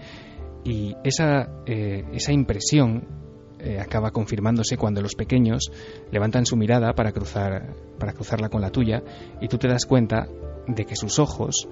Y 0.64 0.96
esa, 1.04 1.50
eh, 1.66 2.04
esa 2.14 2.32
impresión 2.34 3.27
eh, 3.60 3.80
acaba 3.80 4.12
confirmándose 4.12 4.78
cuando 4.78 5.02
los 5.02 5.16
pequeños 5.16 5.72
levantan 6.12 6.46
su 6.46 6.56
mirada 6.56 6.94
para, 6.94 7.12
cruzar, 7.12 7.76
para 8.00 8.14
cruzarla 8.14 8.50
con 8.50 8.62
la 8.62 8.72
tuya 8.72 9.04
y 9.42 9.48
tú 9.48 9.58
te 9.58 9.68
das 9.68 9.86
cuenta 9.86 10.28
de 10.68 10.86
que 10.86 10.96
sus 10.96 11.20
ojos 11.20 11.68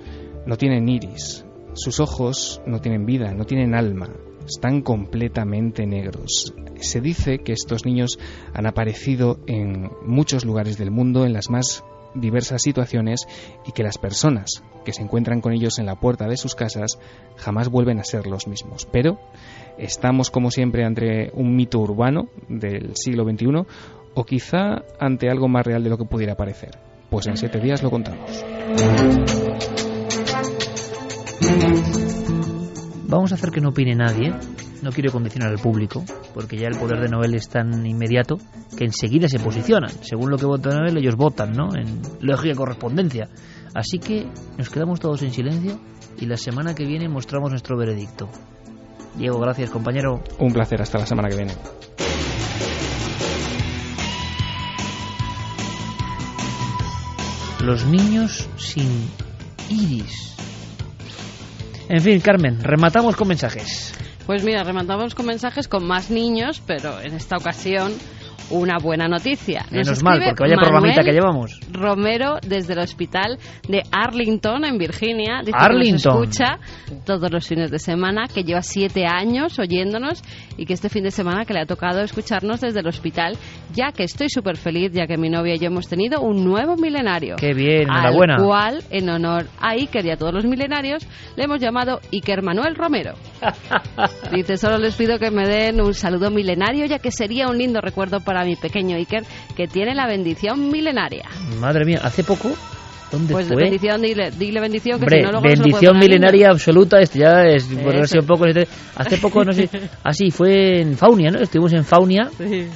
no 0.45 0.57
tienen 0.57 0.87
iris, 0.89 1.45
sus 1.73 1.99
ojos 1.99 2.61
no 2.65 2.79
tienen 2.79 3.05
vida, 3.05 3.33
no 3.33 3.45
tienen 3.45 3.75
alma, 3.75 4.09
están 4.47 4.81
completamente 4.81 5.85
negros. 5.85 6.53
Se 6.79 7.01
dice 7.01 7.39
que 7.39 7.53
estos 7.53 7.85
niños 7.85 8.19
han 8.53 8.65
aparecido 8.65 9.39
en 9.47 9.89
muchos 10.05 10.45
lugares 10.45 10.77
del 10.77 10.91
mundo, 10.91 11.25
en 11.25 11.33
las 11.33 11.49
más 11.49 11.83
diversas 12.13 12.61
situaciones, 12.61 13.27
y 13.65 13.71
que 13.71 13.83
las 13.83 13.97
personas 13.97 14.63
que 14.85 14.93
se 14.93 15.01
encuentran 15.01 15.41
con 15.41 15.51
ellos 15.53 15.79
en 15.79 15.85
la 15.85 15.99
puerta 15.99 16.27
de 16.27 16.37
sus 16.37 16.55
casas 16.55 16.99
jamás 17.35 17.69
vuelven 17.69 17.99
a 17.99 18.03
ser 18.03 18.27
los 18.27 18.47
mismos. 18.47 18.87
Pero 18.91 19.19
estamos, 19.77 20.31
como 20.31 20.51
siempre, 20.51 20.85
ante 20.85 21.31
un 21.33 21.55
mito 21.55 21.79
urbano 21.79 22.29
del 22.47 22.95
siglo 22.95 23.23
XXI, 23.23 23.65
o 24.13 24.23
quizá 24.23 24.83
ante 24.99 25.29
algo 25.29 25.47
más 25.47 25.65
real 25.65 25.83
de 25.83 25.89
lo 25.89 25.97
que 25.97 26.05
pudiera 26.05 26.35
parecer. 26.35 26.71
Pues 27.09 27.27
en 27.27 27.37
siete 27.37 27.59
días 27.59 27.83
lo 27.83 27.91
contamos. 27.91 28.43
Vamos 33.07 33.31
a 33.31 33.35
hacer 33.35 33.51
que 33.51 33.61
no 33.61 33.69
opine 33.69 33.95
nadie. 33.95 34.33
No 34.81 34.91
quiero 34.91 35.11
condicionar 35.11 35.49
al 35.49 35.57
público, 35.57 36.03
porque 36.33 36.57
ya 36.57 36.67
el 36.67 36.77
poder 36.77 36.99
de 36.99 37.07
Noel 37.07 37.33
es 37.33 37.49
tan 37.49 37.85
inmediato 37.85 38.37
que 38.77 38.85
enseguida 38.85 39.27
se 39.27 39.39
posicionan. 39.39 39.89
Según 40.01 40.29
lo 40.29 40.37
que 40.37 40.45
vota 40.45 40.69
Noel, 40.69 40.97
ellos 40.97 41.15
votan, 41.15 41.53
¿no? 41.53 41.69
En 41.75 42.01
lógica 42.19 42.55
correspondencia. 42.55 43.29
Así 43.73 43.99
que 43.99 44.27
nos 44.57 44.69
quedamos 44.69 44.99
todos 44.99 45.23
en 45.23 45.31
silencio 45.31 45.79
y 46.19 46.25
la 46.25 46.37
semana 46.37 46.75
que 46.75 46.85
viene 46.85 47.09
mostramos 47.09 47.49
nuestro 47.49 47.77
veredicto. 47.77 48.29
Diego, 49.17 49.39
gracias 49.39 49.69
compañero. 49.69 50.21
Un 50.39 50.51
placer, 50.51 50.81
hasta 50.81 50.99
la 50.99 51.05
semana 51.05 51.29
que 51.29 51.37
viene. 51.37 51.53
Los 57.63 57.85
niños 57.85 58.47
sin 58.57 59.09
iris. 59.69 60.35
En 61.87 62.01
fin, 62.01 62.19
Carmen, 62.19 62.63
rematamos 62.63 63.15
con 63.15 63.27
mensajes. 63.27 63.93
Pues 64.25 64.43
mira, 64.43 64.63
rematamos 64.63 65.15
con 65.15 65.27
mensajes 65.27 65.67
con 65.67 65.85
más 65.85 66.09
niños, 66.09 66.61
pero 66.65 66.99
en 66.99 67.13
esta 67.13 67.37
ocasión 67.37 67.93
una 68.49 68.77
buena 68.77 69.07
noticia. 69.07 69.61
Nos 69.71 69.71
Menos 69.71 70.03
mal, 70.03 70.21
porque 70.25 70.43
vaya 70.43 70.55
programita 70.57 71.03
que 71.03 71.11
llevamos. 71.11 71.59
Romero 71.71 72.37
desde 72.45 72.73
el 72.73 72.79
hospital 72.79 73.37
de 73.67 73.81
Arlington, 73.91 74.65
en 74.65 74.77
Virginia. 74.77 75.41
Dice 75.43 75.57
Arlington. 75.57 76.13
Que 76.13 76.27
nos 76.27 76.29
escucha 76.29 76.59
todos 77.05 77.31
los 77.31 77.47
fines 77.47 77.71
de 77.71 77.79
semana, 77.79 78.27
que 78.33 78.43
lleva 78.43 78.61
siete 78.61 79.05
años 79.05 79.57
oyéndonos 79.59 80.21
y 80.57 80.65
que 80.65 80.73
este 80.73 80.89
fin 80.89 81.03
de 81.03 81.11
semana 81.11 81.45
que 81.45 81.53
le 81.53 81.61
ha 81.61 81.65
tocado 81.65 82.01
escucharnos 82.01 82.61
desde 82.61 82.79
el 82.79 82.87
hospital, 82.87 83.37
ya 83.73 83.91
que 83.91 84.03
estoy 84.03 84.29
súper 84.29 84.57
feliz, 84.57 84.91
ya 84.93 85.07
que 85.07 85.17
mi 85.17 85.29
novia 85.29 85.55
y 85.55 85.59
yo 85.59 85.67
hemos 85.67 85.87
tenido 85.87 86.21
un 86.21 86.43
nuevo 86.43 86.75
milenario. 86.75 87.35
¡Qué 87.37 87.53
bien! 87.53 87.83
Enhorabuena. 87.83 88.35
Al 88.35 88.43
cual, 88.43 88.83
en 88.89 89.09
honor 89.09 89.47
a 89.59 89.71
Iker 89.71 90.05
y 90.05 90.11
a 90.11 90.17
todos 90.17 90.33
los 90.33 90.45
milenarios, 90.45 91.07
le 91.35 91.43
hemos 91.43 91.59
llamado 91.59 91.99
Iker 92.11 92.41
Manuel 92.41 92.75
Romero. 92.75 93.15
Dice, 94.31 94.57
solo 94.57 94.77
les 94.77 94.95
pido 94.95 95.19
que 95.19 95.31
me 95.31 95.47
den 95.47 95.81
un 95.81 95.93
saludo 95.93 96.31
milenario, 96.31 96.85
ya 96.85 96.99
que 96.99 97.11
sería 97.11 97.47
un 97.47 97.57
lindo 97.57 97.81
recuerdo 97.81 98.19
para 98.19 98.34
mi 98.43 98.55
pequeño 98.55 98.97
Iker, 98.97 99.23
que 99.55 99.67
tiene 99.67 99.95
la 99.95 100.07
bendición 100.07 100.69
milenaria. 100.69 101.29
Madre 101.59 101.85
mía, 101.85 102.01
hace 102.03 102.23
poco 102.23 102.51
¿Dónde 103.11 103.33
pues 103.33 103.47
fue? 103.47 103.55
bendición, 103.55 104.01
dile, 104.01 104.31
dile 104.31 104.59
bendición, 104.59 104.99
que 104.99 105.07
si 105.07 105.21
no 105.21 105.31
luego 105.31 105.47
bendición 105.47 105.97
milenaria 105.97 106.49
absoluta, 106.49 106.99
esto 106.99 107.19
ya 107.19 107.45
es 107.45 107.65
por 107.65 107.95
un 107.95 108.27
poco. 108.27 108.45
Hace 108.95 109.17
poco, 109.17 109.43
no 109.43 109.53
sé, 109.53 109.69
así 110.03 110.31
fue 110.31 110.81
en 110.81 110.97
Faunia, 110.97 111.29
¿no? 111.29 111.39
Estuvimos 111.39 111.73
en 111.73 111.85
Faunia, 111.85 112.29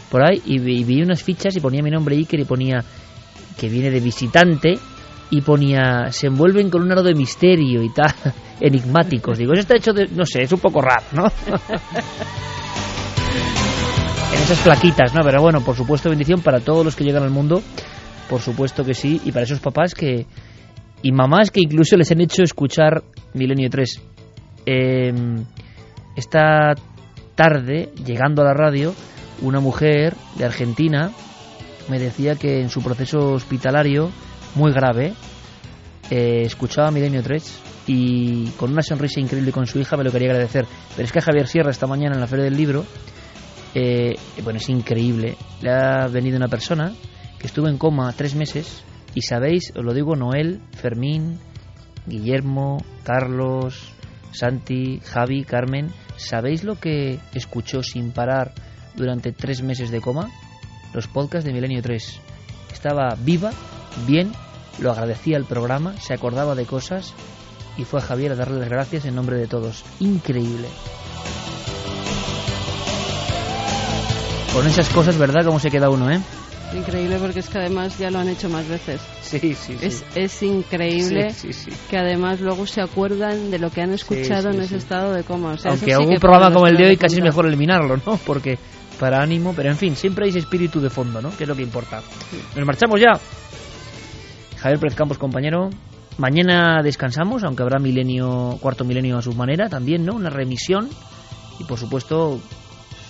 por 0.09 0.23
ahí, 0.23 0.41
y 0.45 0.59
vi, 0.59 0.83
vi, 0.83 1.01
unas 1.01 1.23
fichas 1.23 1.55
y 1.55 1.59
ponía 1.59 1.81
mi 1.81 1.89
nombre 1.89 2.15
Iker 2.15 2.39
y 2.39 2.45
ponía 2.45 2.77
que 3.57 3.69
viene 3.69 3.89
de 3.89 3.99
visitante 3.99 4.75
y 5.31 5.41
ponía 5.41 6.11
se 6.11 6.27
envuelven 6.27 6.69
con 6.69 6.83
un 6.83 6.91
halo 6.91 7.03
de 7.03 7.15
misterio 7.15 7.83
y 7.83 7.89
tal, 7.89 8.13
enigmáticos. 8.61 9.37
Digo, 9.37 9.53
eso 9.53 9.61
está 9.61 9.77
hecho 9.77 9.93
de, 9.93 10.07
no 10.07 10.25
sé, 10.25 10.43
es 10.43 10.51
un 10.51 10.59
poco 10.59 10.81
raro, 10.81 11.05
¿no? 11.13 11.23
en 14.33 14.41
esas 14.41 14.59
plaquitas, 14.59 15.13
¿no? 15.13 15.21
Pero 15.23 15.41
bueno, 15.41 15.61
por 15.61 15.75
supuesto, 15.75 16.09
bendición 16.09 16.41
para 16.41 16.59
todos 16.59 16.85
los 16.85 16.95
que 16.95 17.03
llegan 17.03 17.23
al 17.23 17.31
mundo, 17.31 17.61
por 18.29 18.41
supuesto 18.41 18.83
que 18.83 18.93
sí, 18.93 19.21
y 19.25 19.31
para 19.31 19.43
esos 19.43 19.59
papás 19.59 19.93
que 19.93 20.25
y 21.01 21.11
mamás 21.11 21.51
que 21.51 21.61
incluso 21.61 21.95
les 21.95 22.11
han 22.11 22.21
hecho 22.21 22.43
escuchar 22.43 23.03
Milenio 23.33 23.69
3. 23.69 24.01
Em, 24.65 25.45
esta 26.15 26.75
tarde, 27.35 27.89
llegando 28.05 28.41
a 28.41 28.45
la 28.45 28.53
radio, 28.53 28.93
una 29.41 29.59
mujer 29.59 30.15
de 30.37 30.45
Argentina 30.45 31.11
me 31.89 31.99
decía 31.99 32.35
que 32.35 32.61
en 32.61 32.69
su 32.69 32.83
proceso 32.83 33.31
hospitalario, 33.31 34.11
muy 34.55 34.71
grave, 34.71 35.13
eh, 36.11 36.43
escuchaba 36.43 36.91
Milenio 36.91 37.23
3 37.23 37.61
y 37.87 38.47
con 38.57 38.71
una 38.71 38.81
sonrisa 38.81 39.19
increíble 39.19 39.51
con 39.51 39.65
su 39.65 39.79
hija 39.79 39.97
me 39.97 40.03
lo 40.03 40.11
quería 40.11 40.29
agradecer. 40.29 40.65
Pero 40.95 41.05
es 41.05 41.11
que 41.11 41.21
Javier 41.21 41.47
Sierra 41.47 41.71
esta 41.71 41.87
mañana 41.87 42.15
en 42.15 42.21
la 42.21 42.27
Feria 42.27 42.45
del 42.45 42.57
Libro 42.57 42.85
eh, 43.73 44.15
bueno, 44.43 44.57
es 44.57 44.69
increíble. 44.69 45.35
Le 45.61 45.71
ha 45.71 46.07
venido 46.07 46.37
una 46.37 46.47
persona 46.47 46.93
que 47.37 47.47
estuvo 47.47 47.67
en 47.67 47.77
coma 47.77 48.13
tres 48.13 48.35
meses 48.35 48.83
y 49.15 49.21
sabéis, 49.21 49.71
os 49.75 49.83
lo 49.83 49.93
digo, 49.93 50.15
Noel, 50.15 50.61
Fermín, 50.71 51.39
Guillermo, 52.05 52.83
Carlos, 53.03 53.93
Santi, 54.31 54.99
Javi, 55.03 55.43
Carmen, 55.43 55.91
¿sabéis 56.17 56.63
lo 56.63 56.79
que 56.79 57.19
escuchó 57.33 57.83
sin 57.83 58.11
parar 58.11 58.53
durante 58.95 59.31
tres 59.31 59.61
meses 59.61 59.91
de 59.91 60.01
coma? 60.01 60.29
Los 60.93 61.07
podcasts 61.07 61.45
de 61.45 61.53
Milenio 61.53 61.81
3. 61.81 62.19
Estaba 62.71 63.15
viva, 63.19 63.51
bien, 64.07 64.31
lo 64.79 64.91
agradecía 64.91 65.37
al 65.37 65.45
programa, 65.45 65.97
se 65.97 66.13
acordaba 66.13 66.55
de 66.55 66.65
cosas 66.65 67.13
y 67.77 67.85
fue 67.85 67.99
a 67.99 68.03
Javier 68.03 68.33
a 68.33 68.35
darle 68.35 68.59
las 68.59 68.69
gracias 68.69 69.05
en 69.05 69.15
nombre 69.15 69.37
de 69.37 69.47
todos. 69.47 69.83
Increíble. 69.99 70.67
Con 74.53 74.65
esas 74.65 74.89
cosas, 74.89 75.17
¿verdad? 75.17 75.45
¿Cómo 75.45 75.59
se 75.59 75.69
queda 75.69 75.89
uno, 75.89 76.09
eh? 76.09 76.19
Increíble 76.73 77.17
porque 77.19 77.39
es 77.39 77.49
que 77.49 77.57
además 77.59 77.97
ya 77.97 78.11
lo 78.11 78.19
han 78.19 78.29
hecho 78.29 78.49
más 78.49 78.67
veces. 78.67 79.01
Sí, 79.21 79.39
sí, 79.39 79.55
sí. 79.55 79.77
Es, 79.81 80.05
es 80.15 80.43
increíble 80.43 81.33
que 81.89 81.97
además 81.97 82.41
luego 82.41 82.67
se 82.67 82.81
acuerdan 82.81 83.49
de 83.49 83.59
lo 83.59 83.71
que 83.71 83.81
han 83.81 83.91
escuchado 83.91 84.49
en 84.49 84.61
ese 84.61 84.77
estado 84.77 85.13
de 85.13 85.23
coma. 85.23 85.55
Aunque 85.65 85.97
un 85.97 86.15
programa 86.15 86.53
como 86.53 86.67
el 86.67 86.77
de 86.77 86.87
hoy 86.87 86.97
casi 86.97 87.17
es 87.17 87.23
mejor 87.23 87.47
eliminarlo, 87.47 87.97
¿no? 88.05 88.19
Porque 88.25 88.59
para 88.99 89.21
ánimo, 89.21 89.53
pero 89.55 89.69
en 89.69 89.77
fin, 89.77 89.95
siempre 89.95 90.25
hay 90.25 90.29
ese 90.29 90.39
espíritu 90.39 90.79
de 90.79 90.89
fondo, 90.89 91.21
¿no? 91.21 91.35
Que 91.35 91.43
es 91.43 91.47
lo 91.47 91.55
que 91.55 91.63
importa. 91.63 92.01
Nos 92.55 92.65
marchamos 92.65 92.99
ya. 92.99 93.19
Javier 94.57 94.79
Pérez 94.79 94.95
Campos, 94.95 95.17
compañero. 95.17 95.69
Mañana 96.17 96.81
descansamos, 96.83 97.43
aunque 97.43 97.63
habrá 97.63 97.79
milenio, 97.79 98.57
cuarto 98.59 98.83
milenio 98.83 99.17
a 99.17 99.21
su 99.21 99.33
manera 99.33 99.69
también, 99.69 100.05
¿no? 100.05 100.15
Una 100.15 100.29
remisión. 100.29 100.89
Y 101.59 101.63
por 101.63 101.79
supuesto, 101.79 102.39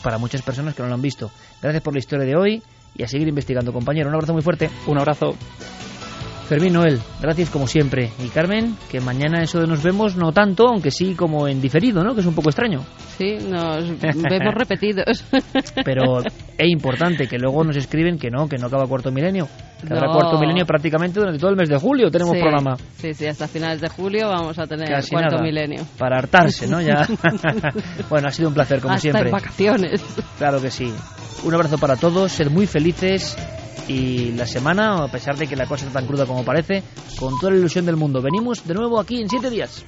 para 0.03 0.17
muchas 0.17 0.41
personas 0.41 0.75
que 0.75 0.81
no 0.81 0.89
lo 0.89 0.95
han 0.95 1.01
visto. 1.01 1.31
Gracias 1.61 1.83
por 1.83 1.93
la 1.93 1.99
historia 1.99 2.25
de 2.25 2.35
hoy 2.35 2.63
y 2.95 3.03
a 3.03 3.07
seguir 3.07 3.27
investigando, 3.27 3.71
compañero. 3.71 4.09
Un 4.09 4.15
abrazo 4.15 4.33
muy 4.33 4.41
fuerte. 4.41 4.69
Un 4.87 4.97
abrazo. 4.97 5.35
Fermín 6.49 6.73
Noel, 6.73 6.99
gracias 7.21 7.51
como 7.51 7.67
siempre. 7.67 8.09
Y 8.25 8.29
Carmen, 8.29 8.75
que 8.89 8.99
mañana 8.99 9.43
eso 9.43 9.59
de 9.59 9.67
nos 9.67 9.83
vemos 9.83 10.15
no 10.15 10.31
tanto, 10.31 10.67
aunque 10.67 10.89
sí 10.89 11.13
como 11.13 11.47
en 11.47 11.61
diferido, 11.61 12.03
¿no? 12.03 12.15
Que 12.15 12.21
es 12.21 12.25
un 12.25 12.33
poco 12.33 12.49
extraño. 12.49 12.79
Sí, 13.19 13.37
nos 13.47 13.87
vemos 14.01 14.53
repetidos. 14.55 15.23
Pero 15.85 16.21
es 16.23 16.67
importante 16.67 17.27
que 17.27 17.37
luego 17.37 17.63
nos 17.63 17.77
escriben 17.77 18.17
que 18.17 18.31
no, 18.31 18.47
que 18.49 18.57
no 18.57 18.65
acaba 18.65 18.87
cuarto 18.87 19.11
milenio. 19.11 19.47
Que 19.87 19.93
habrá 19.93 20.11
cuarto 20.11 20.39
milenio 20.39 20.65
prácticamente 20.65 21.19
durante 21.19 21.39
todo 21.39 21.51
el 21.51 21.55
mes 21.55 21.69
de 21.69 21.77
julio 21.77 22.09
tenemos 22.09 22.35
programa. 22.35 22.75
Sí, 22.97 23.13
sí, 23.13 23.27
hasta 23.27 23.47
finales 23.47 23.79
de 23.79 23.89
julio 23.89 24.29
vamos 24.29 24.57
a 24.57 24.65
tener 24.65 24.89
cuarto 25.07 25.37
milenio. 25.43 25.85
Para 25.99 26.17
hartarse, 26.17 26.67
¿no? 26.67 26.81
Ya. 26.81 27.07
bueno, 28.09 28.27
ha 28.27 28.31
sido 28.31 28.47
un 28.47 28.55
placer 28.55 28.81
como 28.81 28.95
hasta 28.95 29.01
siempre. 29.01 29.29
En 29.29 29.31
vacaciones. 29.31 30.03
Claro 30.39 30.59
que 30.59 30.71
sí. 30.71 30.91
Un 31.43 31.53
abrazo 31.53 31.77
para 31.77 31.95
todos, 31.95 32.31
ser 32.31 32.49
muy 32.49 32.65
felices 32.65 33.37
y 33.89 34.31
la 34.33 34.45
semana, 34.45 35.03
a 35.03 35.07
pesar 35.07 35.35
de 35.35 35.47
que 35.47 35.55
la 35.55 35.65
cosa 35.65 35.87
está 35.87 35.99
tan 35.99 36.07
cruda 36.07 36.25
como 36.25 36.45
parece, 36.45 36.83
con 37.19 37.37
toda 37.39 37.51
la 37.51 37.57
ilusión 37.57 37.85
del 37.85 37.95
mundo. 37.97 38.21
Venimos 38.21 38.65
de 38.65 38.75
nuevo 38.75 38.99
aquí 38.99 39.19
en 39.19 39.27
siete 39.27 39.49
días. 39.49 39.83